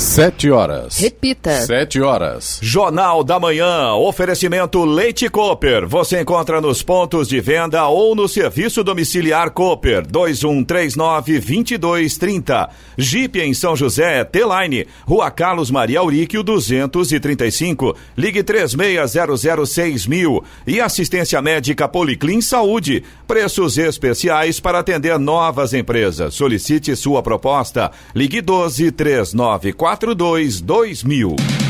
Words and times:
Sete 0.00 0.50
horas. 0.50 0.98
Repita. 0.98 1.60
Sete 1.66 2.00
horas. 2.00 2.58
Jornal 2.62 3.22
da 3.22 3.38
Manhã. 3.38 3.92
Oferecimento 3.92 4.82
Leite 4.82 5.28
Cooper. 5.28 5.86
Você 5.86 6.22
encontra 6.22 6.58
nos 6.58 6.82
pontos 6.82 7.28
de 7.28 7.38
venda 7.38 7.86
ou 7.86 8.14
no 8.14 8.26
serviço 8.26 8.82
domiciliar 8.82 9.50
Cooper. 9.50 10.06
2139-2230. 10.06 12.70
Jeep 12.96 13.38
em 13.38 13.52
São 13.52 13.76
José, 13.76 14.24
T-Line. 14.24 14.86
Rua 15.04 15.30
Carlos 15.30 15.70
Maria 15.70 16.00
Auríquio, 16.00 16.42
235. 16.42 17.94
Ligue 18.16 18.42
36006000. 18.42 20.42
E 20.66 20.80
assistência 20.80 21.42
médica 21.42 21.86
Policlin 21.86 22.40
Saúde. 22.40 23.04
Preços 23.28 23.76
especiais 23.76 24.58
para 24.58 24.78
atender 24.78 25.18
novas 25.18 25.74
empresas. 25.74 26.32
Solicite 26.32 26.96
sua 26.96 27.22
proposta. 27.22 27.90
Ligue 28.14 28.40
12 28.40 28.90
394 28.92 29.89
42 29.96 30.60
2000. 30.62 31.69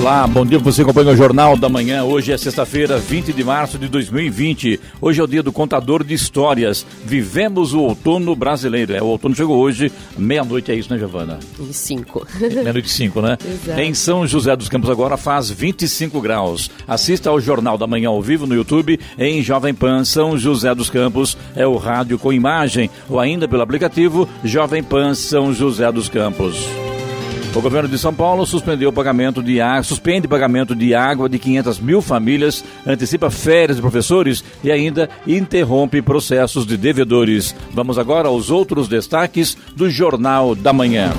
Olá, 0.00 0.26
bom 0.26 0.46
dia. 0.46 0.58
Você 0.58 0.80
acompanha 0.80 1.10
o 1.10 1.16
Jornal 1.16 1.58
da 1.58 1.68
Manhã. 1.68 2.04
Hoje 2.04 2.32
é 2.32 2.38
sexta-feira, 2.38 2.96
20 2.96 3.34
de 3.34 3.44
março 3.44 3.78
de 3.78 3.86
2020. 3.86 4.80
Hoje 4.98 5.20
é 5.20 5.22
o 5.22 5.26
dia 5.26 5.42
do 5.42 5.52
contador 5.52 6.02
de 6.02 6.14
histórias. 6.14 6.86
Vivemos 7.04 7.74
o 7.74 7.80
outono 7.80 8.34
brasileiro. 8.34 8.96
É, 8.96 9.02
o 9.02 9.06
outono 9.06 9.34
chegou 9.34 9.58
hoje, 9.58 9.92
meia-noite, 10.16 10.72
é 10.72 10.74
isso, 10.74 10.90
né, 10.90 10.98
Giovana? 10.98 11.38
E 11.60 11.74
cinco. 11.74 12.26
Meia-noite 12.40 12.88
e 12.88 12.90
cinco, 12.90 13.20
né? 13.20 13.36
Exato. 13.44 13.78
Em 13.78 13.92
São 13.92 14.26
José 14.26 14.56
dos 14.56 14.70
Campos 14.70 14.88
agora 14.88 15.18
faz 15.18 15.50
25 15.50 16.18
graus. 16.22 16.70
Assista 16.88 17.28
ao 17.28 17.38
Jornal 17.38 17.76
da 17.76 17.86
Manhã 17.86 18.08
ao 18.08 18.22
vivo 18.22 18.46
no 18.46 18.54
YouTube 18.54 18.98
em 19.18 19.42
Jovem 19.42 19.74
Pan 19.74 20.02
São 20.06 20.38
José 20.38 20.74
dos 20.74 20.88
Campos. 20.88 21.36
É 21.54 21.66
o 21.66 21.76
rádio 21.76 22.18
com 22.18 22.32
imagem 22.32 22.88
ou 23.06 23.20
ainda 23.20 23.46
pelo 23.46 23.62
aplicativo 23.62 24.26
Jovem 24.42 24.82
Pan 24.82 25.12
São 25.12 25.52
José 25.52 25.92
dos 25.92 26.08
Campos. 26.08 26.56
O 27.54 27.60
governo 27.60 27.88
de 27.88 27.98
São 27.98 28.14
Paulo 28.14 28.46
suspendeu 28.46 28.92
pagamento 28.92 29.42
de 29.42 29.60
água, 29.60 29.82
suspende 29.82 30.28
pagamento 30.28 30.74
de 30.74 30.94
água 30.94 31.28
de 31.28 31.36
500 31.38 31.80
mil 31.80 32.00
famílias, 32.00 32.64
antecipa 32.86 33.28
férias 33.28 33.76
de 33.76 33.82
professores 33.82 34.44
e 34.62 34.70
ainda 34.70 35.10
interrompe 35.26 36.00
processos 36.00 36.64
de 36.64 36.76
devedores. 36.76 37.54
Vamos 37.72 37.98
agora 37.98 38.28
aos 38.28 38.50
outros 38.50 38.86
destaques 38.86 39.56
do 39.74 39.90
Jornal 39.90 40.54
da 40.54 40.72
Manhã. 40.72 41.12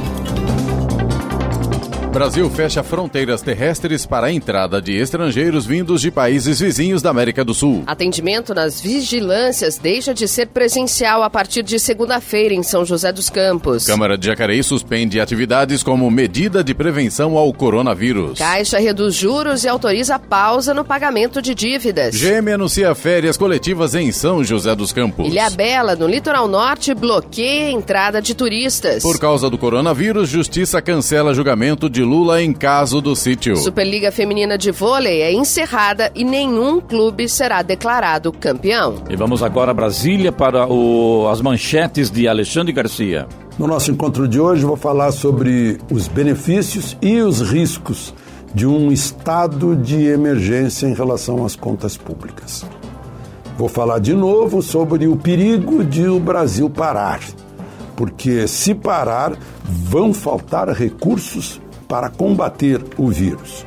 Brasil 2.12 2.50
fecha 2.50 2.84
fronteiras 2.84 3.42
terrestres 3.42 4.06
para 4.06 4.28
a 4.28 4.32
entrada 4.32 4.82
de 4.82 4.94
estrangeiros 4.98 5.66
vindos 5.66 6.02
de 6.02 6.12
países 6.12 6.60
vizinhos 6.60 7.02
da 7.02 7.10
América 7.10 7.44
do 7.44 7.54
Sul. 7.54 7.84
Atendimento 7.88 8.54
nas 8.54 8.82
vigilâncias 8.82 9.78
deixa 9.78 10.14
de 10.14 10.28
ser 10.28 10.48
presencial 10.48 11.24
a 11.24 11.30
partir 11.30 11.64
de 11.64 11.80
segunda-feira 11.80 12.54
em 12.54 12.64
São 12.64 12.84
José 12.84 13.14
dos 13.14 13.30
Campos. 13.30 13.86
Câmara 13.86 14.18
de 14.18 14.28
Jacareí 14.28 14.62
suspende 14.62 15.22
atividades 15.22 15.84
como 15.84 16.12
medida 16.12 16.62
de 16.62 16.74
prevenção 16.74 17.38
ao 17.38 17.52
coronavírus. 17.54 18.40
Caixa 18.40 18.78
reduz 18.78 19.16
juros 19.16 19.64
e 19.64 19.70
autoriza 19.70 20.20
pausa 20.20 20.74
no 20.74 20.84
pagamento 20.84 21.42
de 21.42 21.56
dívidas. 21.56 22.14
GM 22.14 22.52
anuncia 22.52 22.94
férias 22.94 23.38
coletivas 23.38 23.96
em 23.96 24.12
São 24.12 24.44
José 24.44 24.76
dos 24.76 24.92
Campos. 24.92 25.28
Ilha 25.28 25.50
Bela, 25.50 25.96
no 25.96 26.08
litoral 26.08 26.50
norte, 26.50 26.94
bloqueia 26.94 27.68
a 27.68 27.72
entrada 27.72 28.22
de 28.22 28.36
turistas. 28.36 29.02
Por 29.02 29.18
causa 29.18 29.50
do 29.50 29.58
coronavírus, 29.58 30.28
Justiça 30.28 30.82
cancela 30.82 31.34
julgamento 31.34 31.90
de 31.90 32.01
Lula 32.04 32.42
em 32.42 32.52
caso 32.54 33.02
do 33.02 33.16
sítio. 33.16 33.56
Superliga 33.58 34.12
Feminina 34.12 34.58
de 34.58 34.72
Vôlei 34.72 35.22
é 35.22 35.32
encerrada 35.34 36.12
e 36.16 36.24
nenhum 36.24 36.80
clube 36.80 37.28
será 37.30 37.62
declarado 37.62 38.32
campeão. 38.32 38.96
E 39.10 39.16
vamos 39.16 39.42
agora 39.44 39.72
a 39.72 39.74
Brasília 39.74 40.32
para 40.32 40.68
o- 40.68 41.28
as 41.30 41.42
manchetes 41.42 42.10
de 42.12 42.28
Alexandre 42.28 42.72
Garcia. 42.74 43.28
No 43.60 43.68
nosso 43.68 43.92
encontro 43.92 44.28
de 44.28 44.40
hoje, 44.40 44.66
vou 44.66 44.78
falar 44.78 45.12
sobre 45.12 45.78
os 45.92 46.08
benefícios 46.08 46.98
e 47.02 47.20
os 47.22 47.42
riscos 47.42 48.14
de 48.54 48.66
um 48.68 48.92
estado 48.92 49.76
de 49.76 50.06
emergência 50.08 50.88
em 50.88 50.94
relação 50.94 51.46
às 51.46 51.56
contas 51.56 51.96
públicas. 51.96 52.66
Vou 53.58 53.70
falar 53.70 54.00
de 54.00 54.14
novo 54.14 54.62
sobre 54.62 55.08
o 55.08 55.16
perigo 55.16 55.84
de 55.84 56.08
o 56.08 56.20
Brasil 56.20 56.70
parar, 56.70 57.20
porque 57.96 58.48
se 58.48 58.74
parar, 58.74 59.34
vão 59.64 60.14
faltar 60.14 60.68
recursos 60.70 61.62
para 61.92 62.10
combater 62.10 62.82
o 62.98 63.10
vírus. 63.10 63.66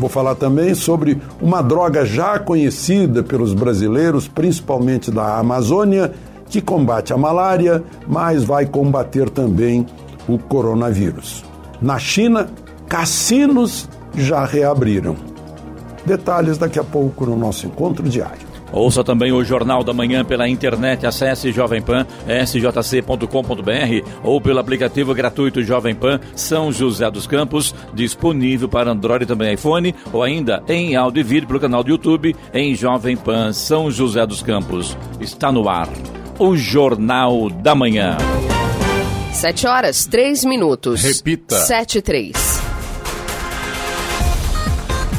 Vou 0.00 0.08
falar 0.08 0.34
também 0.34 0.74
sobre 0.74 1.20
uma 1.42 1.60
droga 1.60 2.06
já 2.06 2.38
conhecida 2.38 3.22
pelos 3.22 3.52
brasileiros, 3.52 4.26
principalmente 4.26 5.10
da 5.10 5.36
Amazônia, 5.36 6.10
que 6.48 6.62
combate 6.62 7.12
a 7.12 7.18
malária, 7.18 7.84
mas 8.08 8.44
vai 8.44 8.64
combater 8.64 9.28
também 9.28 9.84
o 10.26 10.38
coronavírus. 10.38 11.44
Na 11.78 11.98
China, 11.98 12.48
cassinos 12.88 13.86
já 14.14 14.42
reabriram. 14.46 15.14
Detalhes 16.06 16.56
daqui 16.56 16.78
a 16.78 16.84
pouco 16.84 17.26
no 17.26 17.36
nosso 17.36 17.66
encontro 17.66 18.08
diário. 18.08 18.45
Ouça 18.72 19.04
também 19.04 19.32
o 19.32 19.44
Jornal 19.44 19.84
da 19.84 19.92
Manhã 19.92 20.24
pela 20.24 20.48
internet, 20.48 21.06
acesse 21.06 21.52
jovempan.sjc.com.br 21.52 24.10
ou 24.22 24.40
pelo 24.40 24.58
aplicativo 24.58 25.14
gratuito 25.14 25.62
Jovem 25.62 25.94
Pan 25.94 26.20
São 26.34 26.72
José 26.72 27.10
dos 27.10 27.26
Campos, 27.26 27.74
disponível 27.94 28.68
para 28.68 28.90
Android 28.90 29.24
e 29.24 29.26
também 29.26 29.54
iPhone, 29.54 29.94
ou 30.12 30.22
ainda 30.22 30.62
em 30.68 30.96
áudio 30.96 31.20
e 31.20 31.24
vídeo 31.24 31.46
pelo 31.46 31.60
canal 31.60 31.82
do 31.82 31.90
YouTube 31.90 32.34
em 32.52 32.74
Jovem 32.74 33.16
Pan 33.16 33.52
São 33.52 33.90
José 33.90 34.26
dos 34.26 34.42
Campos. 34.42 34.96
Está 35.20 35.52
no 35.52 35.68
ar 35.68 35.88
o 36.38 36.56
Jornal 36.56 37.48
da 37.48 37.74
Manhã. 37.74 38.16
7 39.32 39.66
horas, 39.66 40.06
3 40.06 40.44
minutos. 40.44 41.02
Repita. 41.02 41.56
7 41.56 41.98
e 41.98 42.02
3 42.02 42.65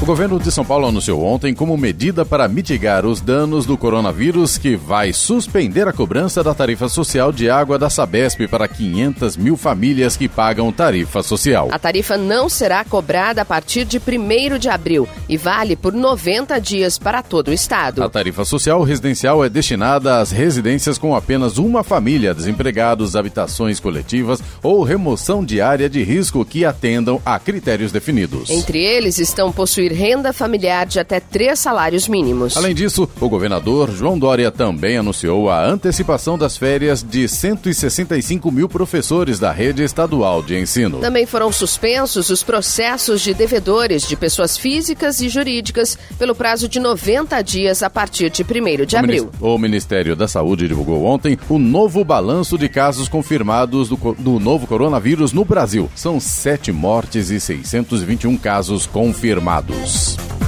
governo 0.07 0.39
de 0.39 0.49
São 0.53 0.63
Paulo 0.63 0.87
anunciou 0.87 1.21
ontem 1.21 1.53
como 1.53 1.75
medida 1.75 2.23
para 2.23 2.47
mitigar 2.47 3.05
os 3.05 3.19
danos 3.19 3.65
do 3.65 3.77
coronavírus 3.77 4.57
que 4.57 4.77
vai 4.77 5.11
suspender 5.11 5.85
a 5.85 5.91
cobrança 5.91 6.41
da 6.41 6.53
tarifa 6.53 6.87
social 6.87 7.29
de 7.29 7.49
água 7.49 7.77
da 7.77 7.89
Sabesp 7.89 8.47
para 8.47 8.69
500 8.69 9.35
mil 9.35 9.57
famílias 9.57 10.15
que 10.15 10.29
pagam 10.29 10.71
tarifa 10.71 11.21
social. 11.21 11.67
A 11.73 11.77
tarifa 11.77 12.15
não 12.15 12.47
será 12.47 12.85
cobrada 12.85 13.41
a 13.41 13.45
partir 13.45 13.83
de 13.83 13.97
1 13.97 14.57
de 14.57 14.69
abril 14.69 15.09
e 15.27 15.35
vale 15.35 15.75
por 15.75 15.91
90 15.91 16.57
dias 16.61 16.97
para 16.97 17.21
todo 17.21 17.49
o 17.49 17.53
estado. 17.53 18.01
A 18.01 18.07
tarifa 18.07 18.45
social 18.45 18.81
residencial 18.83 19.43
é 19.43 19.49
destinada 19.49 20.19
às 20.19 20.31
residências 20.31 20.97
com 20.97 21.17
apenas 21.17 21.57
uma 21.57 21.83
família, 21.83 22.33
desempregados, 22.33 23.13
habitações 23.13 23.77
coletivas 23.77 24.41
ou 24.63 24.83
remoção 24.83 25.43
de 25.43 25.59
área 25.59 25.89
de 25.89 26.01
risco 26.01 26.45
que 26.45 26.63
atendam 26.63 27.21
a 27.25 27.37
critérios 27.37 27.91
definidos. 27.91 28.49
Entre 28.49 28.81
eles 28.81 29.19
estão 29.19 29.51
possuir 29.51 29.96
renda 29.97 30.31
familiar 30.31 30.85
de 30.85 30.99
até 30.99 31.19
três 31.19 31.57
salários 31.57 32.07
mínimos. 32.07 32.55
Além 32.55 32.75
disso, 32.75 33.09
o 33.19 33.27
governador 33.27 33.91
João 33.91 34.17
Dória 34.17 34.51
também 34.51 34.95
anunciou 34.95 35.49
a 35.49 35.65
antecipação 35.65 36.37
das 36.37 36.55
férias 36.55 37.01
de 37.01 37.27
165 37.27 38.51
mil 38.51 38.69
professores 38.69 39.39
da 39.39 39.51
rede 39.51 39.83
estadual 39.83 40.43
de 40.43 40.55
ensino. 40.55 40.99
Também 40.99 41.25
foram 41.25 41.51
suspensos 41.51 42.29
os 42.29 42.43
processos 42.43 43.21
de 43.21 43.33
devedores 43.33 44.07
de 44.07 44.15
pessoas 44.15 44.55
físicas 44.55 45.19
e 45.19 45.29
jurídicas 45.29 45.97
pelo 46.19 46.35
prazo 46.35 46.69
de 46.69 46.79
90 46.79 47.41
dias 47.41 47.81
a 47.81 47.89
partir 47.89 48.29
de 48.29 48.43
1 48.43 48.85
de 48.85 48.95
abril. 48.95 49.31
O 49.41 49.57
Ministério 49.57 50.15
da 50.15 50.27
Saúde 50.27 50.67
divulgou 50.67 51.05
ontem 51.05 51.39
o 51.49 51.57
novo 51.57 52.05
balanço 52.05 52.55
de 52.55 52.69
casos 52.69 53.09
confirmados 53.09 53.89
do, 53.89 53.97
do 54.19 54.39
novo 54.39 54.67
coronavírus 54.67 55.33
no 55.33 55.43
Brasil. 55.43 55.89
São 55.95 56.19
sete 56.19 56.71
mortes 56.71 57.31
e 57.31 57.39
621 57.39 58.37
casos 58.37 58.85
confirmados. 58.85 59.86
O 59.87 60.46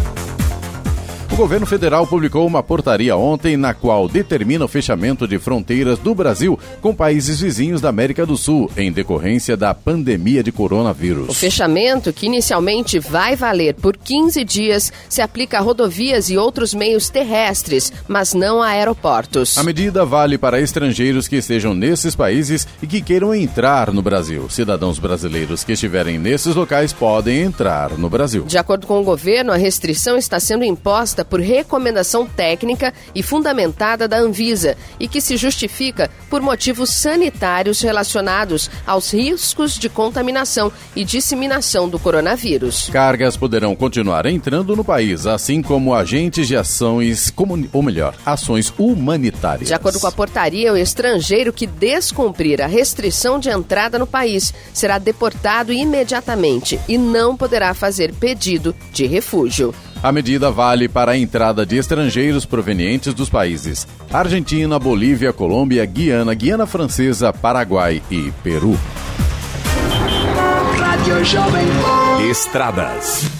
governo 1.40 1.66
federal 1.66 2.06
publicou 2.06 2.46
uma 2.46 2.62
portaria 2.62 3.16
ontem 3.16 3.56
na 3.56 3.74
qual 3.74 4.10
determina 4.10 4.66
o 4.66 4.68
fechamento 4.68 5.26
de 5.26 5.40
fronteiras 5.40 5.98
do 5.98 6.14
Brasil 6.14 6.60
com 6.82 6.94
países 6.94 7.40
vizinhos 7.40 7.80
da 7.80 7.88
América 7.88 8.26
do 8.26 8.36
Sul 8.36 8.70
em 8.76 8.92
decorrência 8.92 9.56
da 9.56 9.74
pandemia 9.74 10.44
de 10.44 10.50
O 10.50 10.54
coronavírus. 10.54 11.38
fechamento, 11.38 12.12
que 12.12 12.26
inicialmente 12.26 13.00
vai 13.00 13.38
valer 13.38 13.76
por 13.76 13.96
15 13.96 14.44
dias, 14.44 14.92
se 15.08 15.22
aplica 15.22 15.60
a 15.60 15.62
rodovias 15.62 16.30
e 16.30 16.38
outros 16.38 16.74
meios 16.74 17.10
terrestres, 17.10 17.94
mas 18.06 18.34
não 18.34 18.62
a 18.62 18.68
aeroportos. 18.68 19.58
A 19.58 19.64
medida 19.64 20.04
vale 20.04 20.38
para 20.38 20.60
estrangeiros 20.60 21.26
que 21.26 21.38
estejam 21.38 21.74
nesses 21.74 22.18
países 22.18 22.68
e 22.84 22.88
que 22.88 23.00
queiram 23.00 23.34
entrar 23.34 23.94
no 23.94 24.02
Brasil. 24.02 24.50
Cidadãos 24.50 25.00
brasileiros 25.00 25.64
que 25.64 25.72
estiverem 25.72 26.20
nesses 26.20 26.54
locais 26.54 26.92
podem 26.92 27.44
entrar 27.44 27.98
no 27.98 28.10
Brasil. 28.10 28.44
De 28.44 28.58
acordo 28.58 28.86
com 28.86 29.00
o 29.00 29.06
governo, 29.06 29.54
a 29.54 29.56
restrição 29.56 30.18
está 30.18 30.38
sendo 30.38 30.66
imposta 30.66 31.29
por 31.30 31.40
recomendação 31.40 32.26
técnica 32.26 32.94
e 33.14 33.22
fundamentada 33.22 34.08
da 34.08 34.18
Anvisa 34.18 34.76
e 35.00 35.08
que 35.08 35.22
se 35.22 35.38
justifica 35.38 36.10
por 36.30 36.42
motivos 36.42 36.90
sanitários 36.90 37.82
relacionados 37.82 38.70
aos 38.86 39.14
riscos 39.14 39.78
de 39.78 39.90
contaminação 39.90 40.72
e 40.96 41.04
disseminação 41.04 41.88
do 41.88 42.00
coronavírus. 42.00 42.90
Cargas 42.92 43.38
poderão 43.38 43.76
continuar 43.76 44.26
entrando 44.26 44.76
no 44.76 44.84
país, 44.84 45.26
assim 45.26 45.62
como 45.62 45.94
agentes 45.94 46.48
de 46.48 46.56
ações, 46.56 47.34
ou 47.72 47.84
melhor, 47.84 48.16
ações 48.26 48.74
humanitárias. 48.78 49.68
De 49.68 49.74
acordo 49.74 50.00
com 50.00 50.08
a 50.08 50.12
portaria, 50.12 50.74
o 50.74 50.78
estrangeiro 50.78 51.54
que 51.54 51.68
descumprir 51.68 52.62
a 52.62 52.68
restrição 52.68 53.40
de 53.40 53.50
entrada 53.50 54.00
no 54.00 54.08
país 54.08 54.54
será 54.74 54.98
deportado 54.98 55.72
imediatamente 55.72 56.80
e 56.88 56.98
não 56.98 57.36
poderá 57.36 57.74
fazer 57.74 58.14
pedido 58.14 58.76
de 58.92 59.06
refúgio. 59.06 59.74
A 60.02 60.12
medida 60.14 60.50
vale 60.50 60.88
para 60.88 61.12
a 61.12 61.18
entrada 61.18 61.66
de 61.66 61.78
estrangeiros 61.78 62.46
provenientes 62.46 63.14
dos 63.14 63.30
países 63.30 63.86
Argentina, 64.12 64.80
Bolívia, 64.80 65.34
Colômbia, 65.34 65.86
Guiana, 65.86 66.34
Guiana 66.34 66.66
Francesa, 66.66 67.34
Paraguai 67.34 68.02
e 68.10 68.32
Peru. 68.44 68.78
Estradas. 72.30 73.39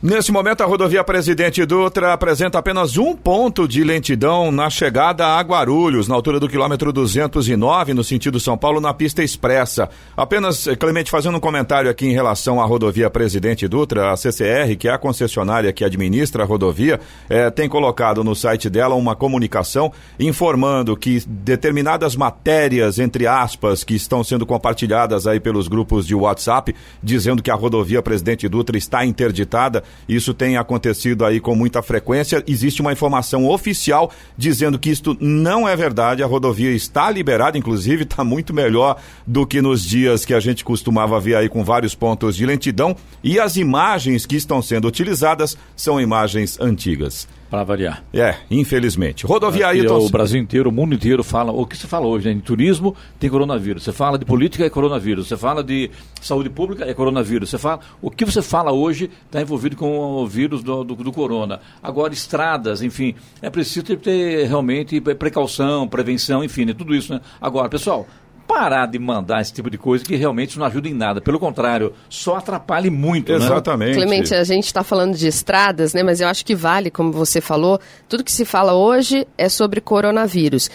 Nesse 0.00 0.30
momento, 0.30 0.62
a 0.62 0.64
rodovia 0.64 1.02
Presidente 1.02 1.66
Dutra 1.66 2.12
apresenta 2.12 2.56
apenas 2.56 2.96
um 2.96 3.16
ponto 3.16 3.66
de 3.66 3.82
lentidão 3.82 4.52
na 4.52 4.70
chegada 4.70 5.26
a 5.26 5.40
Guarulhos, 5.40 6.06
na 6.06 6.14
altura 6.14 6.38
do 6.38 6.48
quilômetro 6.48 6.92
209, 6.92 7.94
no 7.94 8.04
sentido 8.04 8.38
São 8.38 8.56
Paulo, 8.56 8.80
na 8.80 8.94
pista 8.94 9.24
expressa. 9.24 9.90
Apenas, 10.16 10.68
eh, 10.68 10.76
Clemente, 10.76 11.10
fazendo 11.10 11.38
um 11.38 11.40
comentário 11.40 11.90
aqui 11.90 12.06
em 12.06 12.12
relação 12.12 12.60
à 12.60 12.64
rodovia 12.64 13.10
Presidente 13.10 13.66
Dutra, 13.66 14.12
a 14.12 14.16
CCR, 14.16 14.76
que 14.78 14.86
é 14.86 14.92
a 14.92 14.98
concessionária 14.98 15.72
que 15.72 15.84
administra 15.84 16.44
a 16.44 16.46
rodovia, 16.46 17.00
eh, 17.28 17.50
tem 17.50 17.68
colocado 17.68 18.22
no 18.22 18.36
site 18.36 18.70
dela 18.70 18.94
uma 18.94 19.16
comunicação 19.16 19.92
informando 20.16 20.96
que 20.96 21.24
determinadas 21.26 22.14
matérias, 22.14 23.00
entre 23.00 23.26
aspas, 23.26 23.82
que 23.82 23.96
estão 23.96 24.22
sendo 24.22 24.46
compartilhadas 24.46 25.26
aí 25.26 25.40
pelos 25.40 25.66
grupos 25.66 26.06
de 26.06 26.14
WhatsApp, 26.14 26.72
dizendo 27.02 27.42
que 27.42 27.50
a 27.50 27.56
rodovia 27.56 28.00
Presidente 28.00 28.48
Dutra 28.48 28.78
está 28.78 29.04
interditada, 29.04 29.82
isso 30.08 30.32
tem 30.32 30.56
acontecido 30.56 31.24
aí 31.24 31.40
com 31.40 31.54
muita 31.54 31.82
frequência. 31.82 32.42
Existe 32.46 32.80
uma 32.80 32.92
informação 32.92 33.46
oficial 33.46 34.10
dizendo 34.36 34.78
que 34.78 34.90
isto 34.90 35.16
não 35.20 35.68
é 35.68 35.76
verdade. 35.76 36.22
A 36.22 36.26
rodovia 36.26 36.70
está 36.70 37.10
liberada, 37.10 37.58
inclusive 37.58 38.04
está 38.04 38.24
muito 38.24 38.54
melhor 38.54 39.00
do 39.26 39.46
que 39.46 39.60
nos 39.60 39.84
dias 39.84 40.24
que 40.24 40.34
a 40.34 40.40
gente 40.40 40.64
costumava 40.64 41.20
ver 41.20 41.36
aí 41.36 41.48
com 41.48 41.62
vários 41.62 41.94
pontos 41.94 42.36
de 42.36 42.46
lentidão. 42.46 42.96
E 43.22 43.38
as 43.38 43.56
imagens 43.56 44.26
que 44.26 44.36
estão 44.36 44.62
sendo 44.62 44.88
utilizadas 44.88 45.56
são 45.76 46.00
imagens 46.00 46.58
antigas. 46.60 47.28
Para 47.50 47.64
variar. 47.64 48.04
É, 48.12 48.36
infelizmente. 48.50 49.26
Rodovia 49.26 49.68
Ailton... 49.68 49.98
O 49.98 50.10
Brasil 50.10 50.40
inteiro, 50.40 50.68
o 50.68 50.72
mundo 50.72 50.94
inteiro 50.94 51.24
fala. 51.24 51.50
O 51.50 51.64
que 51.66 51.76
você 51.76 51.86
fala 51.86 52.06
hoje, 52.06 52.26
né? 52.26 52.32
Em 52.32 52.40
turismo 52.40 52.94
tem 53.18 53.30
coronavírus. 53.30 53.84
Você 53.84 53.92
fala 53.92 54.18
de 54.18 54.24
política 54.26 54.66
é 54.66 54.70
coronavírus. 54.70 55.28
Você 55.28 55.36
fala 55.36 55.64
de 55.64 55.90
saúde 56.20 56.50
pública 56.50 56.84
é 56.84 56.92
coronavírus. 56.92 57.48
Você 57.48 57.56
fala. 57.56 57.80
O 58.02 58.10
que 58.10 58.24
você 58.24 58.42
fala 58.42 58.70
hoje 58.70 59.10
está 59.24 59.40
envolvido 59.40 59.76
com 59.76 59.88
o 59.88 60.26
vírus 60.26 60.62
do, 60.62 60.84
do, 60.84 60.94
do, 60.94 61.12
corona. 61.12 61.60
Agora, 61.82 62.12
estradas, 62.12 62.82
enfim. 62.82 63.14
É 63.40 63.48
preciso 63.48 63.86
ter, 63.86 63.96
ter 63.98 64.46
realmente 64.46 65.00
precaução, 65.00 65.88
prevenção, 65.88 66.44
enfim, 66.44 66.66
né? 66.66 66.74
tudo 66.74 66.94
isso, 66.94 67.14
né? 67.14 67.20
Agora, 67.40 67.68
pessoal, 67.68 68.06
parar 68.48 68.86
de 68.86 68.98
mandar 68.98 69.42
esse 69.42 69.52
tipo 69.52 69.68
de 69.68 69.76
coisa 69.76 70.02
que 70.02 70.16
realmente 70.16 70.58
não 70.58 70.64
ajuda 70.64 70.88
em 70.88 70.94
nada. 70.94 71.20
Pelo 71.20 71.38
contrário, 71.38 71.92
só 72.08 72.36
atrapalha 72.36 72.90
muito. 72.90 73.30
Né? 73.30 73.36
Exatamente. 73.36 73.90
Né? 73.90 73.94
Clemente, 73.96 74.34
a 74.34 74.42
gente 74.42 74.64
está 74.64 74.82
falando 74.82 75.14
de 75.14 75.28
estradas, 75.28 75.92
né? 75.92 76.02
Mas 76.02 76.20
eu 76.22 76.26
acho 76.26 76.44
que 76.44 76.54
vale, 76.54 76.90
como 76.90 77.12
você 77.12 77.42
falou, 77.42 77.78
tudo 78.08 78.24
que 78.24 78.32
se 78.32 78.46
fala 78.46 78.72
hoje 78.72 79.26
é 79.36 79.50
sobre 79.50 79.82
coronavírus. 79.82 80.70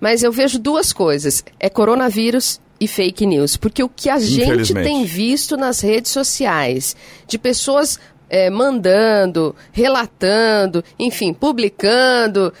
Mas 0.00 0.22
eu 0.22 0.30
vejo 0.30 0.58
duas 0.58 0.92
coisas: 0.92 1.44
é 1.58 1.68
coronavírus 1.68 2.60
e 2.78 2.86
fake 2.86 3.26
news. 3.26 3.56
Porque 3.56 3.82
o 3.82 3.88
que 3.88 4.08
a 4.08 4.18
gente 4.18 4.72
tem 4.72 5.04
visto 5.04 5.56
nas 5.56 5.80
redes 5.80 6.12
sociais 6.12 6.94
de 7.26 7.38
pessoas 7.38 7.98
é, 8.30 8.50
mandando, 8.50 9.54
relatando, 9.72 10.84
enfim, 10.98 11.32
publicando, 11.32 12.52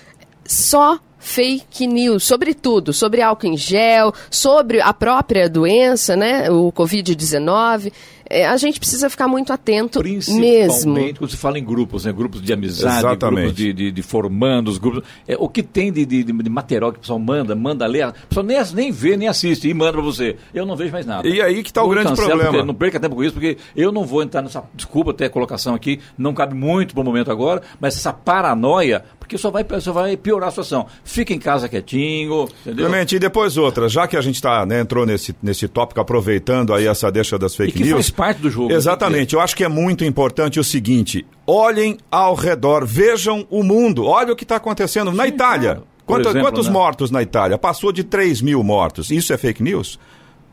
só 0.44 0.98
fake 1.26 1.88
news, 1.88 2.22
sobre 2.22 2.54
tudo, 2.54 2.92
sobre 2.92 3.20
álcool 3.20 3.48
em 3.48 3.56
gel, 3.56 4.14
sobre 4.30 4.80
a 4.80 4.94
própria 4.94 5.50
doença, 5.50 6.14
né, 6.14 6.48
o 6.48 6.70
Covid-19 6.70 7.92
é, 8.28 8.46
a 8.46 8.56
gente 8.56 8.78
precisa 8.78 9.08
ficar 9.08 9.28
muito 9.28 9.52
atento 9.52 10.00
mesmo. 10.02 10.94
quando 11.16 11.30
se 11.30 11.36
fala 11.36 11.58
em 11.58 11.64
grupos, 11.64 12.04
né? 12.04 12.12
Grupos 12.12 12.42
de 12.42 12.52
amizade, 12.52 12.98
Exatamente. 12.98 13.40
grupos 13.42 13.56
de, 13.56 13.72
de, 13.72 13.92
de 13.92 14.02
formandos, 14.02 14.78
grupos. 14.78 15.04
É, 15.28 15.36
o 15.38 15.48
que 15.48 15.62
tem 15.62 15.92
de, 15.92 16.04
de, 16.04 16.24
de, 16.24 16.50
material 16.50 16.92
que 16.92 16.98
o 16.98 17.00
pessoal 17.00 17.18
manda, 17.18 17.54
manda 17.54 17.86
ler, 17.86 18.02
a 18.02 18.12
pessoa 18.12 18.44
nem, 18.44 18.58
nem 18.74 18.90
vê, 18.90 19.16
nem 19.16 19.28
assiste 19.28 19.68
e 19.68 19.74
manda 19.74 19.92
para 19.92 20.02
você. 20.02 20.36
Eu 20.52 20.66
não 20.66 20.74
vejo 20.76 20.92
mais 20.92 21.06
nada. 21.06 21.26
E 21.28 21.40
aí 21.40 21.62
que 21.62 21.70
está 21.70 21.82
o 21.82 21.88
grande 21.88 22.14
problema. 22.14 22.64
Não 22.64 22.74
perca 22.74 22.98
tempo 22.98 23.14
com 23.14 23.22
isso, 23.22 23.34
porque 23.34 23.56
eu 23.76 23.92
não 23.92 24.04
vou 24.04 24.22
entrar 24.22 24.42
nessa. 24.42 24.64
Desculpa 24.74 25.14
ter 25.14 25.26
a 25.26 25.30
colocação 25.30 25.74
aqui, 25.74 26.00
não 26.18 26.34
cabe 26.34 26.54
muito 26.54 26.94
para 26.94 27.02
o 27.02 27.04
momento 27.04 27.30
agora, 27.30 27.62
mas 27.80 27.96
essa 27.96 28.12
paranoia, 28.12 29.04
porque 29.26 29.36
só 29.36 29.50
vai, 29.50 29.66
só 29.80 29.92
vai 29.92 30.16
piorar 30.16 30.48
a 30.48 30.50
situação. 30.52 30.86
Fica 31.04 31.34
em 31.34 31.38
casa 31.38 31.68
quietinho, 31.68 32.48
entendeu? 32.60 32.88
Clemente, 32.88 33.16
e 33.16 33.18
depois 33.18 33.56
outra, 33.56 33.88
já 33.88 34.06
que 34.06 34.16
a 34.16 34.20
gente 34.20 34.40
tá, 34.40 34.64
né, 34.64 34.80
entrou 34.80 35.04
nesse, 35.04 35.34
nesse 35.42 35.66
tópico, 35.66 36.00
aproveitando 36.00 36.72
aí 36.72 36.86
essa 36.86 37.10
deixa 37.10 37.36
das 37.36 37.54
fake 37.54 37.82
news 37.82 38.08
parte 38.08 38.40
do 38.40 38.48
jogo. 38.48 38.72
Exatamente. 38.72 39.34
Eu 39.34 39.40
acho 39.40 39.56
que 39.56 39.64
é 39.64 39.68
muito 39.68 40.04
importante 40.04 40.60
o 40.60 40.64
seguinte: 40.64 41.26
olhem 41.46 41.98
ao 42.10 42.34
redor, 42.34 42.86
vejam 42.86 43.46
o 43.50 43.62
mundo, 43.62 44.04
olha 44.06 44.32
o 44.32 44.36
que 44.36 44.44
está 44.44 44.56
acontecendo 44.56 45.10
Sim, 45.10 45.16
na 45.16 45.26
Itália. 45.26 45.74
Claro. 45.74 45.86
Quanto, 46.06 46.28
exemplo, 46.28 46.48
quantos 46.48 46.66
né? 46.68 46.72
mortos 46.72 47.10
na 47.10 47.20
Itália? 47.20 47.58
Passou 47.58 47.90
de 47.90 48.04
3 48.04 48.40
mil 48.40 48.62
mortos. 48.62 49.10
Isso 49.10 49.32
é 49.32 49.36
fake 49.36 49.60
news? 49.60 49.98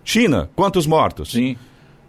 China, 0.03 0.49
quantos 0.55 0.87
mortos? 0.87 1.31
Sim. 1.31 1.55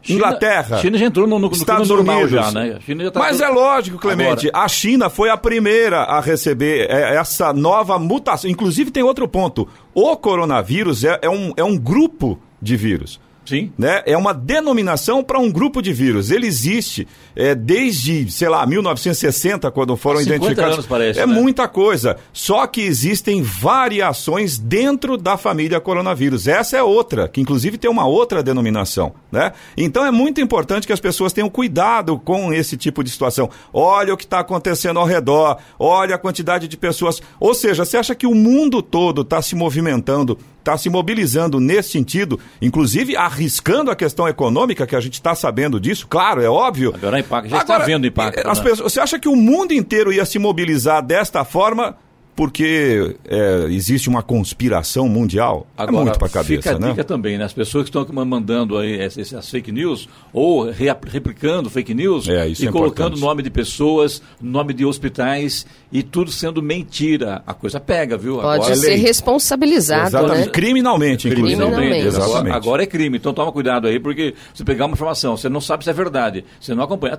China, 0.05 0.19
Inglaterra. 0.19 0.79
China 0.79 0.99
já 0.99 1.07
entrou 1.07 1.27
no, 1.27 1.39
no 1.39 1.51
Estados 1.51 1.89
Unidos. 1.89 2.31
já, 2.31 2.53
né? 2.53 2.79
Tá 3.11 3.21
Mas 3.21 3.39
tudo... 3.39 3.45
é 3.45 3.49
lógico, 3.49 3.99
Clemente, 3.99 4.49
Agora... 4.49 4.65
a 4.65 4.69
China 4.69 5.09
foi 5.09 5.31
a 5.31 5.37
primeira 5.37 6.03
a 6.03 6.21
receber 6.21 6.91
é, 6.91 7.17
essa 7.17 7.53
nova 7.53 7.99
mutação. 7.99 8.51
Inclusive 8.51 8.91
tem 8.91 9.03
outro 9.03 9.27
ponto. 9.27 9.67
O 9.95 10.15
coronavírus 10.17 11.05
é, 11.05 11.19
é 11.23 11.31
um, 11.31 11.53
é 11.57 11.65
um 11.65 11.77
grupo 11.77 12.39
de 12.61 12.77
vírus. 12.77 13.19
Sim. 13.45 13.73
Né? 13.77 14.03
É 14.07 14.17
uma 14.17 14.33
denominação 14.33 15.23
para 15.23 15.39
um 15.39 15.51
grupo 15.51 15.83
de 15.83 15.93
vírus. 15.93 16.31
Ele 16.31 16.47
existe 16.47 17.07
é, 17.37 17.55
desde, 17.55 18.31
sei 18.31 18.49
lá, 18.49 18.67
1960, 18.67 19.71
quando 19.71 19.97
foram 19.97 20.21
50 20.21 20.37
identificados. 20.37 20.75
Anos, 20.75 20.87
parece, 20.87 21.21
é 21.21 21.27
né? 21.27 21.35
muita 21.35 21.69
coisa. 21.69 22.17
Só 22.33 22.67
que 22.67 22.81
existem 22.81 23.43
variações 23.43 24.59
dentro 24.59 25.17
da 25.17 25.37
família 25.37 25.81
coronavírus. 25.81 26.47
Essa 26.47 26.77
é 26.77 26.83
outra, 26.83 27.29
que 27.29 27.41
inclusive 27.41 27.79
tem 27.79 27.91
uma 27.91 28.07
outra 28.07 28.43
denominação. 28.43 29.15
Né? 29.31 29.53
Então 29.77 30.05
é 30.05 30.11
muito 30.11 30.41
importante 30.41 30.87
que 30.87 30.93
as 30.93 31.01
pessoas 31.01 31.33
tenham 31.33 31.51
cuidado 31.51 32.19
com 32.19 32.53
esse 32.53 32.77
tipo 32.77 33.03
de 33.03 33.11
situação. 33.11 33.51
Olha 33.73 34.15
o 34.15 34.17
que 34.17 34.25
está 34.25 34.41
acontecendo 34.41 34.99
ao 34.99 35.07
redor, 35.07 35.59
olha 35.79 36.15
a 36.15 36.19
quantidade 36.19 36.69
de 36.69 36.77
pessoas. 36.77 37.21
Ou 37.39 37.55
seja, 37.55 37.85
você 37.85 37.97
acha 37.97 38.15
que 38.15 38.27
o 38.27 38.35
mundo 38.35 38.81
todo 38.81 39.23
está 39.23 39.43
se 39.43 39.55
movimentando 39.55 40.39
está 40.65 40.79
se 40.79 40.89
mobilizando 40.89 41.61
nesse 41.61 41.91
sentido, 41.91 42.41
inclusive 42.61 43.15
arriscando 43.35 43.91
a 43.91 43.97
questão 43.97 44.29
econômica, 44.29 44.87
que 44.87 44.95
a 44.95 45.01
gente 45.01 45.15
está 45.15 45.35
sabendo 45.35 45.81
disso, 45.81 46.07
claro, 46.09 46.41
é 46.41 46.49
óbvio. 46.49 46.93
Agora, 46.95 47.19
impacto, 47.19 47.51
já 47.51 47.59
está 47.59 47.79
vendo 47.79 48.07
impacto. 48.07 48.49
As 48.49 48.59
né? 48.59 48.65
pessoas, 48.65 48.93
você 48.93 49.01
acha 49.01 49.19
que 49.19 49.29
o 49.29 49.35
mundo 49.35 49.73
inteiro 49.73 50.13
ia 50.13 50.25
se 50.25 50.39
mobilizar 50.39 51.03
desta 51.03 51.45
forma? 51.45 51.97
Porque 52.37 53.17
é, 53.25 53.67
existe 53.71 54.09
uma 54.09 54.23
conspiração 54.23 55.09
mundial. 55.09 55.67
É 55.77 55.83
Agora, 55.83 55.97
é 55.97 56.05
muito 56.05 56.19
para 56.19 56.27
a 56.27 56.31
cabeça, 56.31 56.63
fica 56.63 56.77
a 56.77 56.79
né? 56.79 56.91
dica 56.91 57.05
também, 57.05 57.39
né? 57.39 57.45
As 57.45 57.53
pessoas 57.53 57.89
que 57.89 57.97
estão 57.97 58.25
mandando 58.25 58.77
aí 58.77 59.01
essas 59.01 59.49
fake 59.49 59.71
news 59.71 60.09
ou 60.33 60.71
replicando 60.71 61.71
fake 61.71 61.95
news 61.95 62.29
é, 62.29 62.49
e 62.49 62.67
é 62.67 62.73
colocando 62.73 63.17
nome 63.17 63.43
de 63.43 63.51
pessoas, 63.51 64.21
nome 64.41 64.75
de 64.75 64.85
hospitais 64.85 65.65
e 65.93 66.03
tudo 66.03 66.33
sendo 66.33 66.61
mentira. 66.61 67.43
A 67.47 67.55
coisa 67.55 67.79
pega, 67.79 68.17
viu? 68.17 68.37
Pode 68.37 68.63
agora, 68.63 68.77
ser 68.77 68.97
responsabilizado, 68.97 70.09
Exatamente. 70.09 70.47
Né? 70.47 70.53
Criminalmente, 70.53 71.29
inclusive. 71.29 71.57
Criminalmente. 71.57 72.07
Exatamente. 72.07 72.39
Agora, 72.39 72.57
agora 72.57 72.83
é 72.83 72.87
crime, 72.87 73.19
então 73.19 73.33
toma 73.33 73.53
cuidado 73.53 73.87
aí, 73.87 74.01
porque 74.01 74.35
você 74.53 74.65
pegar 74.65 74.87
uma 74.87 74.95
informação, 74.95 75.37
você 75.37 75.49
não 75.49 75.61
sabe 75.61 75.85
se 75.85 75.91
é 75.91 75.93
verdade, 75.93 76.45
você 76.61 76.75
não 76.75 76.83
acompanha. 76.83 77.19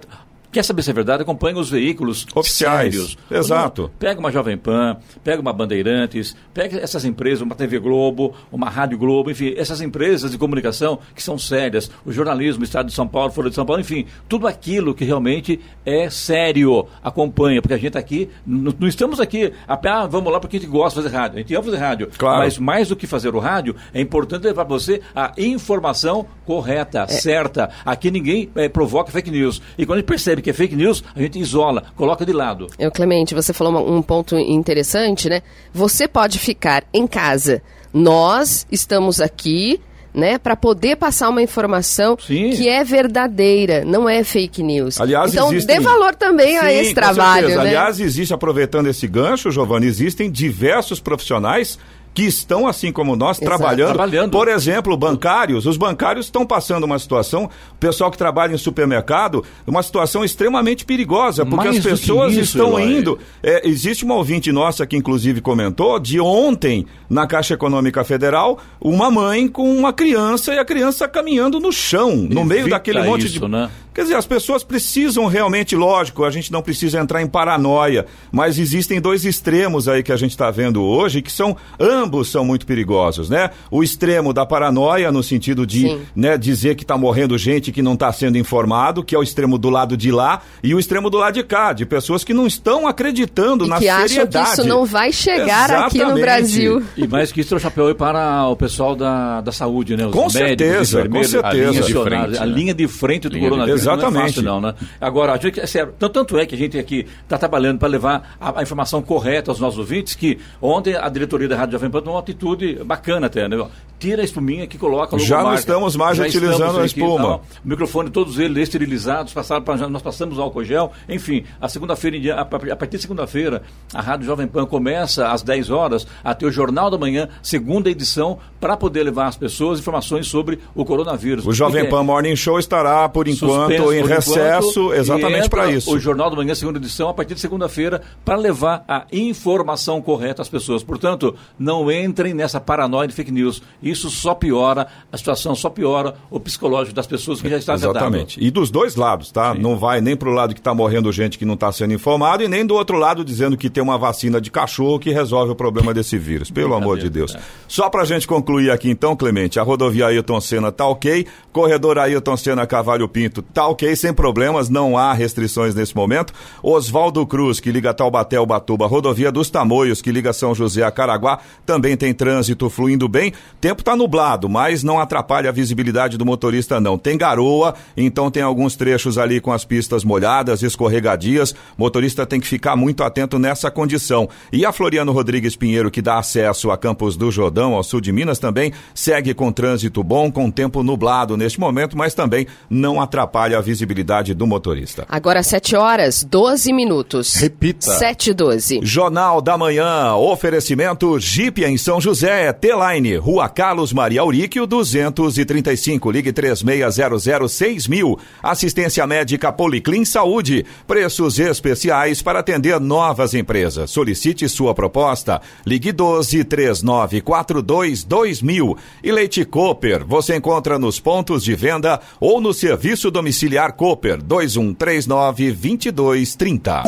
Quer 0.55 0.63
saber 0.63 0.83
se 0.83 0.89
é 0.89 0.93
verdade? 0.93 1.21
Acompanhe 1.21 1.59
os 1.59 1.69
veículos 1.69 2.25
oficiais. 2.33 2.93
Sérios. 2.95 3.17
Exato. 3.29 3.91
Pega 3.99 4.21
uma 4.21 4.31
Jovem 4.31 4.57
Pan, 4.57 4.95
pega 5.21 5.41
uma 5.41 5.51
Bandeirantes, 5.51 6.33
pega 6.53 6.79
essas 6.79 7.03
empresas, 7.03 7.41
uma 7.41 7.55
TV 7.55 7.77
Globo, 7.77 8.33
uma 8.49 8.69
Rádio 8.69 8.97
Globo, 8.97 9.29
enfim, 9.29 9.53
essas 9.57 9.81
empresas 9.81 10.31
de 10.31 10.37
comunicação 10.37 10.97
que 11.13 11.21
são 11.21 11.37
sérias, 11.37 11.91
o 12.05 12.11
jornalismo, 12.13 12.61
o 12.61 12.63
Estado 12.63 12.85
de 12.85 12.93
São 12.93 13.05
Paulo, 13.05 13.33
Folha 13.33 13.49
de 13.49 13.55
São 13.55 13.65
Paulo, 13.65 13.81
enfim, 13.81 14.05
tudo 14.29 14.47
aquilo 14.47 14.95
que 14.95 15.03
realmente 15.03 15.59
é 15.85 16.09
sério. 16.09 16.87
Acompanha, 17.03 17.61
porque 17.61 17.73
a 17.73 17.77
gente 17.77 17.97
aqui, 17.97 18.29
não, 18.47 18.73
não 18.79 18.87
estamos 18.87 19.19
aqui, 19.19 19.51
ah, 19.67 20.07
vamos 20.07 20.31
lá 20.31 20.39
porque 20.39 20.55
a 20.55 20.59
gente 20.61 20.69
gosta 20.69 21.01
de 21.01 21.03
fazer 21.03 21.17
rádio. 21.17 21.35
A 21.35 21.41
gente 21.41 21.53
ama 21.53 21.63
fazer 21.65 21.77
rádio. 21.77 22.09
Claro. 22.17 22.39
Mas 22.39 22.57
mais 22.57 22.87
do 22.87 22.95
que 22.95 23.05
fazer 23.05 23.35
o 23.35 23.39
rádio, 23.39 23.75
é 23.93 23.99
importante 23.99 24.43
levar 24.43 24.63
para 24.63 24.73
você 24.73 25.01
a 25.13 25.33
informação 25.35 26.25
correta, 26.45 27.01
é. 27.01 27.07
certa. 27.07 27.69
Aqui 27.85 28.09
ninguém 28.09 28.49
é, 28.55 28.69
provoca 28.69 29.11
fake 29.11 29.29
news. 29.29 29.61
E 29.77 29.85
quando 29.85 29.97
a 29.97 29.99
gente 29.99 30.07
percebe 30.07 30.44
que 30.45 30.51
é 30.51 30.53
fake 30.53 30.75
news, 30.75 31.03
a 31.15 31.19
gente 31.19 31.39
isola, 31.39 31.85
coloca 31.95 32.23
de 32.23 32.31
lado. 32.31 32.67
Eu, 32.77 32.91
Clemente, 32.91 33.33
você 33.33 33.51
falou 33.51 33.91
um 33.91 33.99
ponto 33.99 34.37
interessante, 34.37 35.27
né? 35.27 35.41
Você 35.73 36.07
pode 36.07 36.37
ficar 36.37 36.83
em 36.93 37.07
casa. 37.07 37.63
Nós 37.91 38.67
estamos 38.71 39.19
aqui 39.19 39.81
né, 40.13 40.37
para 40.37 40.55
poder 40.55 40.97
passar 40.97 41.29
uma 41.29 41.41
informação 41.41 42.15
Sim. 42.19 42.51
que 42.51 42.69
é 42.69 42.83
verdadeira, 42.83 43.83
não 43.83 44.07
é 44.07 44.23
fake 44.23 44.61
news. 44.61 45.01
Aliás, 45.01 45.33
então, 45.33 45.51
existem... 45.51 45.77
dê 45.77 45.81
valor 45.81 46.13
também 46.13 46.59
a 46.59 46.69
Sim, 46.69 46.75
esse 46.75 46.93
com 46.93 47.01
trabalho, 47.01 47.47
né? 47.47 47.57
Aliás, 47.57 47.99
existe, 47.99 48.31
aproveitando 48.31 48.85
esse 48.85 49.07
gancho, 49.07 49.49
Giovanni, 49.49 49.87
existem 49.87 50.29
diversos 50.29 50.99
profissionais 50.99 51.79
que 52.15 52.23
estão, 52.23 52.65
assim 52.65 52.93
como 52.93 53.13
nós, 53.13 53.37
Exato. 53.37 53.45
trabalhando. 53.45 53.93
Trabalhando. 53.93 54.31
Por 54.31 54.47
exemplo, 54.47 54.95
bancários. 54.95 55.65
Os 55.65 55.75
bancários 55.75 56.27
estão 56.27 56.45
passando 56.45 56.85
uma 56.85 56.97
situação, 56.97 57.49
o 57.73 57.75
pessoal 57.77 58.09
que 58.09 58.17
trabalha 58.17 58.53
em 58.53 58.57
supermercado, 58.57 59.43
uma 59.67 59.83
situação 59.83 60.23
extremamente 60.23 60.85
perigosa, 60.85 61.45
porque 61.45 61.67
Mais 61.67 61.77
as 61.77 61.83
pessoas 61.83 62.31
isso, 62.31 62.57
estão 62.57 62.79
Eloy. 62.79 62.99
indo. 62.99 63.19
É, 63.43 63.67
existe 63.67 64.05
uma 64.05 64.15
ouvinte 64.15 64.49
nossa 64.49 64.87
que, 64.87 64.95
inclusive, 64.95 65.41
comentou 65.41 65.99
de 65.99 66.17
ontem, 66.19 66.87
na 67.09 67.27
Caixa 67.27 67.53
Econômica 67.53 68.01
Federal, 68.05 68.59
uma 68.79 69.11
mãe 69.11 69.47
com 69.47 69.69
uma 69.69 69.91
criança 69.91 70.53
e 70.53 70.57
a 70.57 70.63
criança 70.63 71.09
caminhando 71.09 71.59
no 71.59 71.71
chão, 71.71 72.15
no 72.15 72.45
meio 72.45 72.61
Evita 72.61 72.77
daquele 72.77 73.03
monte 73.03 73.25
isso, 73.25 73.41
de. 73.41 73.47
né? 73.49 73.69
Quer 73.93 74.01
dizer, 74.01 74.15
as 74.15 74.25
pessoas 74.25 74.61
precisam 74.61 75.25
realmente, 75.25 75.73
lógico, 75.73 76.25
a 76.25 76.29
gente 76.29 76.51
não 76.51 76.61
precisa 76.61 76.99
entrar 76.99 77.21
em 77.21 77.27
paranoia, 77.27 78.05
mas 78.29 78.59
existem 78.59 78.99
dois 78.99 79.23
extremos 79.23 79.87
aí 79.87 80.03
que 80.03 80.11
a 80.11 80.17
gente 80.17 80.31
está 80.31 80.51
vendo 80.51 80.83
hoje, 80.83 81.21
que 81.21 81.31
são, 81.31 81.55
ambos 81.79 82.04
são 82.23 82.43
muito 82.45 82.65
perigosos, 82.65 83.29
né? 83.29 83.49
O 83.71 83.83
extremo 83.83 84.33
da 84.33 84.45
paranoia, 84.45 85.11
no 85.11 85.21
sentido 85.23 85.65
de 85.65 85.81
Sim. 85.81 86.01
né, 86.15 86.37
dizer 86.37 86.75
que 86.75 86.83
está 86.83 86.97
morrendo 86.97 87.37
gente 87.37 87.71
que 87.71 87.81
não 87.81 87.93
está 87.93 88.11
sendo 88.11 88.37
informado, 88.37 89.03
que 89.03 89.15
é 89.15 89.19
o 89.19 89.23
extremo 89.23 89.57
do 89.57 89.69
lado 89.69 89.95
de 89.97 90.11
lá, 90.11 90.41
e 90.63 90.73
o 90.73 90.79
extremo 90.79 91.09
do 91.09 91.17
lado 91.17 91.33
de 91.35 91.43
cá, 91.43 91.73
de 91.73 91.85
pessoas 91.85 92.23
que 92.23 92.33
não 92.33 92.45
estão 92.47 92.87
acreditando 92.87 93.65
E 93.65 93.67
na 93.69 93.77
que 93.79 93.87
acham 93.89 94.03
que 94.05 94.09
seriedade. 94.13 94.49
isso 94.51 94.67
não 94.67 94.85
vai 94.85 95.11
chegar 95.11 95.71
aqui 95.71 95.97
no 95.97 96.03
Exatamente. 96.17 96.21
Brasil. 96.21 96.83
E 96.97 97.07
mais 97.07 97.31
que 97.31 97.41
isso, 97.41 97.53
eu 97.55 97.59
chapéu 97.59 97.87
aí 97.87 97.93
para 97.93 98.47
o 98.47 98.55
pessoal 98.55 98.95
da, 98.95 99.41
da 99.41 99.51
saúde, 99.51 99.95
né? 99.95 100.05
Os 100.07 100.11
Com 100.13 100.21
médicos, 100.27 100.47
certeza, 100.47 101.07
com 101.09 101.23
certeza. 101.23 101.47
a 101.47 101.53
linha 101.53 101.81
de 101.81 101.93
frente, 101.93 102.37
a 102.37 102.45
né? 102.45 102.53
linha 102.53 102.73
de 102.73 102.87
frente 102.87 103.29
do 103.29 103.35
Linha 103.35 103.43
de- 103.43 103.49
coronavírus. 103.49 103.85
Não 103.85 103.91
é 103.91 103.95
Exatamente. 103.97 104.25
fácil, 104.27 104.41
não, 104.43 104.61
né? 104.61 104.73
Agora, 104.99 105.33
a 105.33 105.37
gente, 105.37 105.59
é 105.59 105.65
sério, 105.67 105.93
tanto, 105.97 106.13
tanto 106.13 106.37
é 106.37 106.45
que 106.45 106.55
a 106.55 106.57
gente 106.57 106.77
aqui 106.77 107.05
está 107.23 107.37
trabalhando 107.37 107.79
para 107.79 107.87
levar 107.87 108.35
a, 108.39 108.59
a 108.59 108.63
informação 108.63 109.01
correta 109.01 109.51
aos 109.51 109.59
nossos 109.59 109.79
ouvintes, 109.79 110.15
que 110.15 110.37
ontem 110.61 110.95
a 110.95 111.07
diretoria 111.09 111.47
da 111.47 111.55
Rádio 111.55 111.73
Jovem 111.73 111.89
tomou 112.01 112.15
uma 112.15 112.21
atitude 112.21 112.83
bacana 112.83 113.27
até, 113.27 113.47
né? 113.47 113.57
Tira 113.99 114.21
a 114.21 114.25
espuminha 114.25 114.67
que 114.67 114.77
coloca 114.77 115.17
Já 115.17 115.41
não 115.41 115.53
estamos 115.53 115.95
mais 115.95 116.17
Já 116.17 116.25
utilizando 116.25 116.53
estamos 116.53 116.77
a 116.77 116.81
aqui, 116.81 116.99
espuma. 116.99 117.23
tal. 117.23 117.43
O 117.63 117.67
microfone, 117.67 118.09
todos 118.09 118.39
eles 118.39 118.57
esterilizados, 118.63 119.33
passaram 119.33 119.63
pra, 119.63 119.75
nós 119.87 120.01
passamos 120.01 120.37
álcool 120.37 120.63
gel. 120.63 120.91
Enfim, 121.07 121.43
a 121.59 121.69
segunda-feira, 121.69 122.41
a, 122.41 122.45
partir 122.45 122.97
de 122.97 123.01
segunda-feira, 123.01 123.63
a 123.93 124.01
Rádio 124.01 124.25
Jovem 124.25 124.47
Pan 124.47 124.65
começa 124.65 125.29
às 125.29 125.41
10 125.41 125.69
horas 125.69 126.05
a 126.23 126.33
ter 126.33 126.45
o 126.45 126.51
Jornal 126.51 126.89
da 126.89 126.97
Manhã, 126.97 127.29
segunda 127.41 127.89
edição, 127.89 128.37
para 128.59 128.75
poder 128.75 129.03
levar 129.03 129.27
às 129.27 129.37
pessoas 129.37 129.79
informações 129.79 130.27
sobre 130.27 130.59
o 130.73 130.83
coronavírus. 130.83 131.45
O 131.45 131.53
Jovem 131.53 131.83
Porque 131.83 131.95
Pan 131.95 132.03
Morning 132.03 132.35
Show 132.35 132.59
estará, 132.59 133.07
por 133.07 133.27
enquanto, 133.27 133.93
em 133.93 134.01
por 134.01 134.09
recesso, 134.09 134.81
enquanto, 134.81 134.93
exatamente 134.93 135.49
para 135.49 135.71
isso. 135.71 135.93
O 135.93 135.99
Jornal 135.99 136.29
da 136.29 136.35
Manhã, 136.35 136.53
segunda 136.53 136.77
edição, 136.79 137.09
a 137.09 137.13
partir 137.13 137.35
de 137.35 137.39
segunda-feira, 137.39 138.01
para 138.23 138.35
levar 138.35 138.83
a 138.87 139.05
informação 139.11 140.01
correta 140.01 140.41
às 140.41 140.49
pessoas. 140.49 140.83
Portanto, 140.83 141.35
não 141.57 141.89
entrem 141.91 142.33
nessa 142.33 142.59
paranoia 142.59 143.07
de 143.07 143.13
fake 143.13 143.31
news. 143.31 143.61
Isso 143.85 144.09
só 144.09 144.33
piora 144.33 144.87
a 145.11 145.17
situação, 145.17 145.53
só 145.53 145.69
piora 145.69 146.15
o 146.31 146.39
psicológico 146.39 146.95
das 146.95 147.05
pessoas 147.05 147.39
que 147.39 147.47
já 147.47 147.57
está 147.57 147.75
afetado. 147.75 147.97
Exatamente. 147.97 148.43
E 148.43 148.49
dos 148.49 148.71
dois 148.71 148.95
lados, 148.95 149.31
tá? 149.31 149.53
Não 149.53 149.77
vai 149.77 150.01
nem 150.01 150.17
pro 150.17 150.31
lado 150.31 150.55
que 150.55 150.61
tá 150.61 150.73
morrendo 150.73 151.11
gente 151.11 151.37
que 151.37 151.45
não 151.45 151.55
tá 151.55 151.71
sendo 151.71 151.93
informado 151.93 152.43
e 152.43 152.47
nem 152.47 152.65
do 152.65 152.73
outro 152.73 152.97
lado 152.97 153.23
dizendo 153.23 153.55
que 153.55 153.69
tem 153.69 153.83
uma 153.83 153.97
vacina 153.97 154.41
de 154.41 154.49
cachorro 154.49 154.97
que 154.97 155.11
resolve 155.11 155.51
o 155.51 155.55
problema 155.55 155.93
desse 155.93 156.17
vírus. 156.17 156.49
Pelo 156.49 156.73
amor 156.73 156.97
de 156.97 157.11
Deus. 157.11 157.37
Só 157.67 157.87
pra 157.87 158.05
gente 158.05 158.27
concluir 158.27 158.71
aqui 158.71 158.89
então, 158.89 159.15
Clemente, 159.15 159.59
a 159.59 159.63
rodovia 159.63 160.07
Ailton 160.07 160.41
Senna 160.41 160.71
tá 160.71 160.87
ok, 160.87 161.27
corredor 161.51 161.99
Ailton 161.99 162.35
Senna 162.37 162.65
Cavalho 162.65 163.07
Pinto 163.07 163.41
tá 163.41 163.67
ok, 163.67 163.95
sem 163.95 164.13
problemas, 164.13 164.67
não 164.67 164.97
há 164.97 165.13
restrições 165.13 165.75
nesse 165.75 165.95
momento. 165.95 166.33
Oswaldo 166.63 167.25
Cruz, 167.27 167.59
que 167.59 167.71
liga 167.71 167.93
Taubaté 167.93 168.37
ao 168.37 168.45
Batuba, 168.45 168.87
rodovia 168.87 169.31
dos 169.31 169.49
Tamoios, 169.49 170.01
que 170.01 170.11
liga 170.11 170.33
São 170.33 170.55
José 170.55 170.83
a 170.83 170.91
Caraguá, 170.91 171.39
também 171.65 171.95
tem 171.95 172.13
trânsito 172.13 172.69
fluindo 172.69 173.07
bem. 173.07 173.31
Tempo 173.75 173.83
tá 173.83 173.93
nublado, 173.93 174.47
mas 174.47 174.83
não 174.83 174.97
atrapalha 174.97 175.49
a 175.49 175.51
visibilidade 175.51 176.17
do 176.17 176.25
motorista 176.25 176.79
não. 176.79 176.97
Tem 176.97 177.17
garoa, 177.17 177.75
então 177.97 178.31
tem 178.31 178.41
alguns 178.41 178.77
trechos 178.77 179.17
ali 179.17 179.41
com 179.41 179.51
as 179.51 179.65
pistas 179.65 180.05
molhadas, 180.05 180.63
escorregadias. 180.63 181.53
Motorista 181.77 182.25
tem 182.25 182.39
que 182.39 182.47
ficar 182.47 182.77
muito 182.77 183.03
atento 183.03 183.37
nessa 183.37 183.69
condição. 183.69 184.29
E 184.49 184.65
a 184.65 184.71
Floriano 184.71 185.11
Rodrigues 185.11 185.57
Pinheiro, 185.57 185.91
que 185.91 186.01
dá 186.01 186.17
acesso 186.17 186.71
a 186.71 186.77
Campos 186.77 187.17
do 187.17 187.29
Jordão, 187.29 187.73
ao 187.73 187.83
sul 187.83 187.99
de 187.99 188.13
Minas, 188.13 188.39
também 188.39 188.71
segue 188.93 189.33
com 189.33 189.51
trânsito 189.51 190.01
bom, 190.01 190.31
com 190.31 190.49
tempo 190.49 190.81
nublado 190.81 191.35
neste 191.35 191.59
momento, 191.59 191.97
mas 191.97 192.13
também 192.13 192.47
não 192.69 193.01
atrapalha 193.01 193.57
a 193.57 193.61
visibilidade 193.61 194.33
do 194.33 194.47
motorista. 194.47 195.05
Agora 195.09 195.43
7 195.43 195.75
horas, 195.75 196.23
12 196.23 196.71
minutos. 196.71 197.35
Repita. 197.35 197.91
7 197.91 198.29
e 198.29 198.33
12. 198.33 198.79
Jornal 198.83 199.41
da 199.41 199.57
Manhã, 199.57 200.15
oferecimento 200.15 201.19
Jeep 201.19 201.61
em 201.61 201.77
São 201.77 201.99
José, 201.99 202.53
T-Line, 202.53 203.17
Rua 203.17 203.49
Carlos 203.65 203.91
Maria 203.91 204.21
Auríquio, 204.21 204.67
235, 204.67 206.11
ligue 206.11 206.31
36006000. 206.31 208.19
Assistência 208.43 209.07
médica 209.07 209.51
Policlin 209.51 210.05
Saúde, 210.05 210.63
preços 210.85 211.39
especiais 211.39 212.21
para 212.21 212.41
atender 212.41 212.79
novas 212.79 213.33
empresas. 213.33 213.89
Solicite 213.89 214.47
sua 214.47 214.75
proposta, 214.75 215.41
ligue 215.65 215.91
12 215.91 216.43
3942 216.43 218.03
2000. 218.03 218.77
E 219.03 219.11
Leite 219.11 219.43
Cooper, 219.43 220.05
você 220.05 220.35
encontra 220.35 220.77
nos 220.77 220.99
pontos 220.99 221.43
de 221.43 221.55
venda 221.55 221.99
ou 222.19 222.39
no 222.39 222.53
serviço 222.53 223.09
domiciliar 223.09 223.73
Cooper, 223.73 224.21
2139 224.21 225.51
2230. 225.53 226.83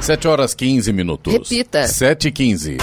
7 0.00 0.26
horas 0.26 0.52
15 0.52 0.92
minutos. 0.92 1.32
Repita. 1.32 1.86
7 1.86 2.26
e 2.26 2.32
15. 2.32 2.76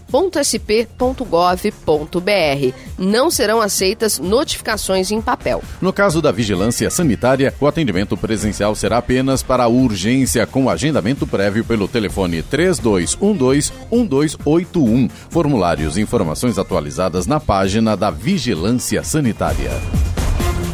epidemiológica.sjc.sp.gov.br. 0.05 2.73
Não 2.97 3.29
serão 3.29 3.61
aceitas 3.61 4.17
notificações 4.19 5.11
em 5.11 5.21
papel. 5.21 5.61
No 5.81 5.91
caso 5.91 6.21
da 6.21 6.31
vigilância 6.31 6.89
sanitária, 6.89 7.53
o 7.59 7.67
atendimento 7.67 8.15
presencial 8.15 8.73
será 8.75 8.97
apenas 8.97 9.43
para 9.43 9.67
urgência 9.67 10.47
com 10.47 10.69
agendamento 10.69 11.27
prévio 11.27 11.65
pelo 11.65 11.85
telefone 11.87 12.43
3212-1281. 12.43 15.09
Formulários 15.29 15.97
e 15.97 16.01
informações 16.01 16.57
atualizadas 16.57 17.27
na 17.27 17.39
página 17.39 17.95
da 17.97 18.11
Vigilância 18.11 19.03
Sanitária. 19.03 19.71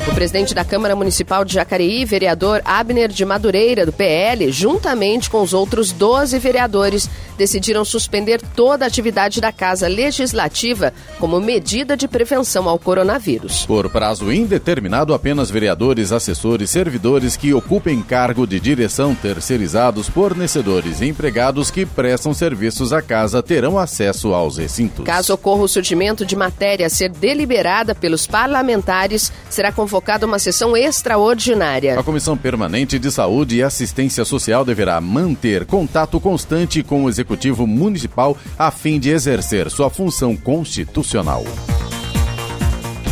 O 0.07 0.15
presidente 0.15 0.55
da 0.55 0.65
Câmara 0.65 0.95
Municipal 0.95 1.45
de 1.45 1.53
Jacareí, 1.53 2.03
vereador 2.05 2.61
Abner 2.65 3.07
de 3.07 3.23
Madureira, 3.23 3.85
do 3.85 3.93
PL, 3.93 4.51
juntamente 4.51 5.29
com 5.29 5.41
os 5.41 5.53
outros 5.53 5.91
12 5.91 6.39
vereadores, 6.39 7.07
decidiram 7.37 7.85
suspender 7.85 8.41
toda 8.55 8.83
a 8.83 8.87
atividade 8.87 9.39
da 9.39 9.51
Casa 9.51 9.87
Legislativa 9.87 10.93
como 11.19 11.39
medida 11.39 11.95
de 11.95 12.07
prevenção 12.07 12.67
ao 12.67 12.79
coronavírus. 12.79 13.65
Por 13.65 13.89
prazo 13.89 14.31
indeterminado, 14.31 15.13
apenas 15.13 15.49
vereadores, 15.49 16.11
assessores, 16.11 16.69
servidores 16.69 17.37
que 17.37 17.53
ocupem 17.53 18.01
cargo 18.01 18.45
de 18.45 18.59
direção 18.59 19.13
terceirizados, 19.15 20.07
fornecedores 20.07 21.01
e 21.01 21.07
empregados 21.07 21.71
que 21.71 21.85
prestam 21.85 22.33
serviços 22.33 22.91
à 22.91 23.01
casa 23.01 23.41
terão 23.41 23.77
acesso 23.77 24.33
aos 24.33 24.57
recintos. 24.57 25.05
Caso 25.05 25.33
ocorra 25.33 25.63
o 25.63 25.67
surgimento 25.67 26.25
de 26.25 26.35
matéria 26.35 26.87
a 26.87 26.89
ser 26.89 27.09
deliberada 27.09 27.93
pelos 27.95 28.27
parlamentares, 28.27 29.31
será 29.49 29.71
convocada 29.91 30.25
uma 30.25 30.39
sessão 30.39 30.77
extraordinária. 30.77 31.99
A 31.99 32.03
Comissão 32.03 32.37
Permanente 32.37 32.97
de 32.97 33.11
Saúde 33.11 33.57
e 33.57 33.63
Assistência 33.63 34.23
Social 34.23 34.63
deverá 34.63 35.01
manter 35.01 35.65
contato 35.65 36.17
constante 36.17 36.81
com 36.81 37.03
o 37.03 37.09
Executivo 37.09 37.67
Municipal 37.67 38.37
a 38.57 38.71
fim 38.71 38.97
de 38.97 39.09
exercer 39.09 39.69
sua 39.69 39.89
função 39.89 40.37
constitucional. 40.37 41.43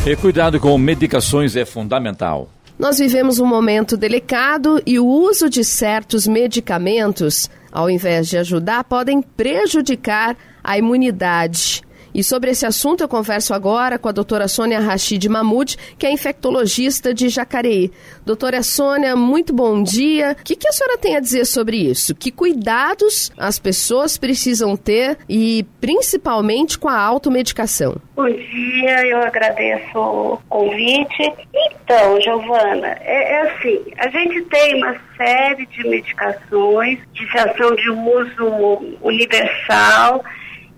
E 0.05 0.15
cuidado 0.15 0.57
com 0.57 0.77
medicações 0.77 1.57
é 1.57 1.65
fundamental. 1.65 2.47
Nós 2.77 2.97
vivemos 2.97 3.39
um 3.39 3.45
momento 3.45 3.97
delicado 3.97 4.81
e 4.85 4.97
o 4.97 5.05
uso 5.05 5.49
de 5.49 5.65
certos 5.65 6.25
medicamentos, 6.25 7.49
ao 7.69 7.89
invés 7.89 8.29
de 8.29 8.37
ajudar, 8.37 8.85
podem 8.85 9.21
prejudicar 9.21 10.37
a 10.63 10.77
imunidade. 10.77 11.81
E 12.13 12.23
sobre 12.23 12.51
esse 12.51 12.65
assunto 12.65 13.01
eu 13.01 13.07
converso 13.07 13.53
agora 13.53 13.97
com 13.99 14.09
a 14.09 14.11
doutora 14.11 14.47
Sônia 14.47 14.79
Rachid 14.79 15.27
Mahmoud, 15.29 15.77
que 15.97 16.05
é 16.05 16.11
infectologista 16.11 17.13
de 17.13 17.29
Jacareí. 17.29 17.91
Doutora 18.25 18.63
Sônia, 18.63 19.15
muito 19.15 19.53
bom 19.53 19.81
dia. 19.83 20.35
O 20.39 20.43
que, 20.43 20.55
que 20.55 20.67
a 20.67 20.71
senhora 20.71 20.97
tem 20.97 21.15
a 21.15 21.19
dizer 21.19 21.45
sobre 21.45 21.77
isso? 21.77 22.15
Que 22.15 22.31
cuidados 22.31 23.31
as 23.37 23.59
pessoas 23.59 24.17
precisam 24.17 24.75
ter 24.75 25.17
e 25.27 25.65
principalmente 25.79 26.77
com 26.77 26.89
a 26.89 26.99
automedicação? 26.99 27.95
Bom 28.15 28.29
dia, 28.29 29.07
eu 29.07 29.19
agradeço 29.21 29.97
o 29.97 30.37
convite. 30.49 31.33
Então, 31.53 32.19
Giovana, 32.21 32.97
é, 33.01 33.33
é 33.33 33.41
assim, 33.41 33.81
a 33.97 34.09
gente 34.09 34.41
tem 34.43 34.75
uma 34.75 34.95
série 35.15 35.65
de 35.67 35.87
medicações 35.87 36.99
de 37.13 37.25
ação 37.37 37.75
de 37.75 37.89
uso 37.89 38.97
universal 39.01 40.23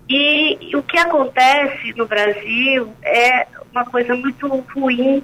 e 0.08 0.76
o 0.76 0.82
que 0.82 0.98
acontece 0.98 1.92
no 1.96 2.06
Brasil 2.06 2.92
é 3.02 3.46
uma 3.72 3.84
coisa 3.84 4.14
muito 4.14 4.46
ruim 4.74 5.22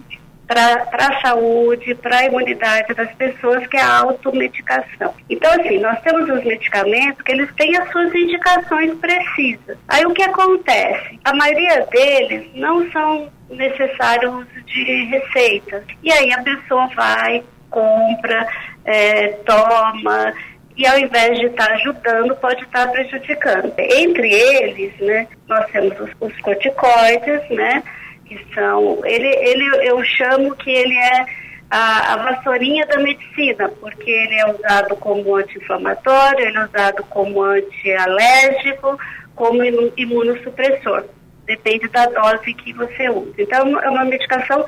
para 0.49 0.87
a 0.93 1.21
saúde, 1.21 1.95
para 1.95 2.21
a 2.21 2.25
imunidade 2.25 2.95
das 2.95 3.13
pessoas, 3.15 3.67
que 3.67 3.77
é 3.77 3.83
a 3.83 3.99
automedicação. 3.99 5.15
Então, 5.29 5.51
assim, 5.53 5.79
nós 5.79 6.01
temos 6.01 6.29
os 6.29 6.43
medicamentos 6.43 7.21
que 7.23 7.33
eles 7.33 7.55
têm 7.55 7.77
as 7.77 7.91
suas 7.93 8.15
indicações 8.15 8.95
precisas. 8.95 9.77
Aí 9.87 10.07
o 10.07 10.15
que 10.15 10.23
acontece? 10.23 11.21
A 11.23 11.35
maioria 11.35 11.87
deles 11.91 12.51
não 12.55 12.91
são 12.91 13.29
necessários 13.51 14.47
de 14.65 15.05
receitas. 15.05 15.85
E 16.03 16.11
aí 16.11 16.33
a 16.33 16.43
pessoa 16.43 16.87
vai, 16.97 17.45
compra, 17.71 18.49
é, 18.87 19.29
toma 19.45 20.33
e 20.79 20.87
ao 20.87 20.97
invés 20.97 21.37
de 21.41 21.47
estar 21.47 21.69
ajudando, 21.73 22.37
pode 22.37 22.63
estar 22.63 22.87
prejudicando. 22.93 23.75
Entre 23.77 24.33
eles, 24.33 24.97
né, 25.01 25.27
nós 25.49 25.69
temos 25.73 25.99
os, 25.99 26.11
os 26.21 26.41
corticoides, 26.41 27.51
né, 27.51 27.83
que 28.25 28.39
são, 28.55 29.05
ele, 29.05 29.27
ele, 29.27 29.89
eu 29.89 30.03
chamo 30.05 30.55
que 30.55 30.71
ele 30.71 30.95
é 30.97 31.27
a, 31.69 32.13
a 32.13 32.17
vassourinha 32.17 32.87
da 32.87 32.99
medicina, 32.99 33.69
porque 33.81 34.09
ele 34.09 34.37
é 34.37 34.49
usado 34.49 34.95
como 34.97 35.35
anti-inflamatório, 35.35 36.47
ele 36.47 36.57
é 36.57 36.65
usado 36.65 37.03
como 37.11 37.43
antialérgico, 37.43 38.97
como 39.35 39.65
imunossupressor. 39.97 41.07
Depende 41.45 41.89
da 41.89 42.07
dose 42.07 42.55
que 42.55 42.73
você 42.73 43.09
usa. 43.09 43.35
Então, 43.37 43.81
é 43.81 43.89
uma 43.89 44.05
medicação 44.05 44.65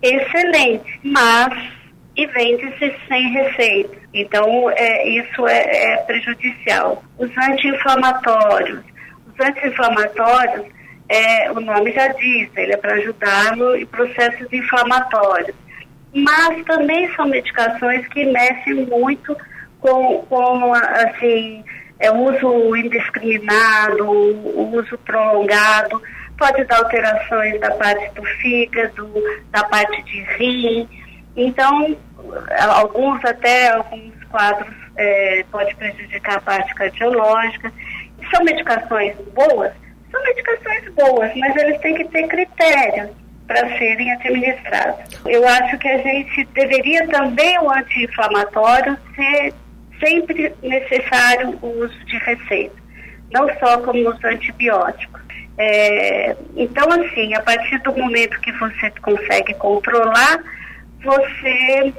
excelente, 0.00 1.00
mas 1.04 1.79
e 2.20 2.26
vende-se 2.26 2.94
sem 3.08 3.30
receita. 3.30 3.96
Então, 4.12 4.70
é, 4.70 5.08
isso 5.08 5.46
é, 5.46 5.94
é 5.94 5.96
prejudicial. 6.02 7.02
Os 7.18 7.30
anti-inflamatórios. 7.38 8.80
Os 9.26 9.46
anti-inflamatórios, 9.46 10.66
é, 11.08 11.50
o 11.50 11.60
nome 11.60 11.92
já 11.92 12.08
diz, 12.08 12.50
ele 12.54 12.74
é 12.74 12.76
para 12.76 12.96
ajudar 12.96 13.56
no, 13.56 13.74
em 13.74 13.86
processos 13.86 14.52
inflamatórios. 14.52 15.56
Mas 16.12 16.62
também 16.66 17.10
são 17.14 17.26
medicações 17.26 18.06
que 18.08 18.26
mexem 18.26 18.84
muito 18.84 19.34
com, 19.80 20.18
com 20.28 20.74
assim, 20.74 21.64
é, 22.00 22.12
uso 22.12 22.76
indiscriminado, 22.76 24.10
uso 24.74 24.98
prolongado, 24.98 26.02
pode 26.36 26.64
dar 26.64 26.80
alterações 26.80 27.58
da 27.60 27.70
parte 27.70 28.14
do 28.14 28.22
fígado, 28.24 29.10
da 29.50 29.64
parte 29.64 30.02
de 30.02 30.22
rim. 30.36 30.88
Então, 31.34 31.96
alguns 32.58 33.24
até 33.24 33.70
alguns 33.70 34.12
quadros 34.30 34.74
é, 34.96 35.44
pode 35.50 35.74
prejudicar 35.76 36.36
a 36.36 36.40
parte 36.40 36.74
cardiológica. 36.74 37.72
São 38.30 38.44
medicações 38.44 39.16
boas? 39.34 39.72
São 40.10 40.22
medicações 40.22 40.94
boas, 40.94 41.32
mas 41.36 41.56
eles 41.56 41.80
têm 41.80 41.94
que 41.94 42.04
ter 42.06 42.26
critérios 42.26 43.10
para 43.46 43.68
serem 43.78 44.12
administrados. 44.12 45.20
Eu 45.26 45.46
acho 45.46 45.78
que 45.78 45.88
a 45.88 45.98
gente 45.98 46.44
deveria 46.54 47.06
também 47.08 47.58
o 47.58 47.70
anti-inflamatório 47.70 48.96
ser 49.14 49.54
sempre 49.98 50.54
necessário 50.62 51.58
o 51.60 51.84
uso 51.84 52.04
de 52.04 52.16
receita, 52.18 52.76
não 53.32 53.48
só 53.58 53.78
como 53.78 54.08
os 54.08 54.24
antibióticos. 54.24 55.20
É, 55.58 56.36
então, 56.56 56.90
assim, 56.92 57.34
a 57.34 57.42
partir 57.42 57.78
do 57.80 57.92
momento 57.94 58.40
que 58.40 58.52
você 58.52 58.90
consegue 59.02 59.52
controlar, 59.54 60.42
você 61.02 61.92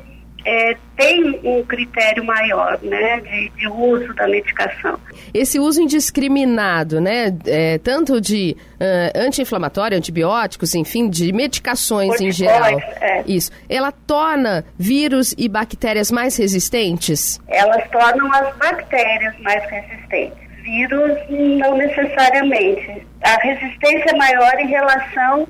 é, 0.45 0.75
tem 0.95 1.39
um 1.43 1.63
critério 1.63 2.23
maior 2.23 2.79
né, 2.81 3.19
de, 3.21 3.49
de, 3.49 3.67
uso 3.67 4.13
da 4.13 4.27
medicação. 4.27 4.99
Esse 5.33 5.59
uso 5.59 5.81
indiscriminado, 5.81 6.99
né, 6.99 7.35
é, 7.45 7.77
tanto 7.77 8.19
de 8.19 8.55
uh, 8.73 9.19
anti-inflamatório, 9.19 9.97
antibióticos, 9.97 10.73
enfim, 10.75 11.09
de 11.09 11.31
medicações 11.31 12.19
em 12.19 12.31
geral, 12.31 12.79
é. 12.99 13.23
isso, 13.27 13.51
ela 13.69 13.91
torna 13.91 14.65
vírus 14.77 15.33
e 15.37 15.47
bactérias 15.47 16.11
mais 16.11 16.37
resistentes? 16.37 17.39
Elas 17.47 17.87
tornam 17.89 18.31
as 18.33 18.55
bactérias 18.57 19.37
mais 19.39 19.63
resistentes. 19.69 20.41
Vírus 20.63 21.17
não 21.29 21.77
necessariamente. 21.77 23.05
A 23.23 23.35
resistência 23.41 24.11
é 24.11 24.15
maior 24.15 24.59
em 24.59 24.67
relação 24.67 25.47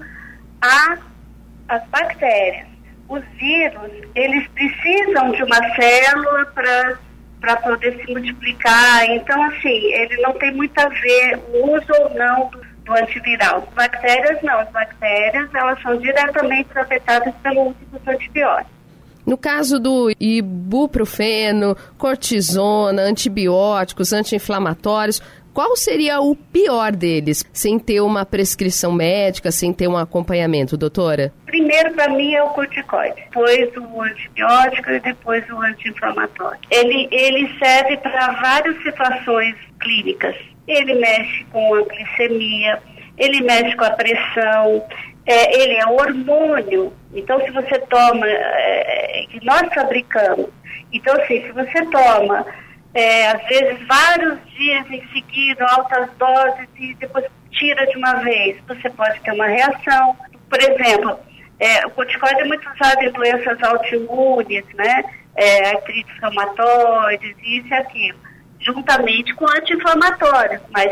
às 0.62 1.84
bactérias 1.89 2.70
os 3.12 3.24
vírus, 3.38 3.91
eles 4.15 4.47
precisam 4.50 5.32
de 5.32 5.43
uma 5.43 5.76
célula 5.76 6.45
para 6.54 7.00
para 7.41 7.56
poder 7.58 8.00
se 8.06 8.12
multiplicar. 8.12 9.04
Então, 9.10 9.43
assim, 9.45 9.93
ele 9.93 10.15
não 10.21 10.32
tem 10.34 10.54
muito 10.54 10.78
a 10.78 10.88
ver 10.88 11.39
o 11.52 11.76
uso 11.76 11.91
ou 12.00 12.13
não 12.13 12.50
do, 12.50 12.62
do 12.86 12.93
antiviral. 12.93 13.67
As 13.67 13.74
bactérias 13.74 14.41
não, 14.43 14.60
as 14.60 14.69
bactérias 14.69 15.50
elas 15.54 15.82
são 15.82 15.97
diretamente 15.97 16.69
afetadas 16.78 17.34
pelo 17.41 17.69
uso 17.69 17.78
dos 17.91 18.08
antibióticos. 18.08 18.82
No 19.26 19.38
caso 19.38 19.80
do 19.80 20.12
ibuprofeno, 20.19 21.78
cortisona, 21.97 23.04
antibióticos, 23.04 24.13
anti-inflamatórios, 24.13 25.21
qual 25.53 25.75
seria 25.75 26.21
o 26.21 26.35
pior 26.35 26.91
deles, 26.91 27.43
sem 27.51 27.77
ter 27.77 28.01
uma 28.01 28.25
prescrição 28.25 28.91
médica, 28.91 29.51
sem 29.51 29.73
ter 29.73 29.87
um 29.87 29.97
acompanhamento, 29.97 30.77
doutora? 30.77 31.33
Primeiro, 31.45 31.93
para 31.93 32.09
mim, 32.09 32.33
é 32.33 32.43
o 32.43 32.49
corticoide, 32.49 33.15
depois 33.15 33.69
o 33.75 34.01
antibiótico 34.01 34.89
e 34.91 34.99
depois 34.99 35.49
o 35.49 35.61
anti-inflamatório. 35.61 36.59
Ele, 36.69 37.07
ele 37.11 37.53
serve 37.59 37.97
para 37.97 38.31
várias 38.41 38.81
situações 38.81 39.55
clínicas. 39.79 40.35
Ele 40.67 40.93
mexe 40.95 41.45
com 41.51 41.75
a 41.75 41.81
glicemia, 41.83 42.81
ele 43.17 43.41
mexe 43.41 43.75
com 43.75 43.83
a 43.83 43.91
pressão, 43.91 44.85
é, 45.25 45.61
ele 45.61 45.73
é 45.73 45.85
hormônio. 45.85 46.93
Então, 47.13 47.39
se 47.41 47.51
você 47.51 47.77
toma, 47.79 48.25
é, 48.27 49.25
que 49.29 49.43
nós 49.45 49.61
fabricamos, 49.73 50.47
então, 50.93 51.15
assim, 51.21 51.41
se 51.43 51.51
você 51.51 51.85
toma 51.85 52.45
é, 52.93 53.27
às 53.27 53.43
vezes 53.47 53.88
vários 53.88 54.39
dias 54.51 54.89
em 54.89 55.08
seguida, 55.13 55.65
altas 55.65 56.10
doses 56.17 56.67
e 56.77 56.93
depois 56.95 57.25
tira 57.51 57.86
de 57.88 57.97
uma 57.97 58.15
vez, 58.15 58.58
você 58.67 58.89
pode 58.89 59.19
ter 59.21 59.32
uma 59.32 59.47
reação. 59.47 60.15
Por 60.49 60.60
exemplo, 60.60 61.19
é, 61.60 61.86
o 61.86 61.91
corticoide 61.91 62.41
é 62.41 62.45
muito 62.45 62.67
usado 62.69 63.04
em 63.04 63.12
doenças 63.12 63.62
autoimunes, 63.63 64.65
né? 64.73 65.04
É, 65.36 65.69
artrites 65.69 66.13
reumatoides, 66.19 67.36
isso 67.41 67.67
e 67.67 67.73
aquilo, 67.73 68.19
juntamente 68.60 69.34
com 69.36 69.45
anti-inflamatórios, 69.47 70.62
mas 70.69 70.91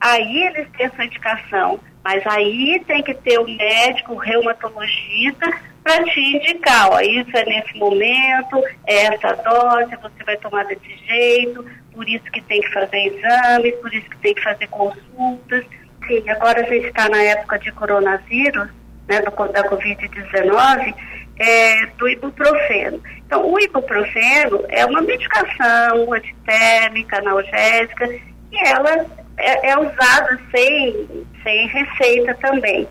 aí 0.00 0.44
eles 0.44 0.68
têm 0.76 0.86
essa 0.86 1.04
indicação 1.04 1.80
Mas 2.04 2.24
aí 2.26 2.82
tem 2.86 3.02
que 3.02 3.14
ter 3.14 3.38
o 3.38 3.48
médico, 3.48 4.14
o 4.14 4.16
reumatologista, 4.16 5.46
para 5.82 6.04
te 6.04 6.20
indicar, 6.20 6.90
ó, 6.92 7.00
isso 7.00 7.36
é 7.36 7.44
nesse 7.44 7.76
momento, 7.76 8.62
é 8.86 9.06
essa 9.06 9.34
dose, 9.34 9.96
você 9.96 10.24
vai 10.24 10.36
tomar 10.36 10.64
desse 10.64 10.96
jeito, 11.06 11.64
por 11.92 12.08
isso 12.08 12.24
que 12.32 12.40
tem 12.42 12.60
que 12.60 12.72
fazer 12.72 12.98
exames, 12.98 13.74
por 13.76 13.92
isso 13.92 14.08
que 14.08 14.18
tem 14.18 14.34
que 14.34 14.42
fazer 14.42 14.66
consultas. 14.68 15.64
Sim, 16.06 16.28
agora 16.30 16.60
a 16.60 16.64
gente 16.64 16.86
está 16.86 17.08
na 17.08 17.22
época 17.22 17.58
de 17.58 17.72
coronavírus, 17.72 18.68
né, 19.08 19.20
do, 19.20 19.30
da 19.30 19.68
Covid-19, 19.68 20.94
é, 21.38 21.86
do 21.98 22.08
ibuprofeno. 22.08 23.02
Então, 23.26 23.50
o 23.50 23.58
ibuprofeno 23.58 24.64
é 24.68 24.86
uma 24.86 25.02
medicação 25.02 26.12
antitérmica, 26.12 27.18
analgésica, 27.18 28.08
e 28.52 28.68
ela 28.68 29.06
é, 29.38 29.70
é 29.70 29.78
usada 29.78 30.40
sem, 30.50 31.26
sem 31.42 31.66
receita 31.68 32.34
também. 32.34 32.86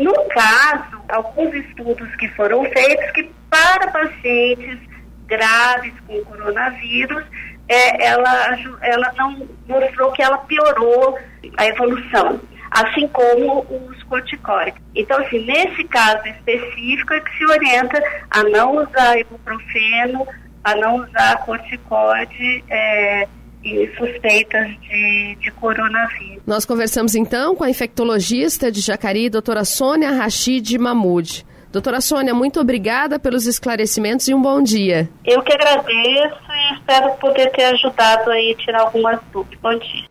No 0.00 0.14
caso, 0.30 0.98
alguns 1.10 1.54
estudos 1.54 2.16
que 2.16 2.26
foram 2.28 2.64
feitos 2.64 3.10
que 3.10 3.30
para 3.50 3.90
pacientes 3.90 4.78
graves 5.26 5.92
com 6.06 6.24
coronavírus, 6.24 7.22
é, 7.68 8.06
ela, 8.06 8.58
ela 8.80 9.12
não 9.12 9.46
mostrou 9.68 10.10
que 10.12 10.22
ela 10.22 10.38
piorou 10.38 11.18
a 11.58 11.66
evolução, 11.66 12.40
assim 12.70 13.06
como 13.08 13.60
os 13.68 14.02
corticoides. 14.04 14.80
Então, 14.94 15.18
assim, 15.18 15.44
nesse 15.44 15.84
caso 15.84 16.26
específico 16.28 17.12
é 17.12 17.20
que 17.20 17.36
se 17.36 17.44
orienta 17.44 18.02
a 18.30 18.42
não 18.44 18.76
usar 18.76 19.18
ibuprofeno, 19.18 20.26
a 20.64 20.74
não 20.76 20.96
usar 20.96 21.44
corticoide, 21.44 22.64
é, 22.70 23.28
e 23.64 23.88
suspeitas 23.96 24.68
de, 24.80 25.36
de 25.40 25.50
coronavírus. 25.52 26.42
Nós 26.46 26.64
conversamos 26.64 27.14
então 27.14 27.54
com 27.54 27.64
a 27.64 27.70
infectologista 27.70 28.70
de 28.70 28.80
Jacareí, 28.80 29.28
doutora 29.28 29.64
Sônia 29.64 30.10
Rachid 30.10 30.78
Mahmoud. 30.78 31.44
Doutora 31.72 32.00
Sônia, 32.00 32.34
muito 32.34 32.58
obrigada 32.58 33.18
pelos 33.18 33.46
esclarecimentos 33.46 34.26
e 34.26 34.34
um 34.34 34.42
bom 34.42 34.60
dia. 34.60 35.08
Eu 35.24 35.40
que 35.42 35.52
agradeço 35.52 36.40
e 36.50 36.74
espero 36.74 37.12
poder 37.20 37.48
ter 37.52 37.64
ajudado 37.64 38.28
aí 38.30 38.52
a 38.52 38.56
tirar 38.56 38.80
algumas 38.80 39.20
dúvidas. 39.32 39.58
Bom 39.60 39.78
dia. 39.78 40.10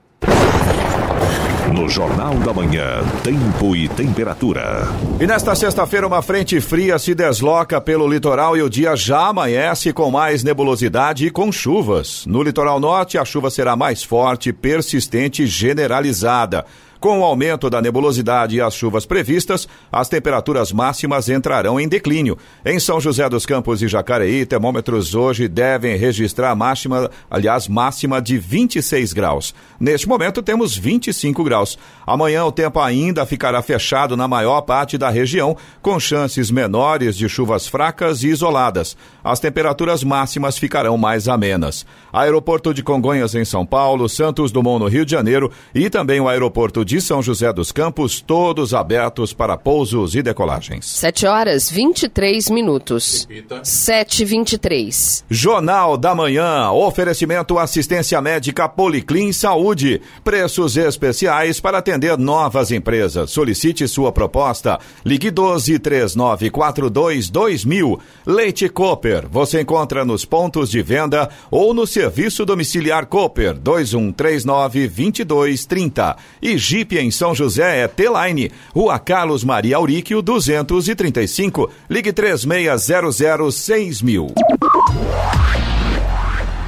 No 1.73 1.87
Jornal 1.87 2.33
da 2.39 2.51
Manhã, 2.51 3.03
tempo 3.23 3.75
e 3.75 3.87
temperatura. 3.87 4.87
E 5.19 5.27
nesta 5.27 5.53
sexta-feira, 5.53 6.07
uma 6.07 6.21
frente 6.21 6.59
fria 6.59 6.97
se 6.97 7.13
desloca 7.13 7.79
pelo 7.79 8.07
litoral 8.07 8.57
e 8.57 8.61
o 8.63 8.69
dia 8.69 8.95
já 8.95 9.27
amanhece 9.27 9.93
com 9.93 10.09
mais 10.09 10.43
nebulosidade 10.43 11.27
e 11.27 11.29
com 11.29 11.51
chuvas. 11.51 12.25
No 12.25 12.41
litoral 12.41 12.79
norte, 12.79 13.19
a 13.19 13.25
chuva 13.25 13.51
será 13.51 13.75
mais 13.75 14.03
forte, 14.03 14.51
persistente 14.51 15.43
e 15.43 15.47
generalizada. 15.47 16.65
Com 16.99 17.21
o 17.21 17.23
aumento 17.23 17.69
da 17.69 17.81
nebulosidade 17.81 18.57
e 18.57 18.61
as 18.61 18.73
chuvas 18.73 19.05
previstas, 19.05 19.69
as 19.89 20.09
temperaturas 20.09 20.73
máximas 20.73 21.29
entrarão 21.29 21.79
em 21.79 21.87
declínio. 21.87 22.37
Em 22.65 22.77
São 22.77 22.99
José 22.99 23.29
dos 23.29 23.45
Campos 23.45 23.81
e 23.81 23.87
Jacareí, 23.87 24.45
termômetros 24.45 25.15
hoje 25.15 25.47
devem 25.47 25.95
registrar 25.95 26.53
máxima, 26.57 27.09
aliás, 27.31 27.69
máxima 27.69 28.21
de 28.21 28.37
26 28.37 29.13
graus. 29.13 29.55
Neste 29.79 30.09
momento 30.09 30.43
temos 30.43 30.75
25 30.75 31.41
graus. 31.41 31.79
Amanhã 32.05 32.43
o 32.43 32.51
tempo 32.51 32.81
ainda 32.81 33.25
ficará 33.25 33.61
fechado 33.61 34.17
na 34.17 34.27
maior 34.27 34.59
parte 34.61 34.97
da 34.97 35.09
região, 35.09 35.55
com 35.81 35.97
chances 36.01 36.51
menores 36.51 37.15
de 37.15 37.29
chuvas 37.29 37.65
fracas 37.65 38.23
e 38.23 38.27
isoladas. 38.27 38.97
As 39.23 39.39
temperaturas 39.39 40.03
máximas 40.03 40.57
ficarão 40.57 40.97
mais 40.97 41.29
amenas. 41.29 41.85
Aeroporto 42.11 42.73
de 42.73 42.83
Congonhas 42.83 43.35
em 43.35 43.45
São 43.45 43.65
Paulo, 43.65 44.09
Santos 44.09 44.51
Dumont 44.51 44.83
no 44.83 44.89
Rio 44.89 45.05
de 45.05 45.11
Janeiro 45.11 45.49
e 45.73 45.89
também 45.89 46.19
o 46.19 46.27
aeroporto 46.27 46.88
de 46.89 46.99
São 46.99 47.21
José 47.21 47.53
dos 47.53 47.71
Campos, 47.71 48.19
todos 48.19 48.73
abertos 48.73 49.31
para 49.31 49.55
pousos 49.55 50.15
e 50.15 50.23
decolagens. 50.23 50.87
7 50.87 51.27
horas 51.27 51.69
23 51.69 52.49
minutos. 52.49 53.27
Repita. 53.29 53.63
7 53.63 54.25
23 54.25 55.23
Jornal 55.29 55.95
da 55.97 56.15
Manhã. 56.15 56.71
Oferecimento 56.71 57.59
assistência 57.59 58.19
médica 58.19 58.67
Policlin 58.67 59.31
Saúde. 59.31 60.01
Preços 60.23 60.77
especiais 60.77 61.59
para 61.59 61.77
atender 61.77 62.17
novas 62.17 62.71
empresas. 62.71 63.29
Solicite 63.29 63.87
sua 63.87 64.11
proposta. 64.11 64.79
Ligue 65.05 65.29
12 65.29 65.77
3942 65.77 67.29
2000. 67.29 67.99
Leite 68.25 68.67
Cooper. 68.67 69.27
Você 69.29 69.61
encontra 69.61 70.03
nos 70.03 70.25
pontos 70.25 70.71
de 70.71 70.81
venda 70.81 71.29
ou 71.51 71.71
no 71.71 71.85
serviço 71.85 72.43
domiciliar 72.43 73.05
Cooper 73.05 73.53
2139 73.59 74.87
2230. 74.87 76.17
E 76.41 76.57
Jeep 76.79 76.97
em 76.97 77.11
São 77.11 77.35
José 77.35 77.81
é 77.81 77.87
T-Line, 77.87 78.51
Rua 78.73 78.97
Carlos 78.99 79.43
Maria 79.43 79.75
Auríquio 79.75 80.21
235, 80.21 81.69
ligue 81.89 82.13
3600 82.13 83.55
6000. 83.55 84.27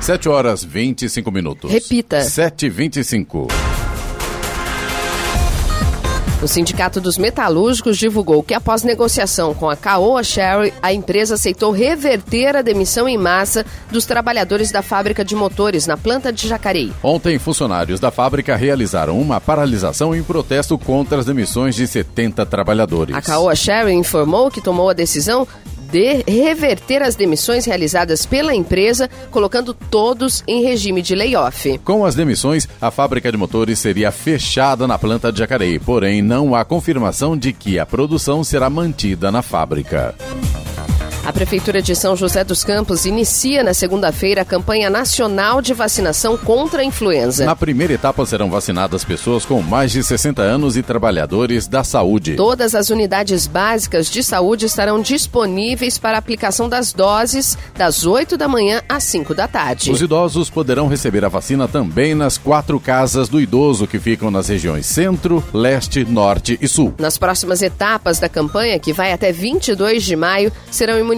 7 0.01 0.29
horas 0.29 0.63
25 0.63 1.31
minutos. 1.31 1.71
Repita. 1.71 2.19
7h25. 2.19 3.70
O 6.41 6.47
Sindicato 6.47 6.99
dos 6.99 7.19
Metalúrgicos 7.19 7.99
divulgou 7.99 8.41
que, 8.41 8.55
após 8.55 8.81
negociação 8.81 9.53
com 9.53 9.69
a 9.69 9.75
Caoa 9.75 10.23
Sherry, 10.23 10.73
a 10.81 10.91
empresa 10.91 11.35
aceitou 11.35 11.71
reverter 11.71 12.55
a 12.55 12.63
demissão 12.63 13.07
em 13.07 13.15
massa 13.15 13.63
dos 13.91 14.07
trabalhadores 14.07 14.71
da 14.71 14.81
fábrica 14.81 15.23
de 15.23 15.35
motores 15.35 15.85
na 15.85 15.95
planta 15.95 16.33
de 16.33 16.47
Jacareí. 16.47 16.91
Ontem, 17.03 17.37
funcionários 17.37 17.99
da 17.99 18.09
fábrica 18.09 18.55
realizaram 18.55 19.21
uma 19.21 19.39
paralisação 19.39 20.15
em 20.15 20.23
protesto 20.23 20.79
contra 20.79 21.19
as 21.19 21.27
demissões 21.27 21.75
de 21.75 21.85
70 21.85 22.43
trabalhadores. 22.47 23.15
A 23.15 23.21
Caoa 23.21 23.53
Sherry 23.53 23.93
informou 23.93 24.49
que 24.49 24.61
tomou 24.61 24.89
a 24.89 24.93
decisão 24.93 25.47
de 25.91 26.23
reverter 26.27 27.01
as 27.01 27.15
demissões 27.15 27.65
realizadas 27.65 28.25
pela 28.25 28.55
empresa, 28.55 29.09
colocando 29.29 29.73
todos 29.73 30.43
em 30.47 30.63
regime 30.63 31.01
de 31.01 31.13
layoff. 31.15 31.77
Com 31.79 32.05
as 32.05 32.15
demissões, 32.15 32.67
a 32.81 32.89
fábrica 32.89 33.31
de 33.31 33.37
motores 33.37 33.79
seria 33.79 34.11
fechada 34.11 34.87
na 34.87 34.97
planta 34.97 35.31
de 35.31 35.39
Jacareí, 35.39 35.77
porém 35.79 36.21
não 36.21 36.55
há 36.55 36.63
confirmação 36.63 37.37
de 37.37 37.51
que 37.51 37.77
a 37.77 37.85
produção 37.85 38.43
será 38.43 38.69
mantida 38.69 39.31
na 39.31 39.41
fábrica. 39.41 40.15
A 41.23 41.31
Prefeitura 41.31 41.83
de 41.83 41.95
São 41.95 42.15
José 42.15 42.43
dos 42.43 42.63
Campos 42.63 43.05
inicia 43.05 43.63
na 43.63 43.75
segunda-feira 43.75 44.41
a 44.41 44.45
campanha 44.45 44.89
nacional 44.89 45.61
de 45.61 45.71
vacinação 45.71 46.35
contra 46.35 46.81
a 46.81 46.83
influenza. 46.83 47.45
Na 47.45 47.55
primeira 47.55 47.93
etapa 47.93 48.25
serão 48.25 48.49
vacinadas 48.49 49.03
pessoas 49.03 49.45
com 49.45 49.61
mais 49.61 49.91
de 49.91 50.03
60 50.03 50.41
anos 50.41 50.75
e 50.75 50.81
trabalhadores 50.81 51.67
da 51.67 51.83
saúde. 51.83 52.35
Todas 52.35 52.73
as 52.73 52.89
unidades 52.89 53.45
básicas 53.45 54.09
de 54.09 54.23
saúde 54.23 54.65
estarão 54.65 54.99
disponíveis 54.99 55.99
para 55.99 56.17
aplicação 56.17 56.67
das 56.67 56.91
doses 56.91 57.55
das 57.77 58.03
8 58.03 58.35
da 58.35 58.47
manhã 58.47 58.81
às 58.89 59.03
5 59.03 59.35
da 59.35 59.47
tarde. 59.47 59.91
Os 59.91 60.01
idosos 60.01 60.49
poderão 60.49 60.87
receber 60.87 61.23
a 61.23 61.29
vacina 61.29 61.67
também 61.67 62.15
nas 62.15 62.39
quatro 62.39 62.79
casas 62.79 63.29
do 63.29 63.39
idoso 63.39 63.85
que 63.85 63.99
ficam 63.99 64.31
nas 64.31 64.47
regiões 64.49 64.87
Centro, 64.87 65.43
Leste, 65.53 66.03
Norte 66.03 66.57
e 66.59 66.67
Sul. 66.67 66.95
Nas 66.97 67.19
próximas 67.19 67.61
etapas 67.61 68.17
da 68.17 68.27
campanha, 68.27 68.79
que 68.79 68.91
vai 68.91 69.13
até 69.13 69.31
22 69.31 70.03
de 70.03 70.15
maio, 70.15 70.51
serão 70.71 70.97
imunizados 70.97 71.10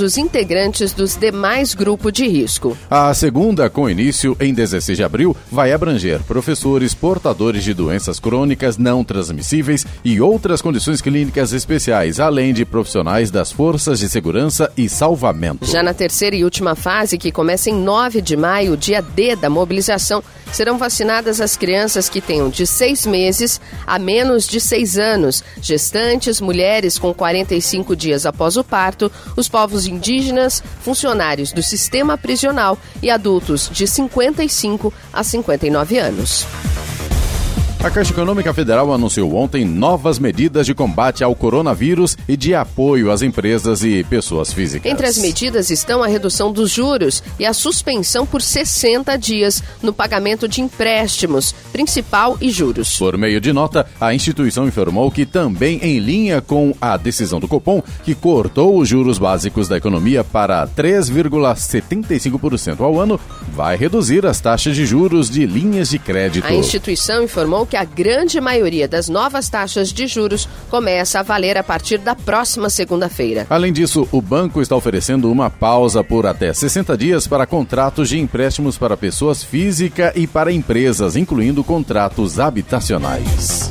os 0.00 0.16
integrantes 0.16 0.92
dos 0.92 1.16
demais 1.16 1.74
grupos 1.74 2.12
de 2.12 2.26
risco. 2.26 2.76
A 2.90 3.12
segunda, 3.12 3.68
com 3.68 3.88
início 3.88 4.36
em 4.40 4.54
16 4.54 4.96
de 4.96 5.04
abril, 5.04 5.36
vai 5.50 5.72
abranger 5.72 6.22
professores, 6.22 6.94
portadores 6.94 7.62
de 7.62 7.74
doenças 7.74 8.18
crônicas 8.18 8.78
não 8.78 9.04
transmissíveis 9.04 9.86
e 10.04 10.20
outras 10.20 10.62
condições 10.62 11.00
clínicas 11.00 11.52
especiais, 11.52 12.18
além 12.18 12.54
de 12.54 12.64
profissionais 12.64 13.30
das 13.30 13.52
forças 13.52 13.98
de 13.98 14.08
segurança 14.08 14.72
e 14.76 14.88
salvamento. 14.88 15.66
Já 15.66 15.82
na 15.82 15.92
terceira 15.92 16.34
e 16.34 16.44
última 16.44 16.74
fase, 16.74 17.18
que 17.18 17.30
começa 17.30 17.68
em 17.68 17.74
9 17.74 18.22
de 18.22 18.36
maio, 18.36 18.76
dia 18.76 19.02
D 19.02 19.36
da 19.36 19.50
mobilização, 19.50 20.22
serão 20.54 20.78
vacinadas 20.78 21.40
as 21.40 21.56
crianças 21.56 22.08
que 22.08 22.20
tenham 22.20 22.48
de 22.48 22.64
seis 22.64 23.04
meses 23.04 23.60
a 23.84 23.98
menos 23.98 24.46
de 24.46 24.60
seis 24.60 24.96
anos, 24.96 25.42
gestantes, 25.60 26.40
mulheres 26.40 26.96
com 26.96 27.12
45 27.12 27.96
dias 27.96 28.24
após 28.24 28.56
o 28.56 28.62
parto, 28.62 29.10
os 29.36 29.48
povos 29.48 29.86
indígenas, 29.86 30.62
funcionários 30.80 31.50
do 31.50 31.62
sistema 31.62 32.16
prisional 32.16 32.78
e 33.02 33.10
adultos 33.10 33.68
de 33.68 33.84
55 33.86 34.94
a 35.12 35.24
59 35.24 35.98
anos. 35.98 36.46
A 37.84 37.90
Caixa 37.90 38.12
Econômica 38.12 38.54
Federal 38.54 38.94
anunciou 38.94 39.34
ontem 39.34 39.62
novas 39.62 40.18
medidas 40.18 40.64
de 40.64 40.72
combate 40.72 41.22
ao 41.22 41.34
coronavírus 41.34 42.16
e 42.26 42.34
de 42.34 42.54
apoio 42.54 43.10
às 43.10 43.20
empresas 43.20 43.84
e 43.84 44.02
pessoas 44.04 44.50
físicas. 44.50 44.90
Entre 44.90 45.06
as 45.06 45.18
medidas 45.18 45.68
estão 45.68 46.02
a 46.02 46.06
redução 46.06 46.50
dos 46.50 46.70
juros 46.70 47.22
e 47.38 47.44
a 47.44 47.52
suspensão 47.52 48.24
por 48.24 48.40
60 48.40 49.14
dias 49.18 49.62
no 49.82 49.92
pagamento 49.92 50.48
de 50.48 50.62
empréstimos, 50.62 51.54
principal 51.74 52.38
e 52.40 52.50
juros. 52.50 52.96
Por 52.96 53.18
meio 53.18 53.38
de 53.38 53.52
nota, 53.52 53.84
a 54.00 54.14
instituição 54.14 54.66
informou 54.66 55.10
que 55.10 55.26
também 55.26 55.78
em 55.82 55.98
linha 55.98 56.40
com 56.40 56.74
a 56.80 56.96
decisão 56.96 57.38
do 57.38 57.46
Copom, 57.46 57.82
que 58.02 58.14
cortou 58.14 58.78
os 58.78 58.88
juros 58.88 59.18
básicos 59.18 59.68
da 59.68 59.76
economia 59.76 60.24
para 60.24 60.66
3,75% 60.68 62.80
ao 62.80 62.98
ano, 62.98 63.20
vai 63.52 63.76
reduzir 63.76 64.24
as 64.24 64.40
taxas 64.40 64.74
de 64.74 64.86
juros 64.86 65.28
de 65.28 65.44
linhas 65.44 65.90
de 65.90 65.98
crédito. 65.98 66.46
A 66.46 66.54
instituição 66.54 67.22
informou 67.22 67.66
que 67.73 67.73
que 67.74 67.78
a 67.78 67.84
grande 67.84 68.40
maioria 68.40 68.86
das 68.86 69.08
novas 69.08 69.48
taxas 69.48 69.92
de 69.92 70.06
juros 70.06 70.48
começa 70.70 71.18
a 71.18 71.22
valer 71.24 71.58
a 71.58 71.62
partir 71.64 71.98
da 71.98 72.14
próxima 72.14 72.70
segunda-feira. 72.70 73.48
Além 73.50 73.72
disso, 73.72 74.06
o 74.12 74.22
banco 74.22 74.62
está 74.62 74.76
oferecendo 74.76 75.28
uma 75.28 75.50
pausa 75.50 76.04
por 76.04 76.24
até 76.24 76.52
60 76.52 76.96
dias 76.96 77.26
para 77.26 77.46
contratos 77.46 78.10
de 78.10 78.20
empréstimos 78.20 78.78
para 78.78 78.96
pessoas 78.96 79.42
físicas 79.42 80.12
e 80.14 80.24
para 80.24 80.52
empresas, 80.52 81.16
incluindo 81.16 81.64
contratos 81.64 82.38
habitacionais. 82.38 83.68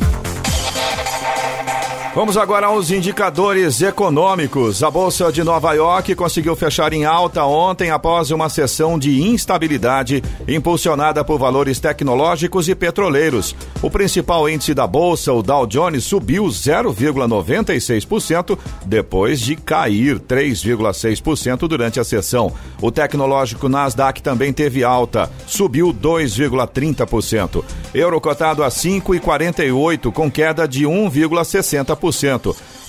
Vamos 2.16 2.38
agora 2.38 2.68
aos 2.68 2.92
indicadores 2.92 3.82
econômicos. 3.82 4.84
A 4.84 4.92
Bolsa 4.92 5.32
de 5.32 5.44
Nova 5.44 5.74
York 5.74 6.14
conseguiu 6.14 6.56
fechar 6.56 6.94
em 6.94 7.06
alta 7.06 7.44
ontem 7.44 7.90
após 7.90 8.30
uma 8.30 8.50
sessão 8.50 9.00
de 9.00 9.24
instabilidade 9.24 10.24
impulsionada 10.48 11.24
por 11.24 11.40
valores 11.40 11.80
tecnológicos 11.80 12.70
e 12.70 12.76
petroleiros. 12.76 13.56
O 13.82 13.90
principal 13.90 14.48
índice 14.48 14.76
da 14.76 14.86
Bolsa, 14.86 15.34
o 15.34 15.42
Dow 15.42 15.66
Jones, 15.66 16.04
subiu 16.04 16.44
0,96% 16.44 18.60
depois 18.86 19.40
de 19.40 19.56
cair 19.56 20.20
3,6% 20.20 21.68
durante 21.68 22.00
a 22.00 22.04
sessão. 22.04 22.54
O 22.80 22.92
tecnológico 22.92 23.68
Nasdaq 23.68 24.22
também 24.22 24.54
teve 24.54 24.84
alta, 24.84 25.32
subiu 25.48 25.92
2,30%. 25.92 27.64
Euro 27.92 28.22
cotado 28.22 28.64
a 28.64 28.68
5,48 28.68 30.12
com 30.12 30.30
queda 30.30 30.68
de 30.68 30.86
1,60%. 30.86 32.03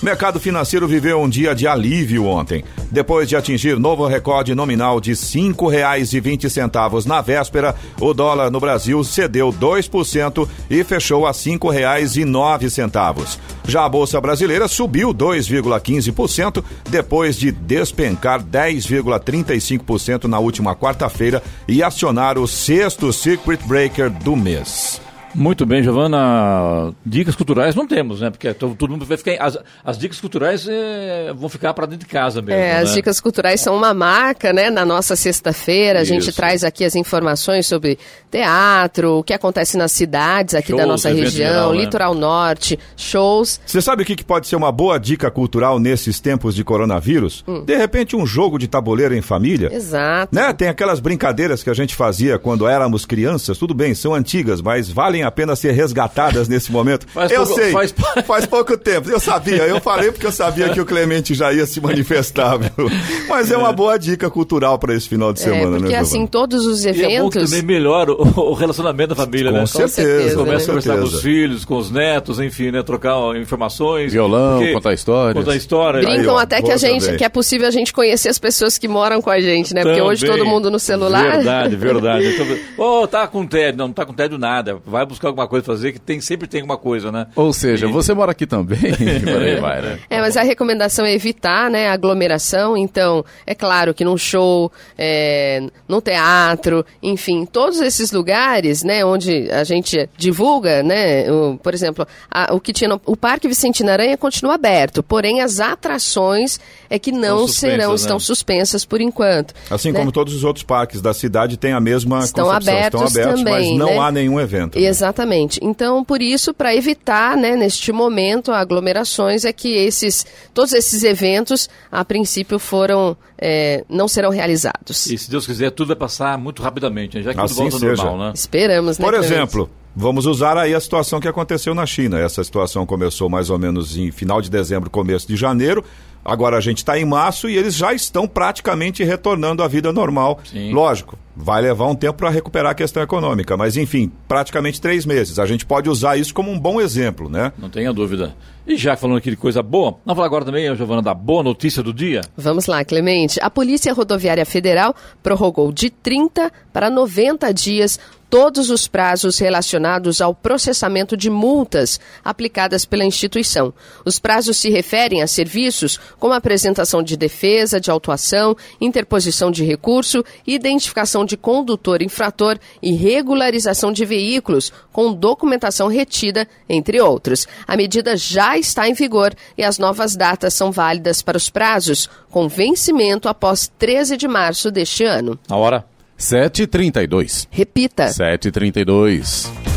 Mercado 0.01 0.39
financeiro 0.39 0.87
viveu 0.87 1.21
um 1.21 1.29
dia 1.29 1.55
de 1.55 1.67
alívio 1.67 2.25
ontem, 2.25 2.63
depois 2.91 3.29
de 3.29 3.35
atingir 3.35 3.79
novo 3.79 4.05
recorde 4.05 4.53
nominal 4.53 4.99
de 4.99 5.11
R$ 5.11 5.17
5,20 5.17 7.05
na 7.05 7.21
véspera. 7.21 7.75
O 7.99 8.13
dólar 8.13 8.51
no 8.51 8.59
Brasil 8.59 9.03
cedeu 9.03 9.53
2% 9.53 10.47
e 10.69 10.83
fechou 10.83 11.25
a 11.25 11.29
R$ 11.29 11.35
5,09. 11.35 13.37
Já 13.67 13.85
a 13.85 13.89
bolsa 13.89 14.19
brasileira 14.19 14.67
subiu 14.67 15.13
2,15% 15.13 16.63
depois 16.89 17.37
de 17.37 17.51
despencar 17.51 18.43
10,35% 18.43 20.25
na 20.25 20.39
última 20.39 20.75
quarta-feira 20.75 21.41
e 21.67 21.81
acionar 21.81 22.37
o 22.37 22.47
sexto 22.47 23.13
circuit 23.13 23.63
breaker 23.65 24.09
do 24.09 24.35
mês. 24.35 25.04
Muito 25.35 25.65
bem, 25.65 25.83
Giovana. 25.83 26.93
Dicas 27.05 27.35
culturais 27.35 27.75
não 27.75 27.85
temos, 27.85 28.21
né? 28.21 28.29
Porque 28.29 28.53
todo 28.53 28.87
mundo 28.87 29.05
vai 29.05 29.17
ficar. 29.17 29.35
As, 29.39 29.57
as 29.83 29.97
dicas 29.97 30.19
culturais 30.19 30.65
é, 30.67 31.33
vão 31.33 31.49
ficar 31.49 31.73
para 31.73 31.85
dentro 31.85 32.07
de 32.07 32.11
casa 32.11 32.41
mesmo. 32.41 32.59
É, 32.59 32.75
né? 32.75 32.77
as 32.79 32.93
dicas 32.93 33.19
culturais 33.19 33.59
são 33.59 33.75
uma 33.75 33.93
marca, 33.93 34.53
né? 34.53 34.69
Na 34.69 34.85
nossa 34.85 35.15
sexta-feira, 35.15 35.99
a 35.99 36.03
gente 36.05 36.31
traz 36.31 36.63
aqui 36.63 36.85
as 36.85 36.95
informações 36.95 37.67
sobre 37.67 37.99
teatro, 38.31 39.19
o 39.19 39.23
que 39.23 39.33
acontece 39.33 39.77
nas 39.77 39.91
cidades 39.91 40.55
aqui 40.55 40.69
shows, 40.69 40.81
da 40.81 40.87
nossa 40.87 41.09
região, 41.09 41.29
geral, 41.29 41.73
né? 41.73 41.79
litoral 41.79 42.13
norte, 42.13 42.79
shows. 42.95 43.59
Você 43.65 43.81
sabe 43.81 44.03
o 44.03 44.05
que, 44.05 44.15
que 44.15 44.23
pode 44.23 44.47
ser 44.47 44.55
uma 44.55 44.71
boa 44.71 44.97
dica 44.97 45.29
cultural 45.29 45.79
nesses 45.79 46.19
tempos 46.19 46.55
de 46.55 46.63
coronavírus? 46.63 47.43
Hum. 47.45 47.63
De 47.65 47.75
repente, 47.75 48.15
um 48.15 48.25
jogo 48.25 48.57
de 48.57 48.67
tabuleiro 48.67 49.13
em 49.13 49.21
família. 49.21 49.69
Exato. 49.73 50.33
Né? 50.33 50.53
Tem 50.53 50.69
aquelas 50.69 50.99
brincadeiras 50.99 51.61
que 51.61 51.69
a 51.69 51.73
gente 51.73 51.93
fazia 51.93 52.39
quando 52.39 52.67
éramos 52.67 53.05
crianças, 53.05 53.57
tudo 53.57 53.73
bem, 53.73 53.93
são 53.93 54.13
antigas, 54.13 54.61
mas 54.61 54.89
valem 54.89 55.24
a 55.25 55.31
pena 55.31 55.55
ser 55.55 55.71
resgatadas 55.71 56.47
nesse 56.47 56.71
momento? 56.71 57.07
Faz 57.07 57.31
eu 57.31 57.45
pouco, 57.45 57.61
sei, 57.61 57.71
faz... 57.71 57.95
faz... 58.25 58.45
pouco 58.45 58.77
tempo. 58.77 59.09
Eu 59.09 59.19
sabia, 59.19 59.63
eu 59.63 59.81
falei 59.81 60.11
porque 60.11 60.25
eu 60.25 60.31
sabia 60.31 60.69
que 60.69 60.79
o 60.79 60.85
Clemente 60.85 61.33
já 61.33 61.51
ia 61.51 61.65
se 61.65 61.81
manifestar, 61.81 62.57
viu? 62.57 62.89
Mas 63.27 63.51
é 63.51 63.57
uma 63.57 63.71
boa 63.71 63.97
dica 63.97 64.29
cultural 64.29 64.77
para 64.79 64.93
esse 64.93 65.07
final 65.07 65.33
de 65.33 65.39
semana, 65.39 65.77
é, 65.77 65.79
porque, 65.79 65.93
né? 65.93 65.99
assim, 65.99 66.25
todos 66.25 66.65
os 66.65 66.85
eventos. 66.85 67.11
E 67.11 67.15
é 67.15 67.21
bom 67.21 67.29
que 67.29 67.39
também 67.39 67.61
melhora 67.61 68.11
o, 68.11 68.53
relacionamento 68.53 69.09
da 69.09 69.15
família, 69.15 69.51
com 69.51 69.57
né? 69.57 69.65
Certeza, 69.65 70.01
com 70.01 70.07
certeza. 70.07 70.35
Começa 70.35 70.63
a 70.63 70.67
conversar 70.67 70.97
com 70.97 71.03
os 71.03 71.21
filhos, 71.21 71.65
com 71.65 71.77
os 71.77 71.91
netos, 71.91 72.39
enfim, 72.39 72.71
né? 72.71 72.83
Trocar 72.83 73.35
informações. 73.35 74.11
Violão, 74.11 74.59
porque... 74.59 74.73
contar 74.73 74.93
histórias. 74.93 75.43
Contar 75.43 75.55
história. 75.55 76.01
Brincam 76.01 76.37
Aí, 76.37 76.43
até 76.43 76.61
que 76.61 76.71
a 76.71 76.77
gente, 76.77 77.01
também. 77.01 77.17
que 77.17 77.23
é 77.23 77.29
possível 77.29 77.67
a 77.67 77.71
gente 77.71 77.93
conhecer 77.93 78.29
as 78.29 78.39
pessoas 78.39 78.77
que 78.77 78.87
moram 78.87 79.21
com 79.21 79.29
a 79.29 79.39
gente, 79.39 79.73
né? 79.73 79.81
Porque 79.81 79.97
também. 79.97 80.09
hoje 80.09 80.25
todo 80.25 80.45
mundo 80.45 80.69
no 80.69 80.79
celular. 80.79 81.37
Verdade, 81.37 81.75
verdade. 81.75 82.25
Ô, 82.77 83.01
oh, 83.01 83.07
tá 83.07 83.27
com 83.27 83.45
tédio. 83.45 83.77
Não, 83.77 83.87
não 83.87 83.93
tá 83.93 84.05
com 84.05 84.13
tédio 84.13 84.37
nada. 84.37 84.77
Vai 84.85 85.05
buscar 85.05 85.14
alguma 85.23 85.47
coisa 85.47 85.63
pra 85.63 85.73
fazer 85.73 85.91
que 85.91 85.99
tem, 85.99 86.21
sempre 86.21 86.47
tem 86.47 86.61
alguma 86.61 86.77
coisa, 86.77 87.11
né? 87.11 87.27
Ou 87.35 87.53
seja, 87.53 87.87
e... 87.87 87.91
você 87.91 88.13
mora 88.13 88.31
aqui 88.31 88.45
também, 88.45 88.79
por 89.23 89.41
aí 89.41 89.55
vai, 89.59 89.81
né? 89.81 89.99
É, 90.09 90.19
mas 90.19 90.37
a 90.37 90.41
recomendação 90.41 91.05
é 91.05 91.13
evitar, 91.13 91.69
né, 91.69 91.89
aglomeração, 91.89 92.77
então, 92.77 93.23
é 93.45 93.55
claro 93.55 93.93
que 93.93 94.03
num 94.03 94.17
show, 94.17 94.71
é, 94.97 95.63
no 95.87 96.01
teatro, 96.01 96.85
enfim, 97.01 97.45
todos 97.45 97.79
esses 97.79 98.11
lugares, 98.11 98.83
né, 98.83 99.05
onde 99.05 99.49
a 99.51 99.63
gente 99.63 100.09
divulga, 100.17 100.83
né, 100.83 101.31
o, 101.31 101.57
por 101.57 101.73
exemplo, 101.73 102.07
a, 102.29 102.53
o 102.53 102.59
que 102.59 102.73
tinha 102.73 102.89
no, 102.89 103.01
o 103.05 103.15
Parque 103.15 103.47
Vicentina 103.47 103.93
Aranha 103.93 104.17
continua 104.17 104.55
aberto, 104.55 105.01
porém 105.03 105.41
as 105.41 105.59
atrações 105.59 106.59
é 106.89 106.99
que 106.99 107.11
não 107.11 107.47
serão, 107.47 107.89
né? 107.89 107.95
estão 107.95 108.19
suspensas 108.19 108.85
por 108.85 109.01
enquanto. 109.01 109.53
Assim 109.69 109.91
né? 109.91 109.99
como 109.99 110.11
todos 110.11 110.33
os 110.33 110.43
outros 110.43 110.63
parques 110.63 111.01
da 111.01 111.13
cidade 111.13 111.57
têm 111.57 111.73
a 111.73 111.79
mesma 111.79 112.19
estão 112.19 112.49
abertos, 112.49 113.01
estão 113.01 113.21
abertos 113.21 113.43
também, 113.43 113.77
mas 113.77 113.79
não 113.79 113.87
né? 113.87 113.99
há 113.99 114.11
nenhum 114.11 114.39
evento. 114.39 114.77
Né? 114.77 114.85
Exatamente. 115.05 115.59
Então, 115.61 116.03
por 116.03 116.21
isso, 116.21 116.53
para 116.53 116.75
evitar, 116.75 117.37
né, 117.37 117.55
neste 117.55 117.91
momento, 117.91 118.51
aglomerações, 118.51 119.45
é 119.45 119.53
que 119.53 119.73
esses, 119.75 120.25
todos 120.53 120.73
esses 120.73 121.03
eventos, 121.03 121.69
a 121.91 122.03
princípio, 122.03 122.57
foram, 122.57 123.15
é, 123.37 123.83
não 123.87 124.07
serão 124.07 124.31
realizados. 124.31 125.05
E 125.05 125.17
se 125.17 125.29
Deus 125.29 125.45
quiser, 125.45 125.69
tudo 125.71 125.89
vai 125.89 125.95
passar 125.95 126.37
muito 126.37 126.63
rapidamente, 126.63 127.17
né? 127.17 127.23
já 127.23 127.33
que 127.33 127.39
assim 127.39 127.53
tudo 127.53 127.71
volta 127.71 127.79
seja. 127.79 128.03
normal, 128.03 128.27
né? 128.27 128.33
Esperamos, 128.33 128.97
né? 128.97 129.05
Por 129.05 129.13
exemplo, 129.13 129.69
Vamos 129.95 130.25
usar 130.25 130.57
aí 130.57 130.73
a 130.73 130.79
situação 130.79 131.21
que 131.21 131.27
aconteceu 131.27 131.73
na 131.73 131.85
China. 131.85 132.19
Essa 132.19 132.43
situação 132.43 132.85
começou 132.85 133.29
mais 133.29 133.49
ou 133.49 133.57
menos 133.57 133.97
em 133.97 134.11
final 134.11 134.41
de 134.41 134.49
dezembro, 134.51 134.89
começo 134.89 135.25
de 135.25 135.37
janeiro. 135.37 135.85
Agora 136.25 136.57
a 136.57 136.59
gente 136.59 136.79
está 136.79 136.99
em 136.99 137.05
março 137.05 137.47
e 137.47 137.55
eles 137.55 137.75
já 137.75 137.93
estão 137.93 138.27
praticamente 138.27 139.03
retornando 139.03 139.61
à 139.61 139.67
vida 139.67 139.93
normal. 139.93 140.39
Sim. 140.43 140.73
Lógico, 140.73 141.17
vai 141.35 141.61
levar 141.61 141.85
um 141.85 141.93
tempo 141.93 142.17
para 142.17 142.31
recuperar 142.31 142.71
a 142.71 142.75
questão 142.75 143.03
econômica, 143.03 143.55
mas 143.55 143.77
enfim, 143.77 144.11
praticamente 144.27 144.81
três 144.81 145.05
meses. 145.05 145.37
A 145.37 145.45
gente 145.45 145.65
pode 145.65 145.87
usar 145.87 146.17
isso 146.17 146.33
como 146.33 146.51
um 146.51 146.59
bom 146.59 146.81
exemplo, 146.81 147.29
né? 147.29 147.53
Não 147.57 147.69
tenha 147.69 147.93
dúvida. 147.93 148.35
E 148.65 148.75
já 148.75 148.97
falando 148.97 149.17
aqui 149.17 149.29
de 149.29 149.37
coisa 149.37 149.61
boa, 149.61 149.91
vamos 150.03 150.15
falar 150.15 150.25
agora 150.25 150.43
também, 150.43 150.75
Giovana, 150.75 151.01
da 151.01 151.13
boa 151.13 151.43
notícia 151.43 151.83
do 151.83 151.93
dia? 151.93 152.21
Vamos 152.35 152.65
lá, 152.65 152.83
Clemente. 152.83 153.39
A 153.39 153.49
Polícia 153.49 153.93
Rodoviária 153.93 154.45
Federal 154.47 154.95
prorrogou 155.21 155.71
de 155.71 155.91
30 155.91 156.51
para 156.73 156.89
90 156.89 157.53
dias 157.53 157.99
todos 158.29 158.69
os 158.69 158.87
prazos 158.87 159.39
relacionados 159.39 160.21
ao 160.21 160.33
processamento 160.33 161.15
de 161.15 161.29
multas 161.29 161.99
aplicadas 162.23 162.85
pela 162.85 163.05
instituição. 163.05 163.73
Os 164.03 164.19
prazos 164.19 164.57
se 164.57 164.69
referem 164.69 165.21
a 165.21 165.27
serviços 165.27 165.99
como 166.19 166.33
apresentação 166.33 167.01
de 167.01 167.15
defesa, 167.15 167.79
de 167.79 167.91
autuação, 167.91 168.55
interposição 168.79 169.51
de 169.51 169.63
recurso, 169.63 170.23
identificação 170.45 171.25
de 171.25 171.37
condutor 171.37 172.01
infrator 172.01 172.57
e 172.81 172.93
regularização 172.93 173.91
de 173.91 174.05
veículos 174.05 174.71
com 174.91 175.13
documentação 175.13 175.87
retida, 175.87 176.47
entre 176.67 176.99
outros. 177.01 177.47
A 177.67 177.75
medida 177.75 178.15
já 178.15 178.57
está 178.57 178.87
em 178.87 178.93
vigor 178.93 179.33
e 179.57 179.63
as 179.63 179.77
novas 179.77 180.15
datas 180.15 180.53
são 180.53 180.71
válidas 180.71 181.21
para 181.21 181.37
os 181.37 181.49
prazos, 181.49 182.09
com 182.29 182.47
vencimento 182.47 183.27
após 183.27 183.71
13 183.77 184.17
de 184.17 184.27
março 184.27 184.71
deste 184.71 185.03
ano. 185.03 185.39
A 185.49 185.55
hora? 185.55 185.94
7h32. 186.17 187.47
Repita. 187.51 188.05
7h32. 188.07 189.74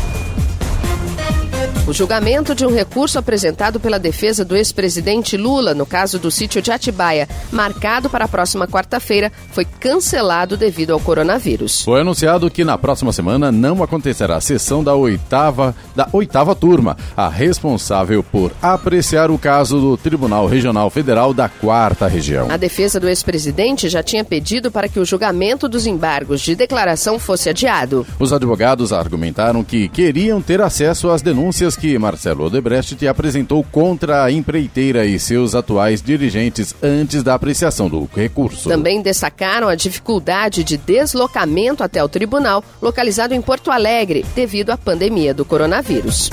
O 1.89 1.93
julgamento 1.93 2.53
de 2.53 2.63
um 2.67 2.71
recurso 2.71 3.17
apresentado 3.17 3.79
pela 3.79 3.97
defesa 3.97 4.45
do 4.45 4.55
ex-presidente 4.55 5.35
Lula 5.35 5.73
no 5.73 5.87
caso 5.87 6.19
do 6.19 6.29
sítio 6.29 6.61
de 6.61 6.71
Atibaia, 6.71 7.27
marcado 7.51 8.11
para 8.11 8.25
a 8.25 8.27
próxima 8.27 8.67
quarta-feira, 8.67 9.31
foi 9.51 9.65
cancelado 9.65 10.55
devido 10.55 10.91
ao 10.91 10.99
coronavírus. 10.99 11.81
Foi 11.81 12.01
anunciado 12.01 12.47
que 12.51 12.63
na 12.63 12.77
próxima 12.77 13.11
semana 13.11 13.51
não 13.51 13.81
acontecerá 13.81 14.35
a 14.35 14.39
sessão 14.39 14.83
da 14.83 14.93
oitava, 14.93 15.75
da 15.95 16.07
oitava 16.13 16.53
turma, 16.53 16.95
a 17.17 17.27
responsável 17.27 18.21
por 18.21 18.51
apreciar 18.61 19.31
o 19.31 19.39
caso 19.39 19.81
do 19.81 19.97
Tribunal 19.97 20.45
Regional 20.45 20.91
Federal 20.91 21.33
da 21.33 21.49
Quarta 21.49 22.07
Região. 22.07 22.51
A 22.51 22.57
defesa 22.57 22.99
do 22.99 23.09
ex-presidente 23.09 23.89
já 23.89 24.03
tinha 24.03 24.23
pedido 24.23 24.69
para 24.69 24.87
que 24.87 24.99
o 24.99 25.05
julgamento 25.05 25.67
dos 25.67 25.87
embargos 25.87 26.41
de 26.41 26.55
declaração 26.55 27.17
fosse 27.17 27.49
adiado. 27.49 28.05
Os 28.19 28.31
advogados 28.31 28.93
argumentaram 28.93 29.63
que 29.63 29.89
queriam 29.89 30.39
ter 30.39 30.61
acesso 30.61 31.09
às 31.09 31.23
denúncias 31.23 31.78
que 31.79 31.97
Marcelo 31.97 32.45
Odebrecht 32.45 33.07
apresentou 33.07 33.63
contra 33.63 34.25
a 34.25 34.31
empreiteira 34.31 35.05
e 35.05 35.17
seus 35.17 35.55
atuais 35.55 36.01
dirigentes 36.01 36.75
antes 36.83 37.23
da 37.23 37.33
apreciação 37.33 37.89
do 37.89 38.07
recurso. 38.13 38.67
Também 38.67 39.01
destacaram 39.01 39.69
a 39.69 39.75
dificuldade 39.75 40.63
de 40.63 40.75
deslocamento 40.75 41.81
até 41.81 42.03
o 42.03 42.09
tribunal, 42.09 42.63
localizado 42.81 43.33
em 43.33 43.41
Porto 43.41 43.71
Alegre, 43.71 44.25
devido 44.35 44.71
à 44.71 44.77
pandemia 44.77 45.33
do 45.33 45.45
coronavírus. 45.45 46.29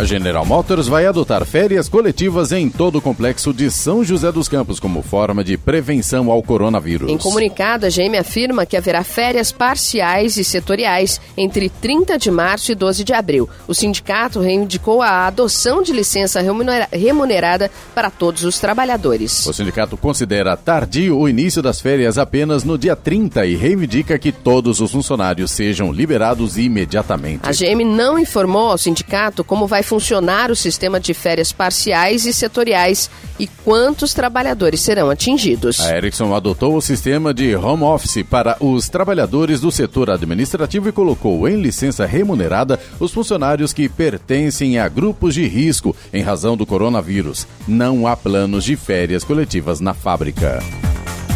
A 0.00 0.04
General 0.04 0.46
Motors 0.46 0.88
vai 0.88 1.04
adotar 1.04 1.44
férias 1.44 1.86
coletivas 1.86 2.52
em 2.52 2.70
todo 2.70 2.96
o 2.96 3.02
complexo 3.02 3.52
de 3.52 3.70
São 3.70 4.02
José 4.02 4.32
dos 4.32 4.48
Campos 4.48 4.80
como 4.80 5.02
forma 5.02 5.44
de 5.44 5.58
prevenção 5.58 6.30
ao 6.30 6.42
coronavírus. 6.42 7.10
Em 7.10 7.18
comunicado, 7.18 7.84
a 7.84 7.90
GM 7.90 8.16
afirma 8.18 8.64
que 8.64 8.78
haverá 8.78 9.04
férias 9.04 9.52
parciais 9.52 10.38
e 10.38 10.42
setoriais 10.42 11.20
entre 11.36 11.68
30 11.68 12.16
de 12.16 12.30
março 12.30 12.72
e 12.72 12.74
12 12.74 13.04
de 13.04 13.12
abril. 13.12 13.46
O 13.68 13.74
sindicato 13.74 14.40
reivindicou 14.40 15.02
a 15.02 15.26
adoção 15.26 15.82
de 15.82 15.92
licença 15.92 16.40
remunerada 16.90 17.70
para 17.94 18.08
todos 18.08 18.42
os 18.42 18.58
trabalhadores. 18.58 19.44
O 19.44 19.52
sindicato 19.52 19.98
considera 19.98 20.56
tardio 20.56 21.18
o 21.18 21.28
início 21.28 21.60
das 21.60 21.78
férias 21.78 22.16
apenas 22.16 22.64
no 22.64 22.78
dia 22.78 22.96
30 22.96 23.44
e 23.44 23.54
reivindica 23.54 24.18
que 24.18 24.32
todos 24.32 24.80
os 24.80 24.92
funcionários 24.92 25.50
sejam 25.50 25.92
liberados 25.92 26.56
imediatamente. 26.56 27.46
A 27.46 27.52
GM 27.52 27.84
não 27.84 28.18
informou 28.18 28.70
ao 28.70 28.78
sindicato 28.78 29.44
como 29.44 29.66
vai 29.66 29.89
funcionar 29.90 30.52
o 30.52 30.56
sistema 30.56 31.00
de 31.00 31.12
férias 31.12 31.50
parciais 31.50 32.24
e 32.24 32.32
setoriais 32.32 33.10
e 33.40 33.48
quantos 33.48 34.14
trabalhadores 34.14 34.78
serão 34.78 35.10
atingidos. 35.10 35.80
A 35.80 35.96
Ericsson 35.96 36.32
adotou 36.32 36.76
o 36.76 36.80
sistema 36.80 37.34
de 37.34 37.56
home 37.56 37.82
office 37.82 38.22
para 38.22 38.56
os 38.60 38.88
trabalhadores 38.88 39.60
do 39.60 39.72
setor 39.72 40.08
administrativo 40.10 40.88
e 40.88 40.92
colocou 40.92 41.48
em 41.48 41.60
licença 41.60 42.06
remunerada 42.06 42.78
os 43.00 43.10
funcionários 43.10 43.72
que 43.72 43.88
pertencem 43.88 44.78
a 44.78 44.88
grupos 44.88 45.34
de 45.34 45.48
risco 45.48 45.96
em 46.12 46.22
razão 46.22 46.56
do 46.56 46.64
coronavírus. 46.64 47.44
Não 47.66 48.06
há 48.06 48.16
planos 48.16 48.62
de 48.62 48.76
férias 48.76 49.24
coletivas 49.24 49.80
na 49.80 49.92
fábrica. 49.92 50.60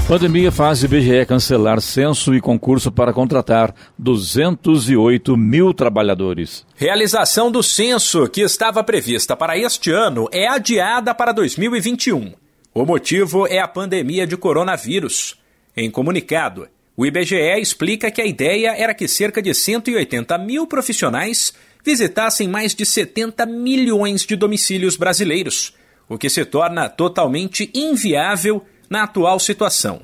Pandemia 0.07 0.53
faz 0.53 0.83
IBGE 0.83 1.25
cancelar 1.25 1.81
censo 1.81 2.35
e 2.35 2.40
concurso 2.40 2.93
para 2.93 3.11
contratar 3.11 3.75
208 3.99 5.35
mil 5.35 5.73
trabalhadores. 5.73 6.67
Realização 6.77 7.51
do 7.51 7.62
censo, 7.62 8.29
que 8.29 8.43
estava 8.43 8.85
prevista 8.85 9.35
para 9.35 9.57
este 9.57 9.90
ano, 9.90 10.29
é 10.31 10.47
adiada 10.47 11.14
para 11.14 11.33
2021. 11.33 12.35
O 12.75 12.85
motivo 12.85 13.47
é 13.47 13.61
a 13.61 13.67
pandemia 13.67 14.27
de 14.27 14.37
coronavírus. 14.37 15.40
Em 15.75 15.90
comunicado, 15.90 16.69
o 16.95 17.07
IBGE 17.07 17.59
explica 17.59 18.11
que 18.11 18.21
a 18.21 18.27
ideia 18.27 18.77
era 18.77 18.93
que 18.93 19.09
cerca 19.09 19.40
de 19.40 19.55
180 19.55 20.37
mil 20.37 20.67
profissionais 20.67 21.55
visitassem 21.83 22.47
mais 22.47 22.75
de 22.75 22.85
70 22.85 23.47
milhões 23.47 24.27
de 24.27 24.37
domicílios 24.37 24.99
brasileiros, 24.99 25.75
o 26.07 26.19
que 26.19 26.29
se 26.29 26.45
torna 26.45 26.90
totalmente 26.90 27.71
inviável 27.75 28.62
na 28.88 29.05
atual 29.05 29.38
situação. 29.38 30.03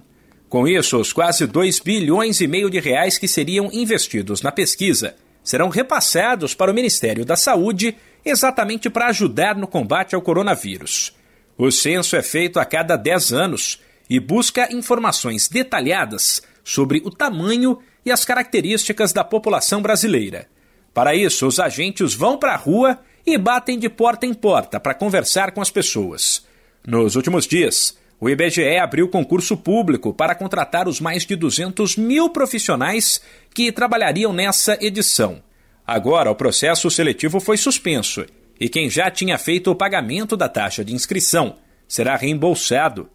Com 0.49 0.67
isso, 0.67 0.99
os 0.99 1.13
quase 1.13 1.47
2 1.47 1.79
bilhões 1.81 2.41
e 2.41 2.47
meio 2.47 2.69
de 2.69 2.81
reais 2.81 3.17
que 3.17 3.29
seriam 3.29 3.71
investidos 3.73 4.43
na 4.43 4.51
pesquisa 4.51 5.15
serão 5.43 5.69
repassados 5.69 6.55
para 6.55 6.71
o 6.71 6.75
Ministério 6.75 7.25
da 7.25 7.37
Saúde 7.37 7.97
exatamente 8.25 8.91
para 8.91 9.07
ajudar 9.07 9.57
no 9.57 9.67
combate 9.67 10.15
ao 10.15 10.23
coronavírus. 10.23 11.17
O 11.57 11.71
censo 11.71 12.17
é 12.17 12.23
feito 12.23 12.59
a 12.59 12.65
cada 12.65 12.97
10 12.97 13.33
anos 13.33 13.81
e 14.09 14.19
busca 14.19 14.73
informações 14.75 15.49
detalhadas 15.49 16.43
sobre 16.65 17.01
o 17.05 17.11
tamanho 17.11 17.79
e 18.05 18.11
as 18.11 18.25
características 18.25 19.13
da 19.13 19.23
população 19.23 19.81
brasileira. 19.81 20.49
Para 20.93 21.15
isso, 21.15 21.47
os 21.47 21.61
agentes 21.61 22.15
vão 22.15 22.37
para 22.37 22.55
a 22.55 22.57
rua 22.57 22.99
e 23.25 23.39
batem 23.39 23.79
de 23.79 23.89
porta 23.89 24.27
em 24.27 24.35
porta 24.35 24.81
para 24.81 24.95
conversar 24.95 25.53
com 25.53 25.61
as 25.61 25.71
pessoas. 25.71 26.45
Nos 26.87 27.15
últimos 27.15 27.47
dias, 27.47 27.97
o 28.21 28.29
IBGE 28.29 28.77
abriu 28.77 29.09
concurso 29.09 29.57
público 29.57 30.13
para 30.13 30.35
contratar 30.35 30.87
os 30.87 31.01
mais 31.01 31.25
de 31.25 31.35
200 31.35 31.97
mil 31.97 32.29
profissionais 32.29 33.23
que 33.55 33.73
trabalhariam 33.73 34.31
nessa 34.31 34.77
edição. 34.79 35.43
Agora, 35.87 36.31
o 36.31 36.35
processo 36.35 36.91
seletivo 36.91 37.41
foi 37.41 37.57
suspenso 37.57 38.27
e 38.61 38.69
quem 38.69 38.91
já 38.91 39.11
tinha 39.11 39.39
feito 39.39 39.71
o 39.71 39.75
pagamento 39.75 40.37
da 40.37 40.49
taxa 40.51 40.85
de 40.85 40.95
inscrição 40.95 41.57
será 41.89 42.15
reembolsado. 42.15 43.09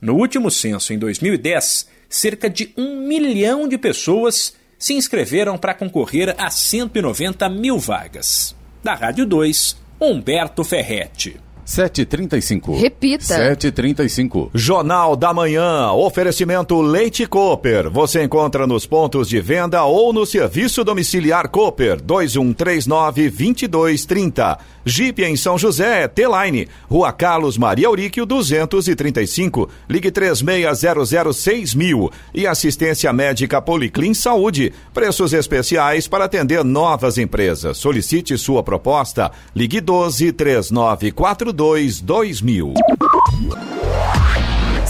No 0.00 0.14
último 0.14 0.50
censo, 0.50 0.94
em 0.94 0.98
2010, 0.98 1.88
cerca 2.08 2.48
de 2.48 2.72
um 2.78 3.06
milhão 3.06 3.68
de 3.68 3.76
pessoas 3.76 4.56
se 4.78 4.94
inscreveram 4.94 5.58
para 5.58 5.74
concorrer 5.74 6.34
a 6.38 6.50
190 6.50 7.48
mil 7.50 7.78
vagas. 7.78 8.56
Da 8.82 8.94
Rádio 8.94 9.26
2, 9.26 9.76
Humberto 10.00 10.64
Ferretti. 10.64 11.45
7h35. 11.66 12.80
Repita. 12.80 13.24
7h35. 13.24 14.50
Jornal 14.54 15.16
da 15.16 15.34
Manhã. 15.34 15.90
Oferecimento 15.90 16.80
Leite 16.80 17.26
Cooper. 17.26 17.90
Você 17.90 18.22
encontra 18.22 18.68
nos 18.68 18.86
pontos 18.86 19.28
de 19.28 19.40
venda 19.40 19.84
ou 19.84 20.12
no 20.12 20.24
serviço 20.24 20.84
domiciliar 20.84 21.48
Cooper 21.48 22.00
2139-2230. 22.02 24.58
Jeep 24.88 25.20
em 25.24 25.34
São 25.34 25.58
José, 25.58 26.06
T-Line. 26.06 26.68
Rua 26.88 27.12
Carlos 27.12 27.58
Maria 27.58 27.88
Auríquio 27.88 28.24
235. 28.24 29.68
Ligue 29.88 30.12
36006000. 30.12 32.12
E 32.32 32.46
assistência 32.46 33.12
médica 33.12 33.60
Policlin 33.60 34.14
Saúde. 34.14 34.72
Preços 34.94 35.32
especiais 35.32 36.06
para 36.06 36.26
atender 36.26 36.62
novas 36.62 37.18
empresas. 37.18 37.78
Solicite 37.78 38.38
sua 38.38 38.62
proposta. 38.62 39.32
Ligue 39.52 39.80
12 39.80 40.30
3942 40.30 41.55
2000. 41.56 42.74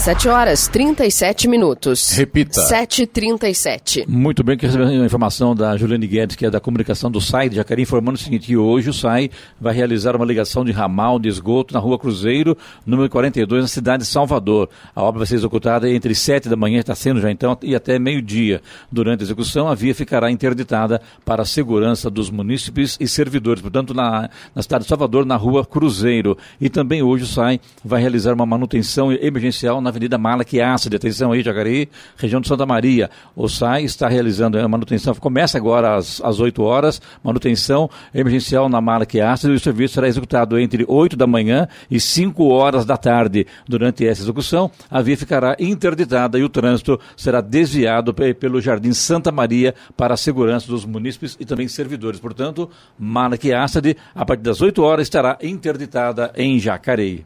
7 0.07 0.29
horas 0.29 0.69
37 0.69 1.49
minutos. 1.49 2.11
Repita. 2.11 2.61
7h37. 2.61 4.07
Muito 4.07 4.41
bem, 4.41 4.55
que 4.55 4.65
recebemos 4.65 5.01
a 5.01 5.05
informação 5.05 5.53
da 5.53 5.75
Juliane 5.75 6.07
Guedes, 6.07 6.37
que 6.37 6.45
é 6.45 6.49
da 6.49 6.61
comunicação 6.61 7.11
do 7.11 7.19
SAI 7.19 7.49
de 7.49 7.57
Jacareí, 7.57 7.83
informando 7.83 8.15
o 8.15 8.17
seguinte, 8.17 8.47
que 8.47 8.55
hoje 8.55 8.89
o 8.89 8.93
SAI 8.93 9.29
vai 9.59 9.73
realizar 9.73 10.15
uma 10.15 10.23
ligação 10.23 10.63
de 10.63 10.71
ramal 10.71 11.19
de 11.19 11.27
esgoto 11.27 11.73
na 11.73 11.81
rua 11.81 11.99
Cruzeiro, 11.99 12.57
número 12.85 13.09
42, 13.09 13.63
na 13.63 13.67
cidade 13.67 14.03
de 14.03 14.09
Salvador. 14.09 14.69
A 14.95 15.03
obra 15.03 15.17
vai 15.19 15.27
ser 15.27 15.35
executada 15.35 15.89
entre 15.89 16.15
7 16.15 16.47
da 16.47 16.55
manhã, 16.55 16.79
está 16.79 16.95
sendo 16.95 17.19
já 17.19 17.29
então, 17.29 17.57
e 17.61 17.75
até 17.75 17.99
meio-dia. 17.99 18.61
Durante 18.89 19.19
a 19.19 19.23
execução, 19.25 19.67
a 19.67 19.75
via 19.75 19.93
ficará 19.93 20.31
interditada 20.31 21.01
para 21.25 21.41
a 21.41 21.45
segurança 21.45 22.09
dos 22.09 22.29
munícipes 22.29 22.95
e 22.97 23.09
servidores, 23.09 23.61
portanto, 23.61 23.93
na, 23.93 24.29
na 24.55 24.61
cidade 24.61 24.85
de 24.85 24.87
Salvador, 24.87 25.25
na 25.25 25.35
rua 25.35 25.65
Cruzeiro. 25.65 26.37
E 26.61 26.69
também 26.69 27.03
hoje 27.03 27.25
o 27.25 27.27
SAI 27.27 27.59
vai 27.83 27.99
realizar 27.99 28.33
uma 28.33 28.45
manutenção 28.45 29.11
emergencial 29.11 29.81
na 29.81 29.96
Avenida 29.97 30.17
Malaquiaça, 30.17 30.91
de 30.91 30.95
atenção 30.95 31.31
aí, 31.31 31.41
Jacareí, 31.41 31.89
região 32.15 32.39
de 32.39 32.47
Santa 32.47 32.67
Maria. 32.67 33.09
O 33.35 33.49
SAI 33.49 33.83
está 33.83 34.07
realizando 34.07 34.59
a 34.59 34.67
manutenção, 34.67 35.15
começa 35.15 35.57
agora 35.57 35.95
às, 35.95 36.21
às 36.21 36.39
8 36.39 36.61
horas, 36.61 37.01
manutenção 37.23 37.89
emergencial 38.13 38.69
na 38.69 38.79
Malaquiaça, 38.79 39.49
e 39.49 39.53
o 39.53 39.59
serviço 39.59 39.95
será 39.95 40.07
executado 40.07 40.59
entre 40.59 40.85
8 40.87 41.17
da 41.17 41.25
manhã 41.25 41.67
e 41.89 41.99
5 41.99 42.45
horas 42.45 42.85
da 42.85 42.95
tarde. 42.95 43.47
Durante 43.67 44.05
essa 44.05 44.21
execução, 44.21 44.69
a 44.89 45.01
via 45.01 45.17
ficará 45.17 45.55
interditada 45.59 46.37
e 46.37 46.43
o 46.43 46.49
trânsito 46.49 46.99
será 47.15 47.41
desviado 47.41 48.13
pelo 48.13 48.61
Jardim 48.61 48.93
Santa 48.93 49.31
Maria 49.31 49.73
para 49.97 50.13
a 50.13 50.17
segurança 50.17 50.67
dos 50.67 50.85
munícipes 50.85 51.35
e 51.39 51.45
também 51.45 51.67
servidores. 51.67 52.19
Portanto, 52.19 52.69
Malaquiaça, 52.99 53.81
a 54.13 54.23
partir 54.23 54.43
das 54.43 54.61
8 54.61 54.79
horas, 54.83 55.07
estará 55.07 55.39
interditada 55.41 56.31
em 56.35 56.59
Jacareí. 56.59 57.25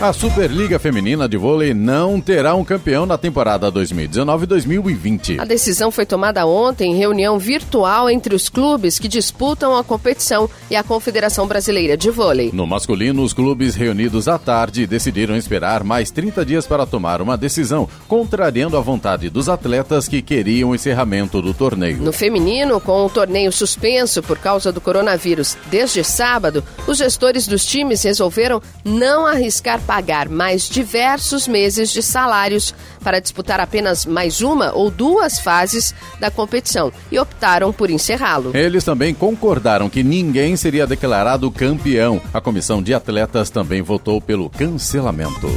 A 0.00 0.14
Superliga 0.14 0.78
Feminina 0.78 1.28
de 1.28 1.36
Vôlei 1.36 1.74
não 1.74 2.22
terá 2.22 2.54
um 2.54 2.64
campeão 2.64 3.04
na 3.04 3.18
temporada 3.18 3.70
2019-2020. 3.70 5.38
A 5.38 5.44
decisão 5.44 5.90
foi 5.90 6.06
tomada 6.06 6.46
ontem 6.46 6.92
em 6.92 6.96
reunião 6.96 7.38
virtual 7.38 8.08
entre 8.08 8.34
os 8.34 8.48
clubes 8.48 8.98
que 8.98 9.06
disputam 9.06 9.76
a 9.76 9.84
competição 9.84 10.48
e 10.70 10.74
a 10.74 10.82
Confederação 10.82 11.46
Brasileira 11.46 11.98
de 11.98 12.10
Vôlei. 12.10 12.50
No 12.50 12.66
masculino, 12.66 13.22
os 13.22 13.34
clubes 13.34 13.74
reunidos 13.74 14.26
à 14.26 14.38
tarde 14.38 14.86
decidiram 14.86 15.36
esperar 15.36 15.84
mais 15.84 16.10
30 16.10 16.46
dias 16.46 16.66
para 16.66 16.86
tomar 16.86 17.20
uma 17.20 17.36
decisão, 17.36 17.86
contrariando 18.08 18.78
a 18.78 18.80
vontade 18.80 19.28
dos 19.28 19.50
atletas 19.50 20.08
que 20.08 20.22
queriam 20.22 20.70
o 20.70 20.74
encerramento 20.74 21.42
do 21.42 21.52
torneio. 21.52 21.98
No 21.98 22.10
feminino, 22.10 22.80
com 22.80 23.04
o 23.04 23.10
torneio 23.10 23.52
suspenso 23.52 24.22
por 24.22 24.38
causa 24.38 24.72
do 24.72 24.80
coronavírus 24.80 25.58
desde 25.70 26.02
sábado, 26.02 26.64
os 26.86 26.96
gestores 26.96 27.46
dos 27.46 27.66
times 27.66 28.02
resolveram 28.02 28.62
não 28.82 29.26
arriscar 29.26 29.78
pagar 29.90 30.28
mais 30.28 30.68
diversos 30.68 31.48
meses 31.48 31.90
de 31.90 32.00
salários 32.00 32.72
para 33.02 33.18
disputar 33.18 33.58
apenas 33.58 34.06
mais 34.06 34.40
uma 34.40 34.72
ou 34.72 34.88
duas 34.88 35.40
fases 35.40 35.92
da 36.20 36.30
competição 36.30 36.92
e 37.10 37.18
optaram 37.18 37.72
por 37.72 37.90
encerrá-lo. 37.90 38.56
Eles 38.56 38.84
também 38.84 39.12
concordaram 39.12 39.90
que 39.90 40.04
ninguém 40.04 40.54
seria 40.54 40.86
declarado 40.86 41.50
campeão. 41.50 42.22
A 42.32 42.40
comissão 42.40 42.80
de 42.80 42.94
atletas 42.94 43.50
também 43.50 43.82
votou 43.82 44.20
pelo 44.20 44.48
cancelamento. 44.48 45.48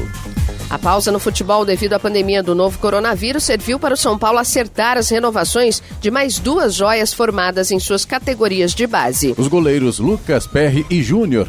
A 0.74 0.80
pausa 0.80 1.12
no 1.12 1.20
futebol 1.20 1.64
devido 1.64 1.94
à 1.94 2.00
pandemia 2.00 2.42
do 2.42 2.56
novo 2.56 2.80
coronavírus 2.80 3.44
serviu 3.44 3.78
para 3.80 3.94
o 3.94 3.98
São 3.98 4.18
Paulo 4.18 4.40
acertar 4.40 4.98
as 4.98 5.08
renovações 5.08 5.84
de 6.02 6.10
mais 6.10 6.40
duas 6.40 6.74
joias 6.74 7.14
formadas 7.14 7.70
em 7.70 7.80
suas 7.80 8.06
categorias 8.06 8.74
de 8.74 8.88
base. 8.88 9.36
Os 9.38 9.48
goleiros 9.48 10.00
Lucas 10.00 10.48
Perry 10.48 10.84
e 10.90 11.04
Júnior 11.04 11.48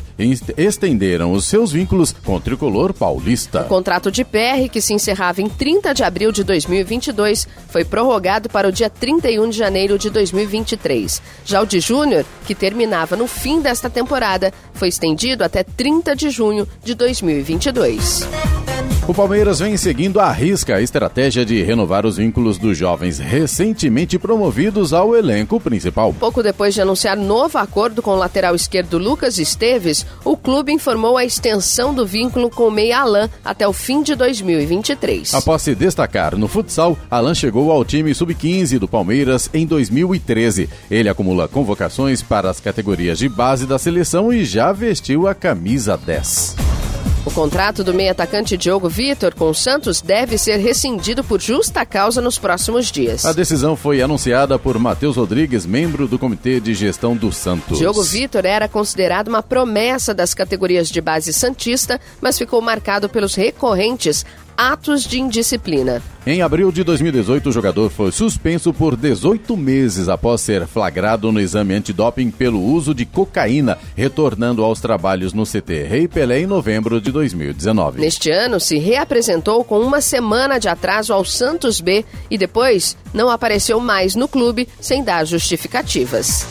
estenderam 0.58 1.32
os 1.32 1.46
seus 1.46 1.72
vínculos 1.72 2.14
com 2.22 2.36
o 2.36 2.40
tricolor 2.40 2.73
paulista. 2.92 3.62
O 3.62 3.64
contrato 3.66 4.10
de 4.10 4.24
Perry, 4.24 4.68
que 4.68 4.80
se 4.80 4.92
encerrava 4.92 5.40
em 5.40 5.48
30 5.48 5.94
de 5.94 6.02
abril 6.02 6.32
de 6.32 6.42
2022, 6.42 7.46
foi 7.68 7.84
prorrogado 7.84 8.48
para 8.48 8.68
o 8.68 8.72
dia 8.72 8.90
31 8.90 9.48
de 9.48 9.56
janeiro 9.56 9.98
de 9.98 10.10
2023. 10.10 11.22
Já 11.44 11.62
o 11.62 11.66
de 11.66 11.78
Júnior, 11.78 12.24
que 12.46 12.54
terminava 12.54 13.14
no 13.16 13.26
fim 13.26 13.60
desta 13.60 13.88
temporada, 13.88 14.52
foi 14.72 14.88
estendido 14.88 15.44
até 15.44 15.62
30 15.62 16.16
de 16.16 16.30
junho 16.30 16.66
de 16.82 16.94
2022. 16.94 18.73
O 19.06 19.12
Palmeiras 19.12 19.58
vem 19.58 19.76
seguindo 19.76 20.18
à 20.18 20.32
risca 20.32 20.76
a 20.76 20.80
estratégia 20.80 21.44
de 21.44 21.62
renovar 21.62 22.06
os 22.06 22.16
vínculos 22.16 22.56
dos 22.56 22.78
jovens 22.78 23.18
recentemente 23.18 24.18
promovidos 24.18 24.94
ao 24.94 25.14
elenco 25.14 25.60
principal. 25.60 26.14
Pouco 26.14 26.42
depois 26.42 26.72
de 26.72 26.80
anunciar 26.80 27.14
novo 27.14 27.58
acordo 27.58 28.00
com 28.00 28.12
o 28.12 28.16
lateral 28.16 28.54
esquerdo 28.54 28.96
Lucas 28.96 29.38
Esteves, 29.38 30.06
o 30.24 30.38
clube 30.38 30.72
informou 30.72 31.18
a 31.18 31.24
extensão 31.24 31.92
do 31.92 32.06
vínculo 32.06 32.48
com 32.48 32.68
o 32.68 32.70
Meia 32.70 33.00
Alain 33.00 33.28
até 33.44 33.68
o 33.68 33.74
fim 33.74 34.02
de 34.02 34.14
2023. 34.14 35.34
Após 35.34 35.60
se 35.60 35.74
destacar 35.74 36.34
no 36.34 36.48
futsal, 36.48 36.96
Alain 37.10 37.34
chegou 37.34 37.70
ao 37.70 37.84
time 37.84 38.14
sub-15 38.14 38.78
do 38.78 38.88
Palmeiras 38.88 39.50
em 39.52 39.66
2013. 39.66 40.66
Ele 40.90 41.10
acumula 41.10 41.46
convocações 41.46 42.22
para 42.22 42.48
as 42.48 42.58
categorias 42.58 43.18
de 43.18 43.28
base 43.28 43.66
da 43.66 43.78
seleção 43.78 44.32
e 44.32 44.46
já 44.46 44.72
vestiu 44.72 45.28
a 45.28 45.34
camisa 45.34 45.94
10. 45.94 46.56
O 47.26 47.30
contrato 47.30 47.82
do 47.82 47.94
meio-atacante 47.94 48.54
Diogo 48.54 48.86
Vitor 48.86 49.34
com 49.34 49.48
o 49.48 49.54
Santos 49.54 50.02
deve 50.02 50.36
ser 50.36 50.58
rescindido 50.58 51.24
por 51.24 51.40
justa 51.40 51.84
causa 51.86 52.20
nos 52.20 52.38
próximos 52.38 52.92
dias. 52.92 53.24
A 53.24 53.32
decisão 53.32 53.74
foi 53.74 54.02
anunciada 54.02 54.58
por 54.58 54.78
Matheus 54.78 55.16
Rodrigues, 55.16 55.64
membro 55.64 56.06
do 56.06 56.18
Comitê 56.18 56.60
de 56.60 56.74
Gestão 56.74 57.16
do 57.16 57.32
Santos. 57.32 57.78
Diogo 57.78 58.02
Vitor 58.02 58.44
era 58.44 58.68
considerado 58.68 59.28
uma 59.28 59.42
promessa 59.42 60.12
das 60.12 60.34
categorias 60.34 60.90
de 60.90 61.00
base 61.00 61.32
santista, 61.32 61.98
mas 62.20 62.36
ficou 62.36 62.60
marcado 62.60 63.08
pelos 63.08 63.34
recorrentes 63.34 64.26
atos 64.56 65.04
de 65.04 65.20
indisciplina. 65.20 66.02
Em 66.26 66.40
abril 66.40 66.72
de 66.72 66.82
2018, 66.82 67.50
o 67.50 67.52
jogador 67.52 67.90
foi 67.90 68.10
suspenso 68.10 68.72
por 68.72 68.96
18 68.96 69.56
meses 69.56 70.08
após 70.08 70.40
ser 70.40 70.66
flagrado 70.66 71.30
no 71.30 71.40
exame 71.40 71.74
antidoping 71.74 72.30
pelo 72.30 72.62
uso 72.62 72.94
de 72.94 73.04
cocaína, 73.04 73.78
retornando 73.94 74.64
aos 74.64 74.80
trabalhos 74.80 75.34
no 75.34 75.44
CT 75.44 75.84
Rei 75.84 76.08
Pelé 76.08 76.40
em 76.40 76.46
novembro 76.46 77.00
de 77.00 77.12
2019. 77.12 78.00
Neste 78.00 78.30
ano, 78.30 78.58
se 78.58 78.78
reapresentou 78.78 79.64
com 79.64 79.80
uma 79.80 80.00
semana 80.00 80.58
de 80.58 80.68
atraso 80.68 81.12
ao 81.12 81.24
Santos 81.24 81.80
B 81.80 82.04
e 82.30 82.38
depois 82.38 82.96
não 83.12 83.28
apareceu 83.28 83.78
mais 83.78 84.14
no 84.14 84.26
clube 84.26 84.66
sem 84.80 85.04
dar 85.04 85.26
justificativas. 85.26 86.46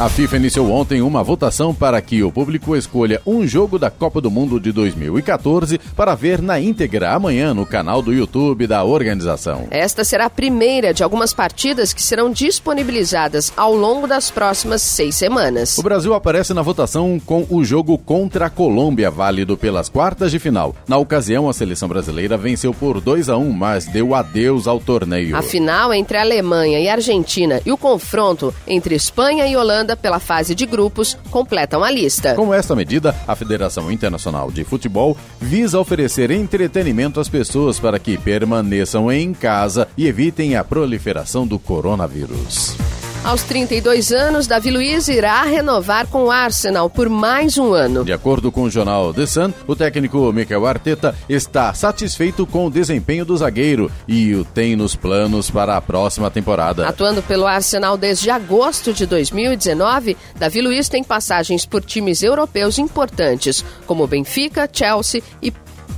A 0.00 0.08
FIFA 0.08 0.36
iniciou 0.36 0.70
ontem 0.70 1.02
uma 1.02 1.24
votação 1.24 1.74
para 1.74 2.00
que 2.00 2.22
o 2.22 2.30
público 2.30 2.76
escolha 2.76 3.20
um 3.26 3.44
jogo 3.44 3.80
da 3.80 3.90
Copa 3.90 4.20
do 4.20 4.30
Mundo 4.30 4.60
de 4.60 4.70
2014 4.70 5.76
para 5.96 6.14
ver 6.14 6.40
na 6.40 6.60
íntegra 6.60 7.10
amanhã 7.10 7.52
no 7.52 7.66
canal 7.66 8.00
do 8.00 8.12
YouTube 8.12 8.68
da 8.68 8.84
organização. 8.84 9.66
Esta 9.72 10.04
será 10.04 10.26
a 10.26 10.30
primeira 10.30 10.94
de 10.94 11.02
algumas 11.02 11.34
partidas 11.34 11.92
que 11.92 12.00
serão 12.00 12.30
disponibilizadas 12.30 13.52
ao 13.56 13.74
longo 13.74 14.06
das 14.06 14.30
próximas 14.30 14.82
seis 14.82 15.16
semanas. 15.16 15.76
O 15.76 15.82
Brasil 15.82 16.14
aparece 16.14 16.54
na 16.54 16.62
votação 16.62 17.18
com 17.18 17.44
o 17.50 17.64
jogo 17.64 17.98
contra 17.98 18.46
a 18.46 18.50
Colômbia, 18.50 19.10
válido 19.10 19.56
pelas 19.58 19.88
quartas 19.88 20.30
de 20.30 20.38
final. 20.38 20.76
Na 20.86 20.96
ocasião, 20.96 21.48
a 21.48 21.52
seleção 21.52 21.88
brasileira 21.88 22.36
venceu 22.36 22.72
por 22.72 23.00
2 23.00 23.28
a 23.28 23.36
1, 23.36 23.50
mas 23.50 23.86
deu 23.86 24.14
adeus 24.14 24.68
ao 24.68 24.78
torneio. 24.78 25.36
A 25.36 25.42
final 25.42 25.92
entre 25.92 26.18
a 26.18 26.20
Alemanha 26.20 26.78
e 26.78 26.88
a 26.88 26.92
Argentina 26.92 27.60
e 27.66 27.72
o 27.72 27.76
confronto 27.76 28.54
entre 28.64 28.94
Espanha 28.94 29.44
e 29.48 29.56
Holanda 29.56 29.87
pela 29.96 30.18
fase 30.18 30.54
de 30.54 30.66
grupos 30.66 31.16
completam 31.30 31.82
a 31.82 31.90
lista. 31.90 32.34
Com 32.34 32.52
esta 32.52 32.74
medida, 32.74 33.14
a 33.26 33.34
Federação 33.34 33.90
Internacional 33.90 34.50
de 34.50 34.64
Futebol 34.64 35.16
visa 35.40 35.78
oferecer 35.78 36.30
entretenimento 36.30 37.20
às 37.20 37.28
pessoas 37.28 37.78
para 37.78 37.98
que 37.98 38.18
permaneçam 38.18 39.10
em 39.10 39.32
casa 39.32 39.88
e 39.96 40.06
evitem 40.06 40.56
a 40.56 40.64
proliferação 40.64 41.46
do 41.46 41.58
coronavírus. 41.58 42.76
Aos 43.24 43.42
32 43.42 44.12
anos, 44.12 44.46
Davi 44.46 44.70
Luiz 44.70 45.08
irá 45.08 45.42
renovar 45.42 46.06
com 46.06 46.24
o 46.24 46.30
Arsenal 46.30 46.88
por 46.88 47.08
mais 47.08 47.58
um 47.58 47.72
ano. 47.72 48.04
De 48.04 48.12
acordo 48.12 48.50
com 48.50 48.62
o 48.62 48.70
jornal 48.70 49.12
The 49.12 49.26
Sun, 49.26 49.52
o 49.66 49.74
técnico 49.74 50.32
Mikel 50.32 50.64
Arteta 50.64 51.14
está 51.28 51.74
satisfeito 51.74 52.46
com 52.46 52.66
o 52.66 52.70
desempenho 52.70 53.24
do 53.24 53.36
zagueiro 53.36 53.90
e 54.06 54.34
o 54.34 54.44
tem 54.44 54.76
nos 54.76 54.94
planos 54.94 55.50
para 55.50 55.76
a 55.76 55.80
próxima 55.80 56.30
temporada. 56.30 56.88
Atuando 56.88 57.22
pelo 57.22 57.46
Arsenal 57.46 57.98
desde 57.98 58.30
agosto 58.30 58.94
de 58.94 59.04
2019, 59.04 60.16
Davi 60.38 60.62
Luiz 60.62 60.88
tem 60.88 61.02
passagens 61.02 61.66
por 61.66 61.84
times 61.84 62.22
europeus 62.22 62.78
importantes, 62.78 63.64
como 63.84 64.06
Benfica, 64.06 64.68
Chelsea 64.72 65.22
e, 65.42 65.52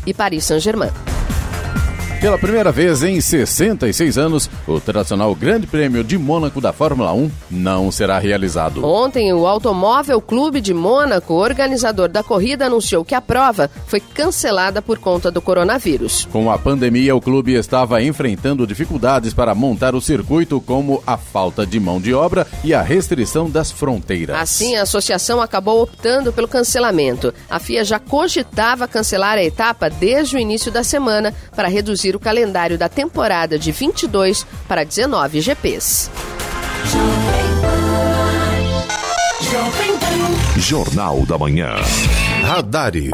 e 0.06 0.14
Paris 0.14 0.44
Saint-Germain. 0.44 0.90
Pela 2.20 2.36
primeira 2.36 2.70
vez 2.70 3.02
em 3.02 3.18
66 3.18 4.18
anos, 4.18 4.50
o 4.68 4.78
tradicional 4.78 5.34
Grande 5.34 5.66
Prêmio 5.66 6.04
de 6.04 6.18
Mônaco 6.18 6.60
da 6.60 6.70
Fórmula 6.70 7.14
1 7.14 7.30
não 7.50 7.90
será 7.90 8.18
realizado. 8.18 8.84
Ontem, 8.84 9.32
o 9.32 9.46
Automóvel 9.46 10.20
Clube 10.20 10.60
de 10.60 10.74
Mônaco, 10.74 11.32
organizador 11.32 12.10
da 12.10 12.22
corrida, 12.22 12.66
anunciou 12.66 13.06
que 13.06 13.14
a 13.14 13.22
prova 13.22 13.70
foi 13.86 14.00
cancelada 14.00 14.82
por 14.82 14.98
conta 14.98 15.30
do 15.30 15.40
coronavírus. 15.40 16.28
Com 16.30 16.50
a 16.50 16.58
pandemia, 16.58 17.16
o 17.16 17.22
clube 17.22 17.54
estava 17.54 18.02
enfrentando 18.02 18.66
dificuldades 18.66 19.32
para 19.32 19.54
montar 19.54 19.94
o 19.94 20.00
circuito, 20.00 20.60
como 20.60 21.02
a 21.06 21.16
falta 21.16 21.66
de 21.66 21.80
mão 21.80 21.98
de 21.98 22.12
obra 22.12 22.46
e 22.62 22.74
a 22.74 22.82
restrição 22.82 23.48
das 23.48 23.72
fronteiras. 23.72 24.36
Assim, 24.36 24.76
a 24.76 24.82
associação 24.82 25.40
acabou 25.40 25.80
optando 25.80 26.34
pelo 26.34 26.46
cancelamento. 26.46 27.32
A 27.48 27.58
FIA 27.58 27.82
já 27.82 27.98
cogitava 27.98 28.86
cancelar 28.86 29.38
a 29.38 29.42
etapa 29.42 29.88
desde 29.88 30.36
o 30.36 30.38
início 30.38 30.70
da 30.70 30.84
semana 30.84 31.32
para 31.56 31.66
reduzir 31.66 32.09
o 32.14 32.20
calendário 32.20 32.78
da 32.78 32.88
temporada 32.88 33.58
de 33.58 33.72
22 33.72 34.46
para 34.66 34.84
19 34.84 35.40
GPs. 35.40 36.11
Jornal 40.56 41.24
da 41.26 41.36
Manhã. 41.38 41.74
Radares. 42.42 43.11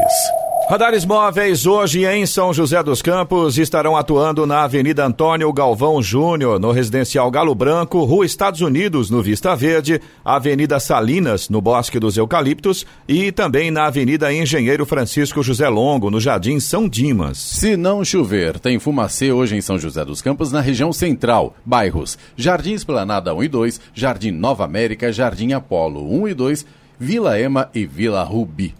Radares 0.69 1.05
móveis 1.05 1.65
hoje 1.65 2.05
em 2.05 2.25
São 2.25 2.53
José 2.53 2.83
dos 2.83 3.01
Campos 3.01 3.57
estarão 3.57 3.95
atuando 3.95 4.45
na 4.45 4.63
Avenida 4.63 5.05
Antônio 5.05 5.51
Galvão 5.53 6.01
Júnior, 6.03 6.59
no 6.59 6.71
Residencial 6.73 7.31
Galo 7.31 7.55
Branco, 7.55 8.03
Rua 8.03 8.25
Estados 8.25 8.59
Unidos, 8.59 9.09
no 9.09 9.23
Vista 9.23 9.55
Verde, 9.55 10.01
Avenida 10.25 10.77
Salinas, 10.77 11.47
no 11.47 11.61
Bosque 11.61 12.01
dos 12.01 12.17
Eucaliptos 12.17 12.85
e 13.07 13.31
também 13.31 13.71
na 13.71 13.85
Avenida 13.85 14.33
Engenheiro 14.33 14.85
Francisco 14.85 15.41
José 15.41 15.69
Longo, 15.69 16.11
no 16.11 16.19
Jardim 16.19 16.59
São 16.59 16.89
Dimas. 16.89 17.37
Se 17.37 17.77
não 17.77 18.03
chover, 18.03 18.59
tem 18.59 18.77
fumacê 18.77 19.31
hoje 19.31 19.55
em 19.55 19.61
São 19.61 19.79
José 19.79 20.03
dos 20.03 20.21
Campos, 20.21 20.51
na 20.51 20.59
região 20.59 20.91
central. 20.91 21.55
Bairros 21.65 22.17
Jardim 22.35 22.73
Esplanada 22.73 23.33
1 23.33 23.43
e 23.43 23.47
2, 23.47 23.81
Jardim 23.93 24.31
Nova 24.31 24.65
América, 24.65 25.13
Jardim 25.13 25.53
Apolo 25.53 26.05
1 26.23 26.27
e 26.27 26.33
2, 26.33 26.65
Vila 26.99 27.39
Ema 27.39 27.69
e 27.73 27.85
Vila 27.85 28.21
Rubi. 28.23 28.75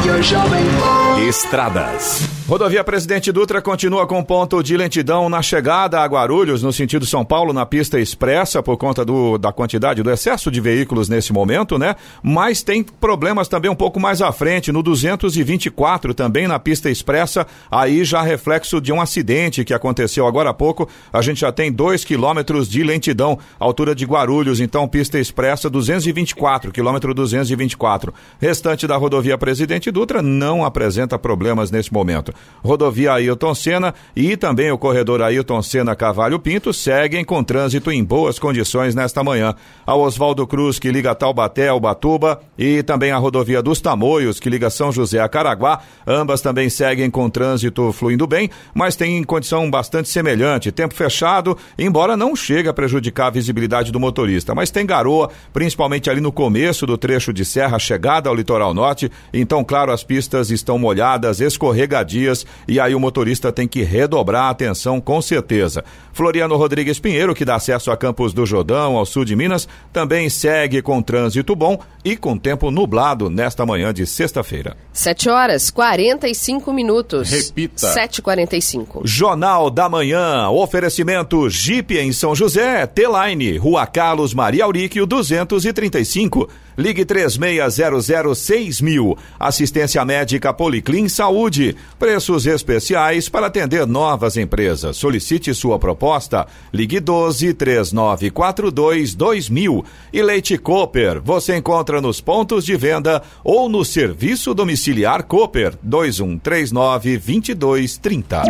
Rádio 0.00 0.22
Jovem 0.22 0.66
Pan. 0.80 1.09
Estradas. 1.28 2.40
Rodovia 2.48 2.82
Presidente 2.82 3.30
Dutra 3.30 3.62
continua 3.62 4.08
com 4.08 4.24
ponto 4.24 4.60
de 4.60 4.76
lentidão 4.76 5.28
na 5.28 5.40
chegada 5.40 6.00
a 6.00 6.04
Guarulhos, 6.04 6.64
no 6.64 6.72
sentido 6.72 7.06
São 7.06 7.24
Paulo, 7.24 7.52
na 7.52 7.64
pista 7.64 8.00
expressa, 8.00 8.60
por 8.60 8.76
conta 8.76 9.04
do, 9.04 9.38
da 9.38 9.52
quantidade, 9.52 10.02
do 10.02 10.10
excesso 10.10 10.50
de 10.50 10.60
veículos 10.60 11.08
nesse 11.08 11.32
momento, 11.32 11.78
né? 11.78 11.94
Mas 12.20 12.64
tem 12.64 12.82
problemas 12.82 13.46
também 13.46 13.70
um 13.70 13.74
pouco 13.76 14.00
mais 14.00 14.20
à 14.20 14.32
frente, 14.32 14.72
no 14.72 14.82
224, 14.82 16.12
também 16.12 16.48
na 16.48 16.58
pista 16.58 16.90
expressa, 16.90 17.46
aí 17.70 18.02
já 18.02 18.20
reflexo 18.20 18.80
de 18.80 18.92
um 18.92 19.00
acidente 19.00 19.64
que 19.64 19.72
aconteceu 19.72 20.26
agora 20.26 20.50
há 20.50 20.54
pouco. 20.54 20.88
A 21.12 21.22
gente 21.22 21.42
já 21.42 21.52
tem 21.52 21.70
dois 21.70 22.02
quilômetros 22.02 22.68
de 22.68 22.82
lentidão, 22.82 23.38
altura 23.60 23.94
de 23.94 24.04
Guarulhos, 24.04 24.58
então 24.58 24.88
pista 24.88 25.20
expressa 25.20 25.70
224, 25.70 26.72
quilômetro 26.72 27.14
224. 27.14 28.12
Restante 28.40 28.88
da 28.88 28.96
rodovia 28.96 29.38
Presidente 29.38 29.88
Dutra 29.92 30.20
não 30.20 30.64
apresenta 30.64 31.09
problemas 31.18 31.70
nesse 31.70 31.92
momento. 31.92 32.32
Rodovia 32.62 33.12
Ailton 33.12 33.54
Senna 33.54 33.94
e 34.14 34.36
também 34.36 34.70
o 34.70 34.78
corredor 34.78 35.22
Ailton 35.22 35.62
Senna 35.62 35.96
Cavalho 35.96 36.38
Pinto 36.38 36.72
seguem 36.72 37.24
com 37.24 37.42
trânsito 37.42 37.90
em 37.90 38.02
boas 38.04 38.38
condições 38.38 38.94
nesta 38.94 39.24
manhã. 39.24 39.54
A 39.86 39.94
Oswaldo 39.94 40.46
Cruz, 40.46 40.78
que 40.78 40.90
liga 40.90 41.14
Taubaté 41.14 41.68
ao 41.68 41.80
Batuba, 41.80 42.40
e 42.56 42.82
também 42.82 43.10
a 43.10 43.18
rodovia 43.18 43.62
dos 43.62 43.80
Tamoios, 43.80 44.38
que 44.38 44.48
liga 44.48 44.70
São 44.70 44.92
José 44.92 45.20
a 45.20 45.28
Caraguá, 45.28 45.80
ambas 46.06 46.40
também 46.40 46.68
seguem 46.68 47.10
com 47.10 47.28
trânsito 47.28 47.92
fluindo 47.92 48.26
bem, 48.26 48.50
mas 48.74 48.96
têm 48.96 49.22
condição 49.24 49.70
bastante 49.70 50.08
semelhante. 50.08 50.72
Tempo 50.72 50.94
fechado, 50.94 51.56
embora 51.78 52.16
não 52.16 52.36
chegue 52.36 52.68
a 52.68 52.72
prejudicar 52.72 53.26
a 53.26 53.30
visibilidade 53.30 53.90
do 53.90 54.00
motorista, 54.00 54.54
mas 54.54 54.70
tem 54.70 54.86
garoa, 54.86 55.30
principalmente 55.52 56.08
ali 56.08 56.20
no 56.20 56.32
começo 56.32 56.86
do 56.86 56.96
trecho 56.96 57.32
de 57.32 57.44
serra, 57.44 57.78
chegada 57.78 58.28
ao 58.28 58.34
litoral 58.34 58.72
norte, 58.72 59.10
então, 59.32 59.64
claro, 59.64 59.92
as 59.92 60.04
pistas 60.04 60.50
estão 60.50 60.78
molhadas 60.78 60.99
molhadas, 61.00 61.40
escorregadias, 61.40 62.44
e 62.68 62.78
aí 62.78 62.94
o 62.94 63.00
motorista 63.00 63.50
tem 63.50 63.66
que 63.66 63.82
redobrar 63.82 64.44
a 64.44 64.50
atenção 64.50 65.00
com 65.00 65.22
certeza. 65.22 65.82
Floriano 66.12 66.56
Rodrigues 66.56 66.98
Pinheiro, 66.98 67.34
que 67.34 67.44
dá 67.44 67.54
acesso 67.54 67.90
a 67.90 67.96
Campos 67.96 68.34
do 68.34 68.44
Jordão, 68.44 68.96
ao 68.96 69.06
sul 69.06 69.24
de 69.24 69.34
Minas, 69.34 69.66
também 69.92 70.28
segue 70.28 70.82
com 70.82 71.00
trânsito 71.00 71.56
bom 71.56 71.78
e 72.04 72.16
com 72.16 72.36
tempo 72.36 72.70
nublado 72.70 73.30
nesta 73.30 73.64
manhã 73.64 73.94
de 73.94 74.06
sexta-feira. 74.06 74.76
7 74.92 75.30
horas 75.30 75.70
45 75.70 76.72
minutos. 76.72 77.30
Repita. 77.30 77.94
7h45. 77.94 79.02
Jornal 79.04 79.70
da 79.70 79.88
Manhã, 79.88 80.50
oferecimento 80.50 81.48
Jeep 81.48 81.96
em 81.96 82.12
São 82.12 82.34
José, 82.34 82.86
T-Line, 82.86 83.56
Rua 83.56 83.86
Carlos 83.86 84.34
Maria 84.34 84.64
Auríquio 84.64 85.06
235. 85.06 86.48
Ligue 86.76 87.04
36006000. 87.04 89.16
Assistência 89.38 90.04
médica 90.04 90.52
Policlin 90.80 91.08
Saúde. 91.08 91.76
Preços 91.98 92.46
especiais 92.46 93.28
para 93.28 93.46
atender 93.46 93.86
novas 93.86 94.36
empresas. 94.36 94.96
Solicite 94.96 95.54
sua 95.54 95.78
proposta. 95.78 96.46
Ligue 96.72 96.98
12 96.98 97.54
3942 97.54 99.14
2000. 99.14 99.84
E 100.12 100.22
Leite 100.22 100.56
Cooper. 100.56 101.20
Você 101.22 101.56
encontra 101.56 102.00
nos 102.00 102.20
pontos 102.20 102.64
de 102.64 102.76
venda 102.76 103.22
ou 103.44 103.68
no 103.68 103.84
serviço 103.84 104.54
domiciliar 104.54 105.24
Cooper 105.24 105.74
2139 105.82 107.18
2230. 107.18 108.42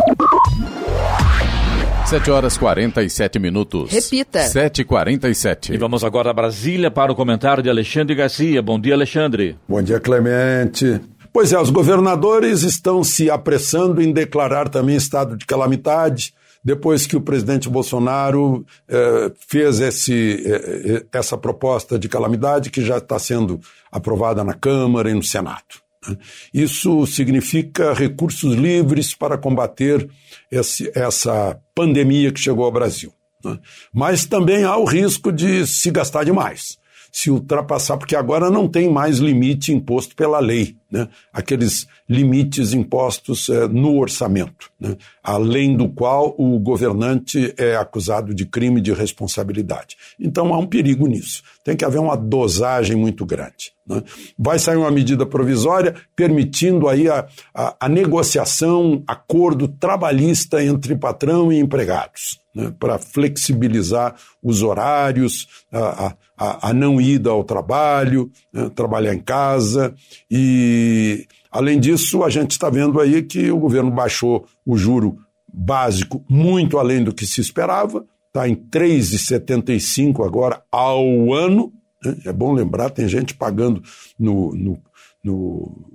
7 2.05 2.31
horas 2.31 2.57
47 2.57 3.39
minutos. 3.39 3.91
Repita. 3.91 4.39
7h47. 4.39 5.73
E 5.73 5.77
vamos 5.77 6.03
agora 6.03 6.29
a 6.29 6.33
Brasília 6.33 6.91
para 6.91 7.11
o 7.11 7.15
comentário 7.15 7.63
de 7.63 7.69
Alexandre 7.69 8.15
Garcia. 8.15 8.61
Bom 8.61 8.79
dia, 8.79 8.93
Alexandre. 8.93 9.57
Bom 9.67 9.81
dia, 9.81 9.99
Clemente. 9.99 10.99
Pois 11.33 11.53
é, 11.53 11.59
os 11.59 11.69
governadores 11.69 12.63
estão 12.63 13.03
se 13.03 13.29
apressando 13.29 14.01
em 14.01 14.11
declarar 14.11 14.67
também 14.67 14.97
estado 14.97 15.37
de 15.37 15.45
calamidade, 15.45 16.33
depois 16.63 17.07
que 17.07 17.15
o 17.15 17.21
presidente 17.21 17.69
Bolsonaro 17.69 18.65
eh, 18.87 19.31
fez 19.47 19.79
esse, 19.79 20.43
eh, 20.45 21.05
essa 21.11 21.35
proposta 21.35 21.97
de 21.97 22.07
calamidade 22.07 22.69
que 22.69 22.83
já 22.83 22.97
está 22.97 23.17
sendo 23.17 23.59
aprovada 23.91 24.43
na 24.43 24.53
Câmara 24.53 25.09
e 25.09 25.13
no 25.13 25.23
Senado. 25.23 25.81
né? 26.07 26.17
Isso 26.53 27.07
significa 27.07 27.93
recursos 27.93 28.53
livres 28.53 29.15
para 29.15 29.39
combater 29.39 30.07
esse, 30.51 30.91
essa 30.93 31.57
pandemia 31.73 32.31
que 32.31 32.39
chegou 32.39 32.65
ao 32.65 32.71
Brasil. 32.71 33.11
né? 33.43 33.57
Mas 33.91 34.25
também 34.25 34.63
há 34.63 34.77
o 34.77 34.85
risco 34.85 35.31
de 35.31 35.65
se 35.65 35.89
gastar 35.89 36.25
demais 36.25 36.80
se 37.11 37.29
ultrapassar, 37.29 37.97
porque 37.97 38.15
agora 38.15 38.49
não 38.49 38.67
tem 38.67 38.89
mais 38.89 39.17
limite 39.17 39.73
imposto 39.73 40.15
pela 40.15 40.39
lei, 40.39 40.77
né? 40.89 41.09
aqueles 41.33 41.85
limites 42.07 42.73
impostos 42.73 43.49
eh, 43.49 43.67
no 43.67 43.97
orçamento, 43.99 44.71
né? 44.79 44.95
além 45.21 45.75
do 45.75 45.89
qual 45.89 46.33
o 46.37 46.57
governante 46.57 47.53
é 47.57 47.75
acusado 47.75 48.33
de 48.33 48.45
crime 48.45 48.79
de 48.79 48.93
responsabilidade. 48.93 49.97
Então 50.19 50.53
há 50.53 50.57
um 50.57 50.65
perigo 50.65 51.05
nisso. 51.05 51.43
Tem 51.63 51.75
que 51.75 51.85
haver 51.85 51.99
uma 51.99 52.15
dosagem 52.15 52.95
muito 52.95 53.25
grande. 53.25 53.73
né? 53.85 54.01
Vai 54.37 54.57
sair 54.57 54.77
uma 54.77 54.91
medida 54.91 55.25
provisória 55.25 55.95
permitindo 56.15 56.87
aí 56.87 57.09
a, 57.09 57.27
a, 57.53 57.75
a 57.79 57.89
negociação, 57.89 59.03
acordo 59.05 59.67
trabalhista 59.67 60.63
entre 60.63 60.95
patrão 60.95 61.51
e 61.51 61.59
empregados. 61.59 62.40
Né, 62.53 62.73
para 62.79 62.97
flexibilizar 62.97 64.15
os 64.41 64.61
horários, 64.63 65.47
a, 65.71 66.15
a, 66.37 66.69
a 66.69 66.73
não 66.73 66.99
ida 66.99 67.29
ao 67.29 67.43
trabalho, 67.43 68.31
né, 68.53 68.69
trabalhar 68.69 69.13
em 69.13 69.19
casa. 69.19 69.93
E, 70.29 71.27
além 71.51 71.79
disso, 71.79 72.23
a 72.23 72.29
gente 72.29 72.51
está 72.51 72.69
vendo 72.69 72.99
aí 72.99 73.23
que 73.23 73.51
o 73.51 73.59
governo 73.59 73.91
baixou 73.91 74.45
o 74.65 74.77
juro 74.77 75.17
básico 75.53 76.23
muito 76.29 76.77
além 76.77 77.03
do 77.03 77.13
que 77.13 77.25
se 77.25 77.41
esperava, 77.41 78.05
está 78.27 78.47
em 78.47 78.55
3,75 78.55 80.25
agora 80.25 80.63
ao 80.71 81.33
ano. 81.33 81.73
né, 82.03 82.15
É 82.25 82.33
bom 82.33 82.53
lembrar, 82.53 82.89
tem 82.89 83.07
gente 83.07 83.33
pagando 83.33 83.83
no, 84.17 84.53
no, 84.55 84.79
no 85.23 85.85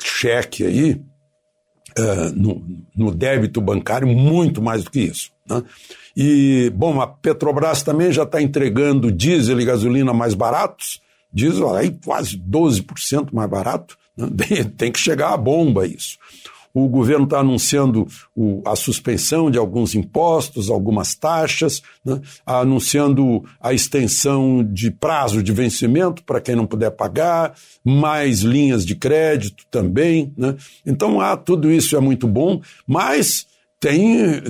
cheque 0.00 0.64
aí, 0.64 1.00
eh, 1.96 2.30
no, 2.34 2.62
no 2.96 3.14
débito 3.14 3.60
bancário 3.60 4.06
muito 4.08 4.60
mais 4.62 4.84
do 4.84 4.90
que 4.90 5.00
isso. 5.00 5.30
né? 5.48 5.62
E, 6.16 6.70
bom, 6.74 7.00
a 7.00 7.06
Petrobras 7.06 7.82
também 7.82 8.12
já 8.12 8.22
está 8.24 8.40
entregando 8.42 9.10
diesel 9.10 9.60
e 9.60 9.64
gasolina 9.64 10.12
mais 10.12 10.34
baratos, 10.34 11.00
diesel 11.32 11.74
aí 11.74 11.90
quase 12.04 12.36
12% 12.38 13.28
mais 13.32 13.48
barato, 13.48 13.96
né? 14.16 14.28
Tem- 14.76 14.92
que 14.92 14.98
chegar 15.00 15.32
a 15.32 15.36
bomba 15.36 15.86
isso. 15.86 16.18
O 16.74 16.88
governo 16.88 17.24
está 17.24 17.40
anunciando 17.40 18.06
o- 18.34 18.62
a 18.64 18.74
suspensão 18.74 19.50
de 19.50 19.58
alguns 19.58 19.94
impostos, 19.94 20.70
algumas 20.70 21.14
taxas, 21.14 21.82
né? 22.04 22.20
anunciando 22.46 23.44
a 23.60 23.72
extensão 23.74 24.64
de 24.64 24.90
prazo 24.90 25.42
de 25.42 25.52
vencimento 25.52 26.22
para 26.24 26.40
quem 26.40 26.56
não 26.56 26.66
puder 26.66 26.90
pagar, 26.90 27.54
mais 27.84 28.40
linhas 28.40 28.86
de 28.86 28.94
crédito 28.94 29.64
também. 29.70 30.32
Né? 30.36 30.56
Então, 30.86 31.20
ah, 31.20 31.36
tudo 31.36 31.70
isso 31.70 31.96
é 31.96 32.00
muito 32.00 32.26
bom, 32.26 32.60
mas 32.86 33.46
tem, 33.78 34.40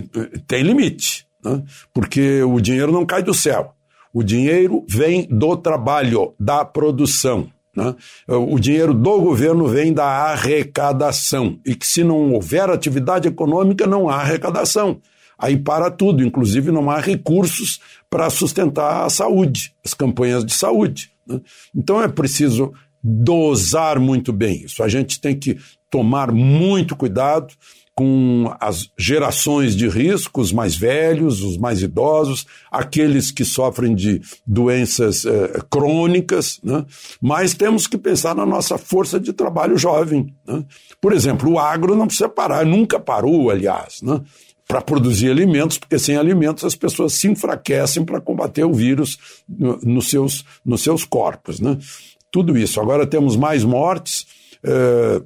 tem 0.46 0.62
limite, 0.62 1.26
né? 1.44 1.62
porque 1.92 2.42
o 2.42 2.60
dinheiro 2.60 2.92
não 2.92 3.04
cai 3.04 3.22
do 3.22 3.34
céu. 3.34 3.74
O 4.14 4.22
dinheiro 4.22 4.84
vem 4.86 5.26
do 5.28 5.56
trabalho, 5.56 6.34
da 6.38 6.64
produção. 6.64 7.48
Né? 7.74 7.94
O 8.28 8.58
dinheiro 8.58 8.92
do 8.92 9.20
governo 9.20 9.66
vem 9.66 9.92
da 9.92 10.04
arrecadação. 10.04 11.58
E 11.64 11.74
que 11.74 11.86
se 11.86 12.04
não 12.04 12.32
houver 12.32 12.68
atividade 12.68 13.28
econômica, 13.28 13.86
não 13.86 14.08
há 14.08 14.16
arrecadação. 14.16 15.00
Aí 15.38 15.56
para 15.56 15.90
tudo, 15.90 16.22
inclusive 16.22 16.70
não 16.70 16.90
há 16.90 17.00
recursos 17.00 17.80
para 18.08 18.30
sustentar 18.30 19.04
a 19.04 19.10
saúde, 19.10 19.74
as 19.84 19.94
campanhas 19.94 20.44
de 20.44 20.52
saúde. 20.52 21.10
né? 21.26 21.40
Então 21.74 22.00
é 22.00 22.08
preciso 22.08 22.72
dosar 23.02 23.98
muito 23.98 24.32
bem 24.32 24.62
isso. 24.64 24.82
A 24.82 24.88
gente 24.88 25.20
tem 25.20 25.36
que 25.36 25.58
tomar 25.90 26.30
muito 26.30 26.94
cuidado 26.94 27.52
com 27.94 28.50
as 28.58 28.88
gerações 28.98 29.76
de 29.76 29.86
risco, 29.88 30.40
os 30.40 30.50
mais 30.50 30.74
velhos, 30.74 31.42
os 31.42 31.58
mais 31.58 31.82
idosos, 31.82 32.46
aqueles 32.70 33.30
que 33.30 33.44
sofrem 33.44 33.94
de 33.94 34.20
doenças 34.46 35.26
eh, 35.26 35.60
crônicas, 35.70 36.58
né? 36.64 36.86
mas 37.20 37.52
temos 37.52 37.86
que 37.86 37.98
pensar 37.98 38.34
na 38.34 38.46
nossa 38.46 38.78
força 38.78 39.20
de 39.20 39.32
trabalho 39.32 39.76
jovem. 39.76 40.34
né? 40.46 40.64
Por 41.00 41.12
exemplo, 41.12 41.50
o 41.52 41.58
agro 41.58 41.94
não 41.94 42.06
precisa 42.06 42.30
parar, 42.30 42.64
nunca 42.64 42.98
parou, 42.98 43.50
aliás, 43.50 44.00
né? 44.02 44.20
para 44.66 44.80
produzir 44.80 45.30
alimentos, 45.30 45.76
porque 45.76 45.98
sem 45.98 46.16
alimentos 46.16 46.64
as 46.64 46.74
pessoas 46.74 47.12
se 47.12 47.28
enfraquecem 47.28 48.04
para 48.06 48.22
combater 48.22 48.64
o 48.64 48.72
vírus 48.72 49.18
no- 49.46 49.78
nos 49.82 50.08
seus, 50.08 50.46
nos 50.64 50.80
seus 50.80 51.04
corpos. 51.04 51.60
Né? 51.60 51.76
Tudo 52.30 52.56
isso. 52.56 52.80
Agora 52.80 53.06
temos 53.06 53.36
mais 53.36 53.64
mortes. 53.64 54.24
eh, 54.64 55.20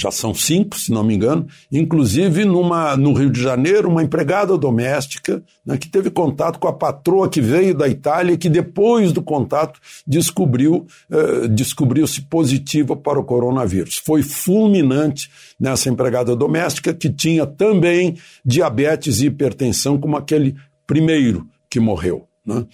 já 0.00 0.10
são 0.10 0.34
cinco, 0.34 0.78
se 0.78 0.90
não 0.90 1.04
me 1.04 1.14
engano, 1.14 1.46
inclusive 1.70 2.44
numa, 2.44 2.96
no 2.96 3.12
Rio 3.12 3.30
de 3.30 3.42
Janeiro, 3.42 3.88
uma 3.88 4.02
empregada 4.02 4.56
doméstica 4.56 5.42
né, 5.64 5.76
que 5.76 5.88
teve 5.88 6.10
contato 6.10 6.58
com 6.58 6.68
a 6.68 6.72
patroa 6.72 7.28
que 7.28 7.40
veio 7.40 7.74
da 7.74 7.88
Itália 7.88 8.32
e 8.32 8.38
que 8.38 8.48
depois 8.48 9.12
do 9.12 9.22
contato 9.22 9.78
descobriu, 10.06 10.86
eh, 11.10 11.48
descobriu-se 11.48 12.22
positiva 12.22 12.96
para 12.96 13.20
o 13.20 13.24
coronavírus. 13.24 14.00
Foi 14.04 14.22
fulminante 14.22 15.30
nessa 15.58 15.88
empregada 15.88 16.34
doméstica 16.34 16.94
que 16.94 17.10
tinha 17.10 17.46
também 17.46 18.16
diabetes 18.44 19.20
e 19.20 19.26
hipertensão 19.26 19.98
como 19.98 20.16
aquele 20.16 20.56
primeiro 20.86 21.46
que 21.68 21.78
morreu. 21.78 22.26
né? 22.44 22.64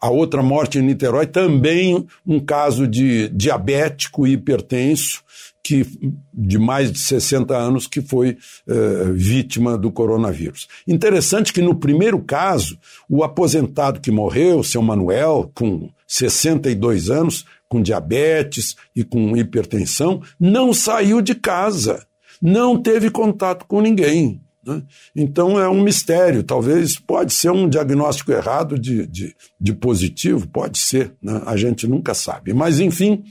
A, 0.00 0.10
outra 0.10 0.42
morte 0.42 0.78
em 0.78 0.82
Niterói 0.82 1.26
também 1.26 2.04
um 2.26 2.40
caso 2.40 2.88
de 2.88 3.28
diabético 3.28 4.26
hipertenso 4.26 5.22
que 5.62 5.86
de 6.32 6.58
mais 6.58 6.90
de 6.90 6.98
60 6.98 7.56
anos 7.56 7.86
que 7.86 8.00
foi 8.00 8.36
eh, 8.66 9.12
vítima 9.12 9.76
do 9.76 9.92
coronavírus. 9.92 10.66
Interessante 10.88 11.52
que 11.52 11.60
no 11.60 11.74
primeiro 11.74 12.18
caso, 12.20 12.78
o 13.08 13.22
aposentado 13.22 14.00
que 14.00 14.10
morreu, 14.10 14.62
seu 14.62 14.82
Manuel, 14.82 15.50
com 15.54 15.90
62 16.06 17.10
anos, 17.10 17.44
com 17.68 17.80
diabetes 17.80 18.74
e 18.96 19.04
com 19.04 19.36
hipertensão, 19.36 20.22
não 20.38 20.72
saiu 20.72 21.20
de 21.20 21.34
casa, 21.34 22.04
não 22.42 22.80
teve 22.80 23.10
contato 23.10 23.64
com 23.66 23.80
ninguém. 23.80 24.40
né? 24.66 24.82
Então 25.14 25.60
é 25.60 25.68
um 25.68 25.82
mistério. 25.82 26.42
Talvez 26.42 26.98
pode 26.98 27.32
ser 27.34 27.50
um 27.50 27.68
diagnóstico 27.68 28.32
errado 28.32 28.78
de, 28.78 29.06
de, 29.06 29.36
de 29.60 29.72
positivo, 29.72 30.48
pode 30.48 30.78
ser, 30.78 31.12
né? 31.22 31.42
a 31.46 31.56
gente 31.56 31.86
nunca 31.86 32.14
sabe. 32.14 32.52
Mas, 32.52 32.80
enfim, 32.80 33.22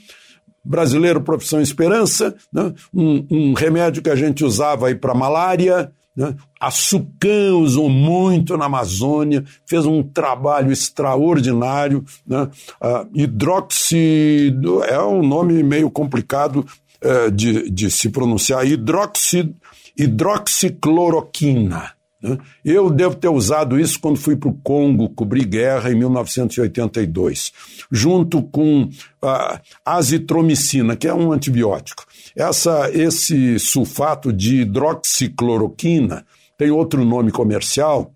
brasileiro 0.63 1.21
profissão 1.21 1.61
esperança, 1.61 2.35
né? 2.51 2.73
um, 2.93 3.25
um 3.29 3.53
remédio 3.53 4.01
que 4.01 4.09
a 4.09 4.15
gente 4.15 4.43
usava 4.43 4.87
aí 4.87 4.95
para 4.95 5.13
malária. 5.13 5.91
Né? 6.15 6.35
Usou 7.55 7.89
muito 7.89 8.57
na 8.57 8.65
Amazônia, 8.65 9.45
fez 9.65 9.85
um 9.85 10.03
trabalho 10.03 10.71
extraordinário. 10.71 12.03
Né? 12.27 12.49
A 12.81 13.05
hidroxi 13.13 14.53
é 14.87 15.01
um 15.01 15.25
nome 15.25 15.63
meio 15.63 15.89
complicado, 15.89 16.65
é, 17.01 17.29
de, 17.29 17.69
de 17.69 17.89
se 17.89 18.09
pronunciar, 18.09 18.67
hidroxi, 18.67 19.55
hidroxicloroquina. 19.97 21.93
Né? 22.21 22.37
Eu 22.63 22.89
devo 22.89 23.15
ter 23.15 23.29
usado 23.29 23.79
isso 23.79 23.99
quando 23.99 24.17
fui 24.17 24.35
para 24.35 24.49
o 24.49 24.53
Congo 24.53 25.09
cobrir 25.09 25.45
guerra 25.45 25.91
em 25.91 25.95
1982, 25.95 27.53
junto 27.91 28.43
com 28.43 28.89
a 29.21 29.61
azitromicina, 29.85 30.95
que 30.95 31.07
é 31.07 31.13
um 31.13 31.31
antibiótico. 31.31 32.05
Essa, 32.35 32.89
esse 32.93 33.57
sulfato 33.59 34.33
de 34.33 34.61
hidroxicloroquina 34.61 36.25
tem 36.57 36.71
outro 36.71 37.05
nome 37.05 37.31
comercial, 37.31 38.13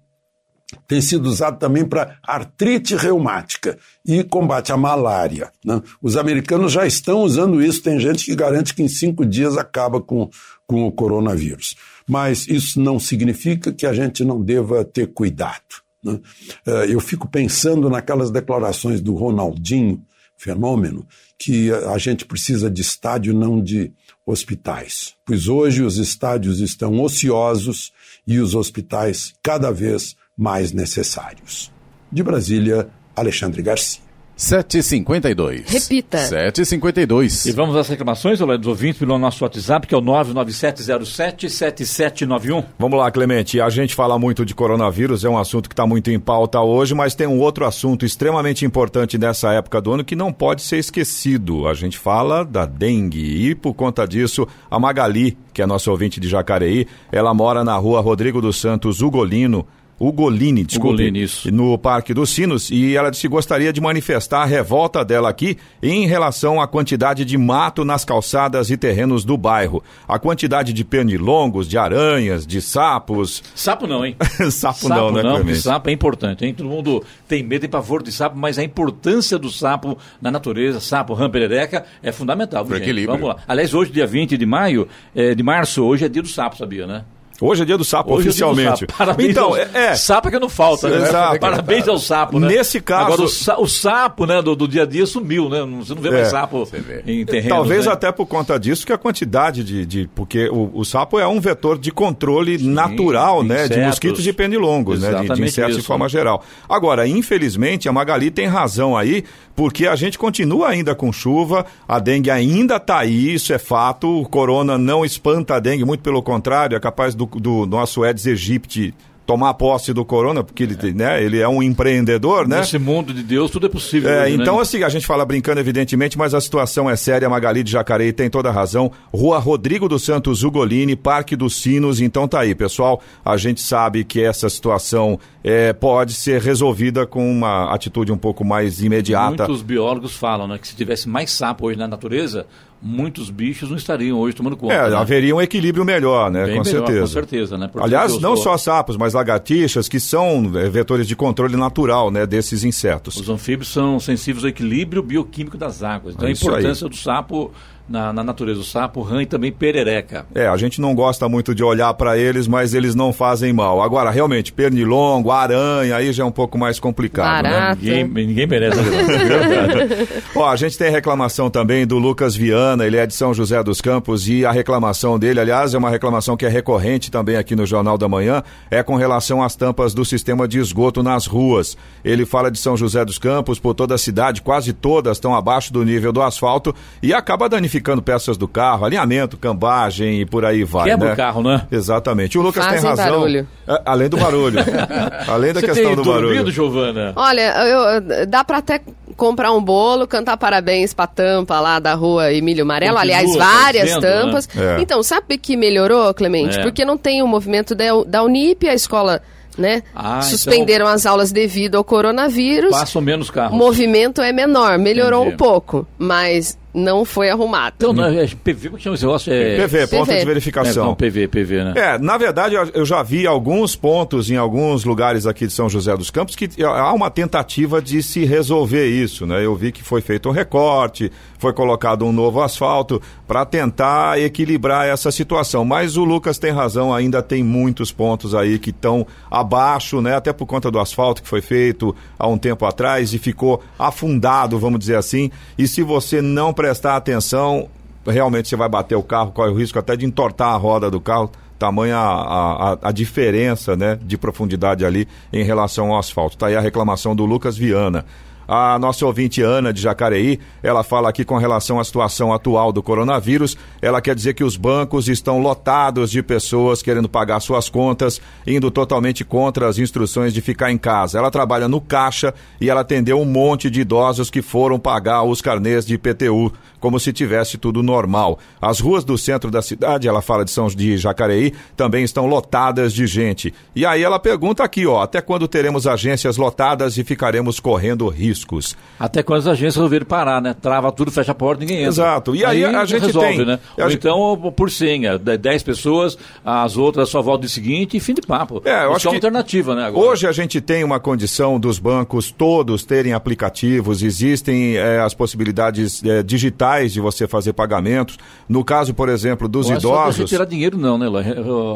tem 0.87 0.99
sido 1.01 1.27
usado 1.27 1.59
também 1.59 1.85
para 1.85 2.17
artrite 2.23 2.95
reumática 2.95 3.77
e 4.05 4.23
combate 4.23 4.71
à 4.71 4.77
malária. 4.77 5.51
Né? 5.63 5.81
Os 6.01 6.17
americanos 6.17 6.71
já 6.71 6.85
estão 6.85 7.21
usando 7.21 7.61
isso, 7.61 7.83
tem 7.83 7.99
gente 7.99 8.25
que 8.25 8.35
garante 8.35 8.73
que 8.73 8.81
em 8.81 8.87
cinco 8.87 9.25
dias 9.25 9.55
acaba 9.55 10.01
com, 10.01 10.29
com 10.67 10.85
o 10.85 10.91
coronavírus 10.91 11.75
mas 12.07 12.47
isso 12.47 12.79
não 12.79 12.99
significa 12.99 13.71
que 13.71 13.85
a 13.85 13.93
gente 13.93 14.23
não 14.23 14.41
deva 14.41 14.83
ter 14.83 15.07
cuidado. 15.07 15.83
Né? 16.03 16.19
Eh, 16.65 16.87
eu 16.89 16.99
fico 16.99 17.27
pensando 17.27 17.89
naquelas 17.89 18.31
declarações 18.31 19.01
do 19.01 19.13
Ronaldinho, 19.15 20.03
fenômeno, 20.37 21.07
que 21.37 21.71
a 21.71 21.97
gente 21.97 22.25
precisa 22.25 22.69
de 22.69 22.81
estádio, 22.81 23.33
não 23.33 23.61
de 23.61 23.93
hospitais. 24.25 25.15
Pois 25.25 25.47
hoje 25.47 25.83
os 25.83 25.97
estádios 25.97 26.59
estão 26.59 26.99
ociosos 27.01 27.91
e 28.25 28.39
os 28.39 28.55
hospitais 28.55 29.33
cada 29.41 29.71
vez 29.71 30.15
mais 30.37 30.71
necessários. 30.71 31.71
De 32.11 32.23
Brasília, 32.23 32.89
Alexandre 33.15 33.61
Garcia. 33.61 34.12
752. 34.36 35.69
Repita. 35.69 36.17
752. 36.17 37.45
E 37.45 37.51
vamos 37.51 37.75
às 37.75 37.88
reclamações, 37.88 38.41
olha, 38.41 38.57
dos 38.57 38.65
ouvintes 38.67 38.97
pelo 38.99 39.15
nosso 39.17 39.43
WhatsApp, 39.43 39.86
que 39.88 39.93
é 39.93 39.97
o 39.97 40.01
997077791. 40.01 42.63
Vamos 42.77 42.99
lá, 42.99 43.09
Clemente. 43.11 43.61
A 43.61 43.69
gente 43.69 43.93
fala 43.93 44.17
muito 44.17 44.45
de 44.45 44.55
coronavírus, 44.55 45.23
é 45.23 45.29
um 45.29 45.38
assunto 45.38 45.69
que 45.69 45.73
está 45.73 45.86
muito 45.86 46.09
em 46.09 46.19
pauta 46.19 46.59
hoje, 46.61 46.95
mas 46.95 47.15
tem 47.15 47.27
um 47.27 47.39
outro 47.39 47.65
assunto 47.65 48.05
extremamente 48.05 48.65
importante 48.65 49.17
nessa 49.17 49.53
época 49.53 49.79
do 49.79 49.93
ano 49.93 50.03
que 50.03 50.15
não 50.15 50.34
pode 50.34 50.63
ser 50.63 50.77
esquecido. 50.77 51.67
A 51.67 51.73
gente 51.73 51.97
fala 51.97 52.43
da 52.43 52.65
dengue 52.65 53.49
e, 53.49 53.55
por 53.55 53.73
conta 53.73 54.05
disso, 54.07 54.47
a 54.69 54.79
Magali, 54.79 55.38
que 55.53 55.61
é 55.61 55.65
nossa 55.65 55.89
ouvinte 55.91 56.19
de 56.19 56.27
Jacareí, 56.27 56.86
ela 57.11 57.34
mora 57.34 57.63
na 57.63 57.77
rua 57.77 58.01
Rodrigo 58.01 58.41
dos 58.41 58.59
Santos 58.59 59.01
Ugolino, 59.01 59.65
Ugolini, 59.99 60.63
desculpe, 60.63 60.95
Ugolini, 60.95 61.23
isso. 61.23 61.51
no 61.51 61.77
Parque 61.77 62.13
dos 62.13 62.29
Sinos, 62.29 62.69
e 62.69 62.95
ela 62.95 63.09
disse 63.09 63.21
que 63.21 63.27
gostaria 63.27 63.71
de 63.71 63.79
manifestar 63.79 64.41
a 64.41 64.45
revolta 64.45 65.03
dela 65.05 65.29
aqui 65.29 65.57
em 65.81 66.07
relação 66.07 66.59
à 66.59 66.67
quantidade 66.67 67.23
de 67.23 67.37
mato 67.37 67.85
nas 67.85 68.03
calçadas 68.03 68.69
e 68.69 68.77
terrenos 68.77 69.23
do 69.23 69.37
bairro. 69.37 69.83
A 70.07 70.17
quantidade 70.17 70.73
de 70.73 70.83
pernilongos, 70.83 71.67
de 71.67 71.77
aranhas, 71.77 72.45
de 72.45 72.61
sapos. 72.61 73.43
Sapo 73.55 73.87
não, 73.87 74.05
hein? 74.05 74.15
sapo, 74.51 74.79
sapo 74.87 74.89
não, 74.89 75.11
né, 75.11 75.23
não, 75.23 75.55
sapo 75.55 75.89
é 75.89 75.93
importante, 75.93 76.45
hein? 76.45 76.53
Todo 76.53 76.69
mundo 76.69 77.03
tem 77.27 77.43
medo 77.43 77.65
e 77.65 77.67
pavor 77.67 78.03
de 78.03 78.11
sapo, 78.11 78.37
mas 78.37 78.57
a 78.57 78.63
importância 78.63 79.37
do 79.37 79.49
sapo 79.49 79.97
na 80.21 80.31
natureza, 80.31 80.79
sapo, 80.79 81.13
rã, 81.13 81.29
perereca, 81.29 81.85
é 82.01 82.11
fundamental. 82.11 82.65
Pro 82.65 82.75
gente? 82.75 82.83
equilíbrio. 82.83 83.13
Vamos 83.13 83.35
lá. 83.35 83.43
Aliás, 83.47 83.73
hoje, 83.73 83.91
dia 83.91 84.07
20 84.07 84.37
de 84.37 84.45
maio, 84.45 84.87
é, 85.15 85.35
de 85.35 85.43
março, 85.43 85.83
hoje 85.83 86.05
é 86.05 86.09
dia 86.09 86.21
do 86.21 86.27
sapo, 86.27 86.57
sabia, 86.57 86.87
né? 86.87 87.03
Hoje 87.45 87.63
é 87.63 87.65
dia 87.65 87.77
do 87.77 87.83
sapo, 87.83 88.13
Hoje 88.13 88.29
é 88.29 88.31
dia 88.31 88.45
do 88.45 88.49
oficialmente. 88.51 88.79
sapo. 88.81 88.93
Parabéns 88.97 89.29
então, 89.31 89.45
ao... 89.49 89.57
é, 89.57 89.69
é. 89.73 89.95
Sapo 89.95 90.27
é 90.27 90.31
que 90.31 90.39
não 90.39 90.47
falta, 90.49 90.87
né? 90.87 91.07
Exato. 91.07 91.39
Parabéns 91.41 91.87
ao 91.87 91.97
sapo, 91.99 92.39
né? 92.39 92.47
Nesse 92.47 92.79
caso- 92.79 93.05
Agora, 93.05 93.21
o, 93.23 93.27
sa- 93.27 93.57
o 93.59 93.67
sapo, 93.67 94.25
né, 94.25 94.41
do, 94.41 94.55
do 94.55 94.67
dia 94.67 94.83
a 94.83 94.85
dia 94.85 95.05
sumiu, 95.05 95.49
né? 95.49 95.59
Você 95.79 95.93
não 95.93 96.01
vê 96.01 96.09
É. 96.09 96.11
mais 96.11 96.27
sapo 96.29 96.63
vê. 96.65 97.03
em 97.05 97.25
terreno. 97.25 97.49
Talvez 97.49 97.85
né? 97.85 97.91
até 97.91 98.11
por 98.11 98.25
conta 98.25 98.57
disso 98.59 98.85
que 98.85 98.93
a 98.93 98.97
quantidade 98.97 99.63
de. 99.63 99.85
de 99.85 100.09
porque 100.15 100.47
o, 100.49 100.71
o 100.73 100.85
sapo 100.85 101.19
é 101.19 101.27
um 101.27 101.39
vetor 101.41 101.77
de 101.77 101.91
controle 101.91 102.57
natural, 102.57 103.41
de 103.43 103.49
né? 103.49 103.55
De 103.55 103.63
insetos. 103.65 103.85
mosquitos 103.87 104.19
e 104.21 104.23
de 104.23 104.33
pernilongos, 104.33 105.01
né? 105.01 105.07
De, 105.09 105.13
de 105.15 105.19
Exatamente 105.23 105.49
insetos 105.49 105.73
de 105.73 105.79
isso. 105.79 105.87
forma 105.87 106.07
geral. 106.07 106.43
Agora, 106.69 107.05
infelizmente, 107.07 107.89
a 107.89 107.91
Magali 107.91 108.31
tem 108.31 108.45
razão 108.47 108.95
aí, 108.95 109.23
porque 109.55 109.87
a 109.87 109.95
gente 109.95 110.17
continua 110.17 110.69
ainda 110.69 110.95
com 110.95 111.11
chuva, 111.11 111.65
a 111.87 111.99
dengue 111.99 112.31
ainda 112.31 112.77
está 112.77 112.99
aí, 112.99 113.33
isso 113.33 113.53
é 113.53 113.57
fato. 113.57 114.21
O 114.21 114.27
corona 114.27 114.77
não 114.77 115.05
espanta 115.05 115.55
a 115.55 115.59
dengue, 115.59 115.85
muito 115.85 116.01
pelo 116.01 116.21
contrário, 116.21 116.75
é 116.75 116.79
capaz 116.79 117.15
do, 117.15 117.25
do 117.25 117.65
nosso 117.65 118.03
Aedes 118.03 118.27
aegypti 118.27 118.93
tomar 119.25 119.53
posse 119.53 119.93
do 119.93 120.03
corona, 120.03 120.43
porque 120.43 120.63
ele, 120.63 120.93
né, 120.93 121.23
ele 121.23 121.39
é 121.39 121.47
um 121.47 121.63
empreendedor, 121.63 122.47
né? 122.47 122.59
Nesse 122.59 122.77
mundo 122.77 123.13
de 123.13 123.23
Deus, 123.23 123.49
tudo 123.49 123.65
é 123.67 123.69
possível. 123.69 124.09
É, 124.09 124.23
hoje, 124.23 124.37
né? 124.37 124.43
então, 124.43 124.59
assim, 124.59 124.83
a 124.83 124.89
gente 124.89 125.05
fala 125.05 125.25
brincando, 125.25 125.59
evidentemente, 125.59 126.17
mas 126.17 126.33
a 126.33 126.41
situação 126.41 126.89
é 126.89 126.95
séria. 126.95 127.29
Magali 127.29 127.63
de 127.63 127.71
Jacareí 127.71 128.11
tem 128.11 128.29
toda 128.29 128.49
a 128.49 128.51
razão. 128.51 128.91
Rua 129.13 129.39
Rodrigo 129.39 129.87
dos 129.87 130.03
Santos 130.03 130.43
Ugolini, 130.43 130.95
Parque 130.95 131.35
dos 131.35 131.55
Sinos. 131.55 132.01
Então 132.01 132.27
tá 132.27 132.41
aí, 132.41 132.53
pessoal. 132.53 133.01
A 133.23 133.37
gente 133.37 133.61
sabe 133.61 134.03
que 134.03 134.21
essa 134.21 134.49
situação 134.49 135.19
é, 135.43 135.73
pode 135.73 136.13
ser 136.13 136.41
resolvida 136.41 137.05
com 137.05 137.29
uma 137.29 137.73
atitude 137.73 138.11
um 138.11 138.17
pouco 138.17 138.45
mais 138.45 138.81
imediata. 138.81 139.45
Muitos 139.45 139.61
biólogos 139.61 140.15
falam 140.15 140.47
né, 140.47 140.57
que 140.57 140.67
se 140.67 140.75
tivesse 140.75 141.09
mais 141.09 141.31
sapo 141.31 141.67
hoje 141.67 141.77
na 141.77 141.87
natureza, 141.87 142.47
muitos 142.81 143.29
bichos 143.29 143.69
não 143.69 143.75
estariam 143.75 144.17
hoje 144.19 144.35
tomando 144.37 144.55
conta. 144.55 144.73
É, 144.73 144.89
né? 144.89 144.95
haveria 144.95 145.35
um 145.35 145.41
equilíbrio 145.41 145.83
melhor, 145.83 146.31
né? 146.31 146.45
Bem 146.45 146.57
com 146.57 146.63
melhor, 146.63 146.85
certeza. 146.85 147.01
Com 147.01 147.07
certeza, 147.07 147.57
né? 147.57 147.67
Porque 147.67 147.85
Aliás, 147.85 148.17
não 148.19 148.37
só 148.37 148.57
sapos, 148.57 148.95
mas 148.95 149.13
lagartixas, 149.13 149.89
que 149.89 149.99
são 149.99 150.49
é, 150.55 150.69
vetores 150.69 151.07
de 151.07 151.15
controle 151.15 151.57
natural, 151.57 152.09
né, 152.09 152.25
desses 152.25 152.63
insetos. 152.63 153.17
Os 153.17 153.29
anfíbios 153.29 153.67
são 153.67 153.99
sensíveis 153.99 154.45
ao 154.45 154.49
equilíbrio 154.49 155.03
bioquímico 155.03 155.57
das 155.57 155.83
águas. 155.83 156.15
Então 156.15 156.27
É 156.27 156.29
a 156.29 156.33
isso 156.33 156.45
aí. 156.49 156.55
importância 156.55 156.87
do 156.87 156.95
sapo 156.95 157.51
na, 157.88 158.13
na 158.13 158.23
natureza. 158.23 158.61
O 158.61 158.63
sapo, 158.63 159.01
rã 159.01 159.21
e 159.21 159.25
também 159.25 159.51
perereca. 159.51 160.25
É, 160.34 160.47
a 160.47 160.57
gente 160.57 160.79
não 160.79 160.95
gosta 160.95 161.27
muito 161.27 161.53
de 161.53 161.63
olhar 161.63 161.93
para 161.93 162.17
eles, 162.17 162.47
mas 162.47 162.73
eles 162.73 162.95
não 162.95 163.11
fazem 163.11 163.51
mal. 163.51 163.81
Agora, 163.81 164.09
realmente, 164.09 164.51
pernilongo, 164.51 165.31
aranha, 165.31 165.95
aí 165.95 166.11
já 166.13 166.23
é 166.23 166.25
um 166.25 166.31
pouco 166.31 166.57
mais 166.57 166.79
complicado, 166.79 167.43
né? 167.43 167.49
Barata. 167.49 167.81
Ninguém, 167.81 168.07
ninguém 168.07 168.47
merece. 168.47 168.79
É 169.13 169.25
verdade. 169.25 170.07
Ó, 170.36 170.47
a 170.47 170.55
gente 170.55 170.77
tem 170.77 170.89
reclamação 170.89 171.49
também 171.49 171.86
do 171.86 171.97
Lucas 171.97 172.36
Viana, 172.36 172.86
ele 172.86 172.97
é 172.97 173.05
de 173.05 173.13
São 173.13 173.34
José 173.34 173.61
dos 173.63 173.81
Campos 173.81 174.27
e 174.27 174.45
a 174.45 174.51
reclamação 174.51 175.19
dele, 175.19 175.39
aliás, 175.39 175.73
é 175.73 175.77
uma 175.77 175.89
reclamação 175.89 176.36
que 176.36 176.45
é 176.45 176.49
recorrente 176.49 177.11
também 177.11 177.36
aqui 177.36 177.55
no 177.55 177.65
Jornal 177.65 177.97
da 177.97 178.07
Manhã, 178.07 178.43
é 178.71 178.81
com 178.81 178.95
relação 178.95 179.43
às 179.43 179.55
tampas 179.55 179.93
do 179.93 180.03
sistema 180.05 180.47
de 180.47 180.59
esgoto 180.59 181.03
nas 181.03 181.25
ruas. 181.25 181.77
Ele 182.03 182.25
fala 182.25 182.49
de 182.49 182.59
São 182.59 182.75
José 182.75 183.03
dos 183.03 183.17
Campos, 183.17 183.59
por 183.59 183.73
toda 183.73 183.95
a 183.95 183.97
cidade, 183.97 184.41
quase 184.41 184.73
todas 184.73 185.17
estão 185.17 185.36
abaixo 185.36 185.71
do 185.71 185.84
nível 185.84 186.11
do 186.11 186.21
asfalto 186.21 186.73
e 187.01 187.13
acaba 187.13 187.49
danificando 187.49 187.72
peças 187.82 188.38
do 188.38 188.47
carro, 188.47 188.86
alinhamento, 188.86 189.38
cambagem 189.38 190.21
e 190.21 190.26
por 190.26 190.45
aí 190.45 190.63
vai, 190.63 190.89
Quebra 190.89 191.07
né? 191.09 191.13
o 191.13 191.17
carro, 191.17 191.41
né? 191.43 191.67
Exatamente. 191.71 192.38
O 192.38 192.41
Lucas 192.41 192.65
tem 192.65 192.76
Fazem 192.76 192.89
razão. 192.89 193.05
barulho. 193.19 193.47
É, 193.67 193.82
além 193.86 194.09
do 194.09 194.17
barulho. 194.17 194.59
além 195.28 195.53
da 195.53 195.59
Você 195.59 195.67
questão 195.67 195.86
tem 195.88 195.95
do 195.95 196.03
dormido, 196.03 196.34
barulho. 196.36 196.51
Giovana? 196.51 197.13
Olha, 197.15 197.53
eu- 197.65 198.28
dá 198.28 198.43
pra 198.43 198.57
até 198.57 198.82
comprar 199.15 199.51
um 199.51 199.61
bolo, 199.63 200.07
cantar 200.07 200.36
parabéns 200.38 200.93
pra 200.93 201.05
tampa 201.07 201.59
lá 201.59 201.80
da 201.80 201.93
rua 201.93 202.34
Emílio 202.34 202.63
Amarelo. 202.63 202.95
Continua 202.97 203.17
Aliás, 203.17 203.36
várias 203.38 203.93
fazendo, 203.93 204.01
tampas. 204.26 204.49
né? 204.55 204.78
É. 204.78 204.82
Então, 204.82 205.03
sabe 205.03 205.38
que 205.38 205.55
melhorou, 205.55 206.13
Clemente? 206.13 206.59
É. 206.59 206.63
Porque 206.63 206.84
não 206.84 206.97
tem 206.97 207.21
o 207.21 207.28
movimento 207.28 207.76
da, 207.76 207.86
da 208.07 208.24
Unip, 208.24 208.67
a 208.67 208.74
escola, 208.74 209.21
né? 209.57 209.84
Ah, 209.95 210.19
suspenderam 210.21 210.88
as 210.88 211.05
aulas 211.05 211.32
devido 211.32 211.76
ao 211.76 211.84
coronavírus. 211.84 212.71
Passam 212.71 213.01
menos 213.01 213.30
O 213.30 213.34
carros. 213.34 213.55
movimento 213.57 214.19
é 214.21 214.32
menor, 214.32 214.80
melhorou 214.80 215.21
Entendi. 215.21 215.36
um 215.36 215.38
pouco, 215.38 215.88
mas 215.97 216.57
não 216.74 217.05
foi 217.05 217.30
arrumado. 217.30 217.76
Então, 217.78 217.93
não, 217.93 218.05
é 218.05 218.26
PV, 218.28 218.69
como 218.69 218.78
que 218.78 218.84
chama 218.84 218.95
esse 218.95 219.03
negócio? 219.05 219.32
É... 219.32 219.57
PV, 219.57 219.88
ponto 219.88 220.05
PV. 220.07 220.19
de 220.19 220.26
verificação. 220.26 220.84
É, 220.84 220.88
não, 220.88 220.95
PV, 220.95 221.28
PV, 221.28 221.63
né? 221.65 221.74
É, 221.76 221.97
na 221.99 222.17
verdade, 222.17 222.55
eu- 222.55 222.69
eu 222.74 222.86
já 222.86 223.03
vi 223.03 223.28
alguns 223.28 223.76
pontos 223.76 224.32
em 224.32 224.38
alguns 224.38 224.84
lugares 224.84 225.26
aqui 225.28 225.45
de 225.47 225.53
São 225.53 225.69
José 225.69 225.95
dos 225.95 226.09
Campos 226.09 226.36
que 226.36 226.49
há 226.63 226.91
uma 226.93 227.09
tentativa 227.11 227.82
de 227.82 228.01
se 228.01 228.26
resolver 228.26 228.88
isso, 228.88 229.26
né? 229.26 229.45
Eu 229.45 229.55
vi 229.55 229.71
que 229.71 229.84
foi 229.84 230.01
feito 230.01 230.30
um 230.30 230.32
recorte, 230.32 231.11
foi 231.38 231.53
colocado 231.53 232.05
um 232.05 232.11
novo 232.11 232.41
asfalto 232.41 233.01
para 233.28 233.45
tentar 233.45 234.19
equilibrar 234.19 234.88
essa 234.88 235.11
situação. 235.11 235.63
Mas 235.65 235.97
o 235.97 236.03
Lucas 236.03 236.38
tem 236.39 236.51
razão, 236.51 236.93
ainda 236.93 237.21
tem 237.21 237.43
muitos 237.43 237.91
pontos 237.91 238.34
aí 238.34 238.57
que 238.57 238.69
estão 238.71 239.05
abaixo, 239.30 240.01
né? 240.01 240.15
Até 240.15 240.32
por 240.34 240.45
conta 240.45 240.71
do 240.71 240.80
asfalto 240.80 241.21
que 241.21 241.28
foi 241.28 241.41
feito 241.41 241.95
há 242.17 242.28
um 242.28 242.38
tempo 242.38 242.65
atrás 242.65 243.13
e 243.13 243.19
ficou 243.19 243.61
afundado, 243.78 244.57
vamos 244.57 244.80
dizer 244.80 244.95
assim. 244.95 245.30
E 245.57 245.67
se 245.67 245.82
você 245.84 246.21
não 246.21 246.53
prestar 246.64 246.95
atenção, 246.95 247.68
realmente 248.07 248.47
você 248.47 248.55
vai 248.55 248.70
bater 248.70 248.95
o 248.95 249.03
carro, 249.03 249.34
corre 249.34 249.51
o 249.51 249.53
risco 249.53 249.78
até 249.78 249.97
de 249.97 250.05
entortar 250.05 250.53
a 250.53 250.55
roda 250.55 250.89
do 250.89 251.01
carro, 251.01 251.30
tamanha 251.59 251.97
a, 251.97 252.72
a, 252.72 252.78
a 252.84 252.91
diferença 252.93 253.76
né, 253.76 253.99
de 254.01 254.18
profundidade 254.18 254.86
ali 254.86 255.05
em 255.34 255.43
relação 255.43 255.91
ao 255.91 255.99
asfalto. 255.99 256.38
Está 256.38 256.47
aí 256.47 256.55
a 256.55 256.61
reclamação 256.61 257.14
do 257.14 257.26
Lucas 257.26 257.57
Viana. 257.57 258.05
A 258.47 258.77
nossa 258.77 259.05
ouvinte 259.05 259.41
Ana 259.41 259.71
de 259.71 259.81
Jacareí, 259.81 260.39
ela 260.61 260.83
fala 260.83 261.09
aqui 261.09 261.23
com 261.23 261.37
relação 261.37 261.79
à 261.79 261.83
situação 261.83 262.33
atual 262.33 262.71
do 262.71 262.83
coronavírus. 262.83 263.57
Ela 263.81 264.01
quer 264.01 264.15
dizer 264.15 264.33
que 264.33 264.43
os 264.43 264.57
bancos 264.57 265.07
estão 265.07 265.39
lotados 265.39 266.11
de 266.11 266.21
pessoas 266.21 266.81
querendo 266.81 267.07
pagar 267.07 267.39
suas 267.39 267.69
contas, 267.69 268.21
indo 268.45 268.69
totalmente 268.69 269.23
contra 269.23 269.67
as 269.67 269.77
instruções 269.77 270.33
de 270.33 270.41
ficar 270.41 270.71
em 270.71 270.77
casa. 270.77 271.17
Ela 271.17 271.31
trabalha 271.31 271.67
no 271.67 271.79
caixa 271.79 272.33
e 272.59 272.69
ela 272.69 272.81
atendeu 272.81 273.19
um 273.19 273.25
monte 273.25 273.69
de 273.69 273.81
idosos 273.81 274.29
que 274.29 274.41
foram 274.41 274.79
pagar 274.79 275.23
os 275.23 275.41
carnês 275.41 275.85
de 275.85 275.95
IPTU 275.95 276.51
como 276.83 276.99
se 276.99 277.13
tivesse 277.13 277.57
tudo 277.57 277.81
normal. 277.81 278.37
As 278.61 278.81
ruas 278.81 279.05
do 279.05 279.17
centro 279.17 279.49
da 279.49 279.61
cidade, 279.61 280.05
ela 280.05 280.21
fala 280.21 280.43
de 280.43 280.51
São 280.51 280.67
de 280.67 280.97
Jacareí, 280.97 281.53
também 281.77 282.03
estão 282.03 282.25
lotadas 282.25 282.91
de 282.91 283.07
gente. 283.07 283.53
E 283.73 283.85
aí 283.85 284.03
ela 284.03 284.19
pergunta 284.19 284.65
aqui, 284.65 284.85
ó, 284.85 285.01
até 285.01 285.21
quando 285.21 285.47
teremos 285.47 285.87
agências 285.87 286.35
lotadas 286.35 286.97
e 286.97 287.03
ficaremos 287.05 287.57
correndo 287.57 288.09
riscos? 288.34 288.75
Até 288.99 289.21
quando 289.21 289.39
as 289.39 289.47
agências 289.47 289.75
resolverem 289.75 290.05
parar, 290.05 290.41
né? 290.41 290.55
Trava 290.59 290.91
tudo, 290.91 291.11
fecha 291.11 291.31
a 291.31 291.36
porta, 291.36 291.61
ninguém 291.61 291.77
entra. 291.77 291.89
Exato. 291.89 292.36
E 292.36 292.43
aí, 292.43 292.65
aí 292.65 292.75
a 292.75 292.86
gente 292.86 293.05
resolve, 293.05 293.38
tem, 293.38 293.45
né? 293.45 293.59
Ou 293.77 293.89
gente... 293.89 293.99
então 293.99 294.53
por 294.55 294.71
senha, 294.71 295.17
10 295.17 295.63
pessoas, 295.63 296.17
as 296.43 296.77
outras 296.77 297.09
só 297.09 297.21
voltam 297.21 297.45
de 297.45 297.51
seguinte 297.51 297.97
e 297.97 297.99
fim 297.99 298.13
de 298.13 298.21
papo. 298.21 298.61
É, 298.65 298.84
eu 298.84 298.88
Isso 298.88 298.95
acho 298.95 299.07
é 299.07 299.11
uma 299.11 299.17
alternativa, 299.17 299.75
né? 299.75 299.86
Agora. 299.86 300.07
Hoje 300.07 300.27
a 300.27 300.31
gente 300.31 300.59
tem 300.59 300.84
uma 300.84 300.99
condição 300.99 301.59
dos 301.59 301.79
bancos 301.79 302.31
todos 302.31 302.84
terem 302.84 303.13
aplicativos, 303.13 304.01
existem 304.01 304.75
é, 304.77 304.99
as 304.99 305.13
possibilidades 305.13 306.03
é, 306.03 306.23
digitais 306.23 306.93
de 306.93 307.01
você 307.01 307.27
fazer 307.27 307.53
pagamentos. 307.53 308.17
No 308.47 308.63
caso, 308.63 308.93
por 308.93 309.09
exemplo, 309.09 309.47
dos 309.47 309.69
idosos. 309.69 310.17
Não 310.17 310.25
é 310.25 310.27
tirar 310.27 310.45
dinheiro, 310.45 310.77
não, 310.77 310.97
né? 310.97 311.07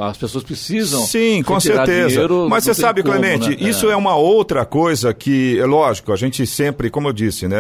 As 0.01 0.17
pessoas 0.17 0.43
precisam. 0.43 1.01
Sim, 1.01 1.43
com 1.43 1.59
certeza. 1.59 2.09
Dinheiro, 2.09 2.47
Mas 2.49 2.63
você 2.63 2.73
sabe, 2.73 3.01
como, 3.01 3.13
Clemente, 3.13 3.49
né? 3.49 3.55
isso 3.59 3.89
é. 3.89 3.93
é. 3.93 3.95
uma 3.95 4.15
outra 4.15 4.65
coisa 4.65 5.13
que, 5.13 5.59
é 5.59 5.65
lógico, 5.65 6.11
a 6.11 6.15
gente 6.15 6.45
sempre, 6.47 6.89
como 6.89 7.09
eu 7.09 7.13
disse, 7.13 7.47
né? 7.47 7.57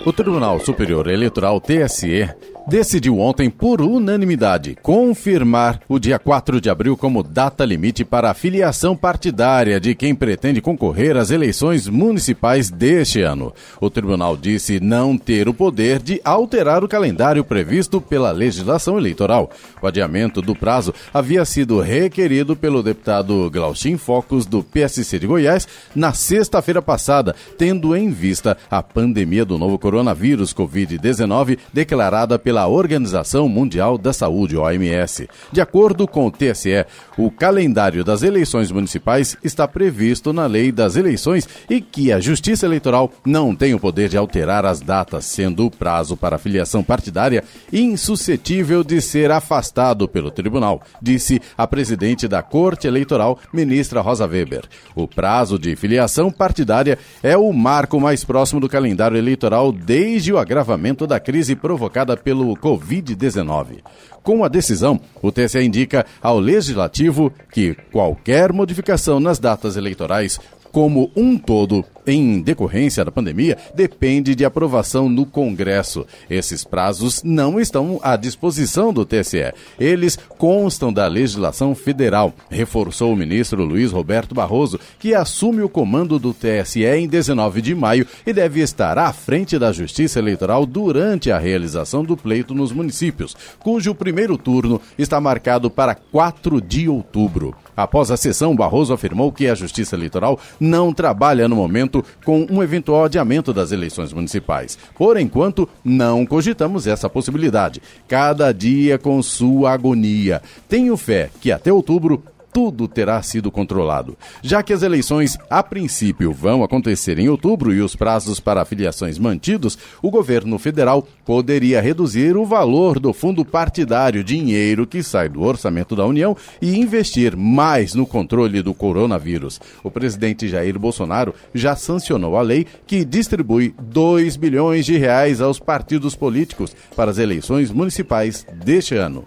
O 0.03 0.11
Tribunal 0.13 0.59
Superior 0.61 1.11
Eleitoral 1.11 1.61
TSE 1.61 2.50
decidiu 2.67 3.19
ontem, 3.19 3.49
por 3.49 3.81
unanimidade, 3.81 4.77
confirmar 4.81 5.81
o 5.87 5.99
dia 5.99 6.19
4 6.19 6.61
de 6.61 6.69
abril 6.69 6.95
como 6.95 7.23
data 7.23 7.65
limite 7.65 8.05
para 8.05 8.31
a 8.31 8.33
filiação 8.33 8.95
partidária 8.95 9.79
de 9.79 9.95
quem 9.95 10.13
pretende 10.15 10.61
concorrer 10.61 11.17
às 11.17 11.31
eleições 11.31 11.87
municipais 11.87 12.69
deste 12.69 13.21
ano. 13.21 13.53
O 13.79 13.89
tribunal 13.89 14.37
disse 14.37 14.79
não 14.79 15.17
ter 15.17 15.49
o 15.49 15.53
poder 15.53 15.99
de 15.99 16.21
alterar 16.23 16.83
o 16.83 16.87
calendário 16.87 17.43
previsto 17.43 17.99
pela 17.99 18.31
legislação 18.31 18.97
eleitoral. 18.97 19.49
O 19.81 19.87
adiamento 19.87 20.41
do 20.41 20.55
prazo 20.55 20.93
havia 21.13 21.43
sido 21.45 21.79
requerido 21.79 22.55
pelo 22.55 22.83
deputado 22.83 23.49
Glauchin 23.49 23.97
Focos, 23.97 24.45
do 24.45 24.63
PSC 24.63 25.19
de 25.19 25.27
Goiás, 25.27 25.67
na 25.95 26.13
sexta-feira 26.13 26.81
passada, 26.81 27.35
tendo 27.57 27.95
em 27.95 28.11
vista 28.11 28.57
a 28.69 28.83
pandemia 28.83 29.45
do 29.45 29.57
novo 29.57 29.77
coronavírus 29.77 30.53
Covid-19 30.53 31.57
declarada 31.73 32.37
pela 32.37 32.50
pela 32.51 32.67
Organização 32.67 33.47
Mundial 33.47 33.97
da 33.97 34.11
Saúde, 34.11 34.57
OMS. 34.57 35.25
De 35.53 35.61
acordo 35.61 36.05
com 36.05 36.27
o 36.27 36.31
TSE, 36.31 36.85
o 37.17 37.31
calendário 37.31 38.03
das 38.03 38.23
eleições 38.23 38.69
municipais 38.69 39.37
está 39.41 39.65
previsto 39.65 40.33
na 40.33 40.47
Lei 40.47 40.69
das 40.69 40.97
Eleições 40.97 41.47
e 41.69 41.79
que 41.79 42.11
a 42.11 42.19
Justiça 42.19 42.65
Eleitoral 42.65 43.09
não 43.25 43.55
tem 43.55 43.73
o 43.73 43.79
poder 43.79 44.09
de 44.09 44.17
alterar 44.17 44.65
as 44.65 44.81
datas, 44.81 45.23
sendo 45.23 45.65
o 45.65 45.71
prazo 45.71 46.17
para 46.17 46.37
filiação 46.37 46.83
partidária 46.83 47.41
insuscetível 47.71 48.83
de 48.83 48.99
ser 48.99 49.31
afastado 49.31 50.05
pelo 50.05 50.29
tribunal, 50.29 50.81
disse 51.01 51.41
a 51.57 51.65
presidente 51.65 52.27
da 52.27 52.43
Corte 52.43 52.85
Eleitoral, 52.85 53.39
ministra 53.53 54.01
Rosa 54.01 54.27
Weber. 54.27 54.65
O 54.93 55.07
prazo 55.07 55.57
de 55.57 55.73
filiação 55.77 56.29
partidária 56.29 56.99
é 57.23 57.37
o 57.37 57.53
marco 57.53 57.97
mais 57.97 58.25
próximo 58.25 58.59
do 58.59 58.67
calendário 58.67 59.17
eleitoral 59.17 59.71
desde 59.71 60.33
o 60.33 60.37
agravamento 60.37 61.07
da 61.07 61.17
crise 61.17 61.55
provocada 61.55 62.17
pelo 62.17 62.40
pelo 62.41 62.55
Covid-19. 62.55 63.83
Com 64.23 64.43
a 64.43 64.47
decisão, 64.47 64.99
o 65.21 65.31
TSE 65.31 65.61
indica 65.61 66.05
ao 66.21 66.39
Legislativo 66.39 67.31
que 67.51 67.75
qualquer 67.91 68.51
modificação 68.51 69.19
nas 69.19 69.37
datas 69.37 69.77
eleitorais 69.77 70.39
como 70.71 71.11
um 71.15 71.37
todo 71.37 71.85
em 72.11 72.41
decorrência 72.41 73.05
da 73.05 73.11
pandemia 73.11 73.57
depende 73.73 74.35
de 74.35 74.43
aprovação 74.43 75.07
no 75.07 75.25
Congresso. 75.25 76.05
Esses 76.29 76.63
prazos 76.63 77.23
não 77.23 77.59
estão 77.59 77.99
à 78.03 78.15
disposição 78.15 78.91
do 78.91 79.05
TSE. 79.05 79.53
Eles 79.79 80.17
constam 80.37 80.91
da 80.91 81.07
legislação 81.07 81.73
federal, 81.73 82.33
reforçou 82.49 83.13
o 83.13 83.15
ministro 83.15 83.63
Luiz 83.63 83.91
Roberto 83.91 84.35
Barroso, 84.35 84.79
que 84.99 85.13
assume 85.13 85.61
o 85.61 85.69
comando 85.69 86.19
do 86.19 86.33
TSE 86.33 86.83
em 86.83 87.07
19 87.07 87.61
de 87.61 87.73
maio 87.73 88.05
e 88.25 88.33
deve 88.33 88.61
estar 88.61 88.97
à 88.97 89.13
frente 89.13 89.57
da 89.57 89.71
Justiça 89.71 90.19
Eleitoral 90.19 90.65
durante 90.65 91.31
a 91.31 91.39
realização 91.39 92.03
do 92.03 92.17
pleito 92.17 92.53
nos 92.53 92.71
municípios, 92.71 93.35
cujo 93.59 93.95
primeiro 93.95 94.37
turno 94.37 94.81
está 94.97 95.21
marcado 95.21 95.69
para 95.69 95.95
4 95.95 96.59
de 96.59 96.89
outubro. 96.89 97.55
Após 97.75 98.11
a 98.11 98.17
sessão, 98.17 98.55
Barroso 98.55 98.93
afirmou 98.93 99.31
que 99.31 99.47
a 99.47 99.55
Justiça 99.55 99.95
Eleitoral 99.95 100.39
não 100.59 100.93
trabalha 100.93 101.47
no 101.47 101.55
momento 101.55 102.03
com 102.23 102.45
um 102.49 102.61
eventual 102.61 103.05
adiamento 103.05 103.53
das 103.53 103.71
eleições 103.71 104.13
municipais. 104.13 104.77
Por 104.95 105.17
enquanto, 105.17 105.67
não 105.83 106.25
cogitamos 106.25 106.87
essa 106.87 107.09
possibilidade. 107.09 107.81
Cada 108.07 108.51
dia 108.51 108.97
com 108.97 109.21
sua 109.21 109.71
agonia. 109.71 110.41
Tenho 110.67 110.95
fé 110.97 111.29
que 111.39 111.51
até 111.51 111.71
outubro 111.71 112.23
tudo 112.51 112.87
terá 112.87 113.21
sido 113.21 113.51
controlado. 113.51 114.17
Já 114.41 114.61
que 114.61 114.73
as 114.73 114.83
eleições, 114.83 115.37
a 115.49 115.63
princípio, 115.63 116.31
vão 116.33 116.63
acontecer 116.63 117.17
em 117.19 117.29
outubro 117.29 117.73
e 117.73 117.81
os 117.81 117.95
prazos 117.95 118.39
para 118.39 118.61
afiliações 118.61 119.17
mantidos, 119.17 119.77
o 120.01 120.09
governo 120.09 120.57
federal 120.57 121.07
poderia 121.25 121.81
reduzir 121.81 122.35
o 122.35 122.45
valor 122.45 122.99
do 122.99 123.13
fundo 123.13 123.45
partidário, 123.45 124.23
dinheiro 124.23 124.85
que 124.85 125.01
sai 125.01 125.29
do 125.29 125.41
orçamento 125.41 125.95
da 125.95 126.05
União, 126.05 126.35
e 126.61 126.77
investir 126.77 127.35
mais 127.35 127.93
no 127.93 128.05
controle 128.05 128.61
do 128.61 128.73
coronavírus. 128.73 129.59
O 129.83 129.91
presidente 129.91 130.47
Jair 130.47 130.77
Bolsonaro 130.77 131.33
já 131.53 131.75
sancionou 131.75 132.37
a 132.37 132.41
lei 132.41 132.65
que 132.85 133.05
distribui 133.05 133.73
2 133.81 134.35
bilhões 134.35 134.85
de 134.85 134.97
reais 134.97 135.41
aos 135.41 135.59
partidos 135.59 136.15
políticos 136.15 136.75
para 136.95 137.11
as 137.11 137.17
eleições 137.17 137.71
municipais 137.71 138.45
deste 138.63 138.95
ano. 138.95 139.23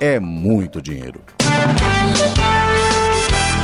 É 0.00 0.18
muito 0.18 0.80
dinheiro. 0.80 1.20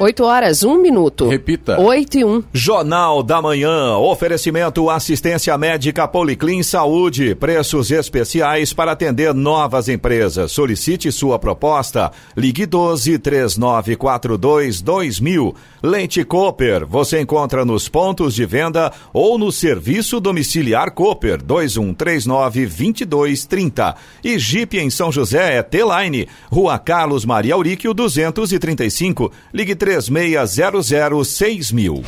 8 0.00 0.24
horas, 0.24 0.62
1 0.62 0.80
minuto. 0.80 1.28
Repita. 1.28 1.80
8 1.80 2.18
e 2.18 2.24
1. 2.24 2.44
Jornal 2.52 3.20
da 3.20 3.42
Manhã. 3.42 3.96
Oferecimento 3.96 4.88
assistência 4.88 5.58
médica 5.58 6.06
Policlin 6.06 6.62
Saúde. 6.62 7.34
Preços 7.34 7.90
especiais 7.90 8.72
para 8.72 8.92
atender 8.92 9.34
novas 9.34 9.88
empresas. 9.88 10.52
Solicite 10.52 11.10
sua 11.10 11.36
proposta. 11.36 12.12
Ligue 12.36 12.64
12 12.64 13.18
3942 13.18 14.80
2000. 14.80 15.56
Leite 15.82 16.22
Cooper. 16.22 16.86
Você 16.86 17.20
encontra 17.20 17.64
nos 17.64 17.88
pontos 17.88 18.36
de 18.36 18.46
venda 18.46 18.92
ou 19.12 19.36
no 19.36 19.50
serviço 19.50 20.20
domiciliar 20.20 20.92
Cooper 20.92 21.42
2139 21.42 22.66
2230. 22.66 23.96
E 24.22 24.38
Jeep 24.38 24.78
em 24.78 24.90
São 24.90 25.10
José 25.10 25.56
é 25.56 25.62
T-Line. 25.64 26.28
Rua 26.52 26.78
Carlos 26.78 27.24
Maria 27.24 27.54
Auríquio 27.54 27.92
235. 27.92 29.32
Ligue 29.52 29.74
3600 29.88 31.72
mil. 31.72 32.02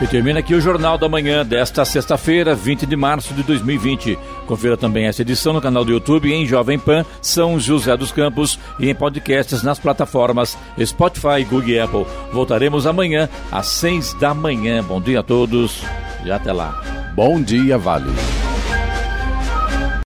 E 0.00 0.06
termina 0.06 0.40
aqui 0.40 0.54
o 0.54 0.60
Jornal 0.62 0.96
da 0.96 1.08
Manhã 1.10 1.44
desta 1.44 1.84
sexta-feira, 1.84 2.54
20 2.54 2.86
de 2.86 2.96
março 2.96 3.34
de 3.34 3.42
2020. 3.42 4.18
Confira 4.52 4.76
também 4.76 5.06
essa 5.06 5.22
edição 5.22 5.54
no 5.54 5.62
canal 5.62 5.82
do 5.82 5.92
YouTube 5.92 6.30
em 6.30 6.44
Jovem 6.44 6.78
Pan, 6.78 7.06
São 7.22 7.58
José 7.58 7.96
dos 7.96 8.12
Campos 8.12 8.58
e 8.78 8.90
em 8.90 8.94
podcasts 8.94 9.62
nas 9.62 9.78
plataformas 9.78 10.58
Spotify, 10.78 11.42
Google 11.42 11.70
e 11.70 11.80
Apple. 11.80 12.04
Voltaremos 12.34 12.86
amanhã 12.86 13.30
às 13.50 13.68
seis 13.68 14.12
da 14.12 14.34
manhã. 14.34 14.84
Bom 14.84 15.00
dia 15.00 15.20
a 15.20 15.22
todos 15.22 15.82
e 16.22 16.30
até 16.30 16.52
lá. 16.52 16.82
Bom 17.16 17.40
dia, 17.40 17.78
Vale. 17.78 18.12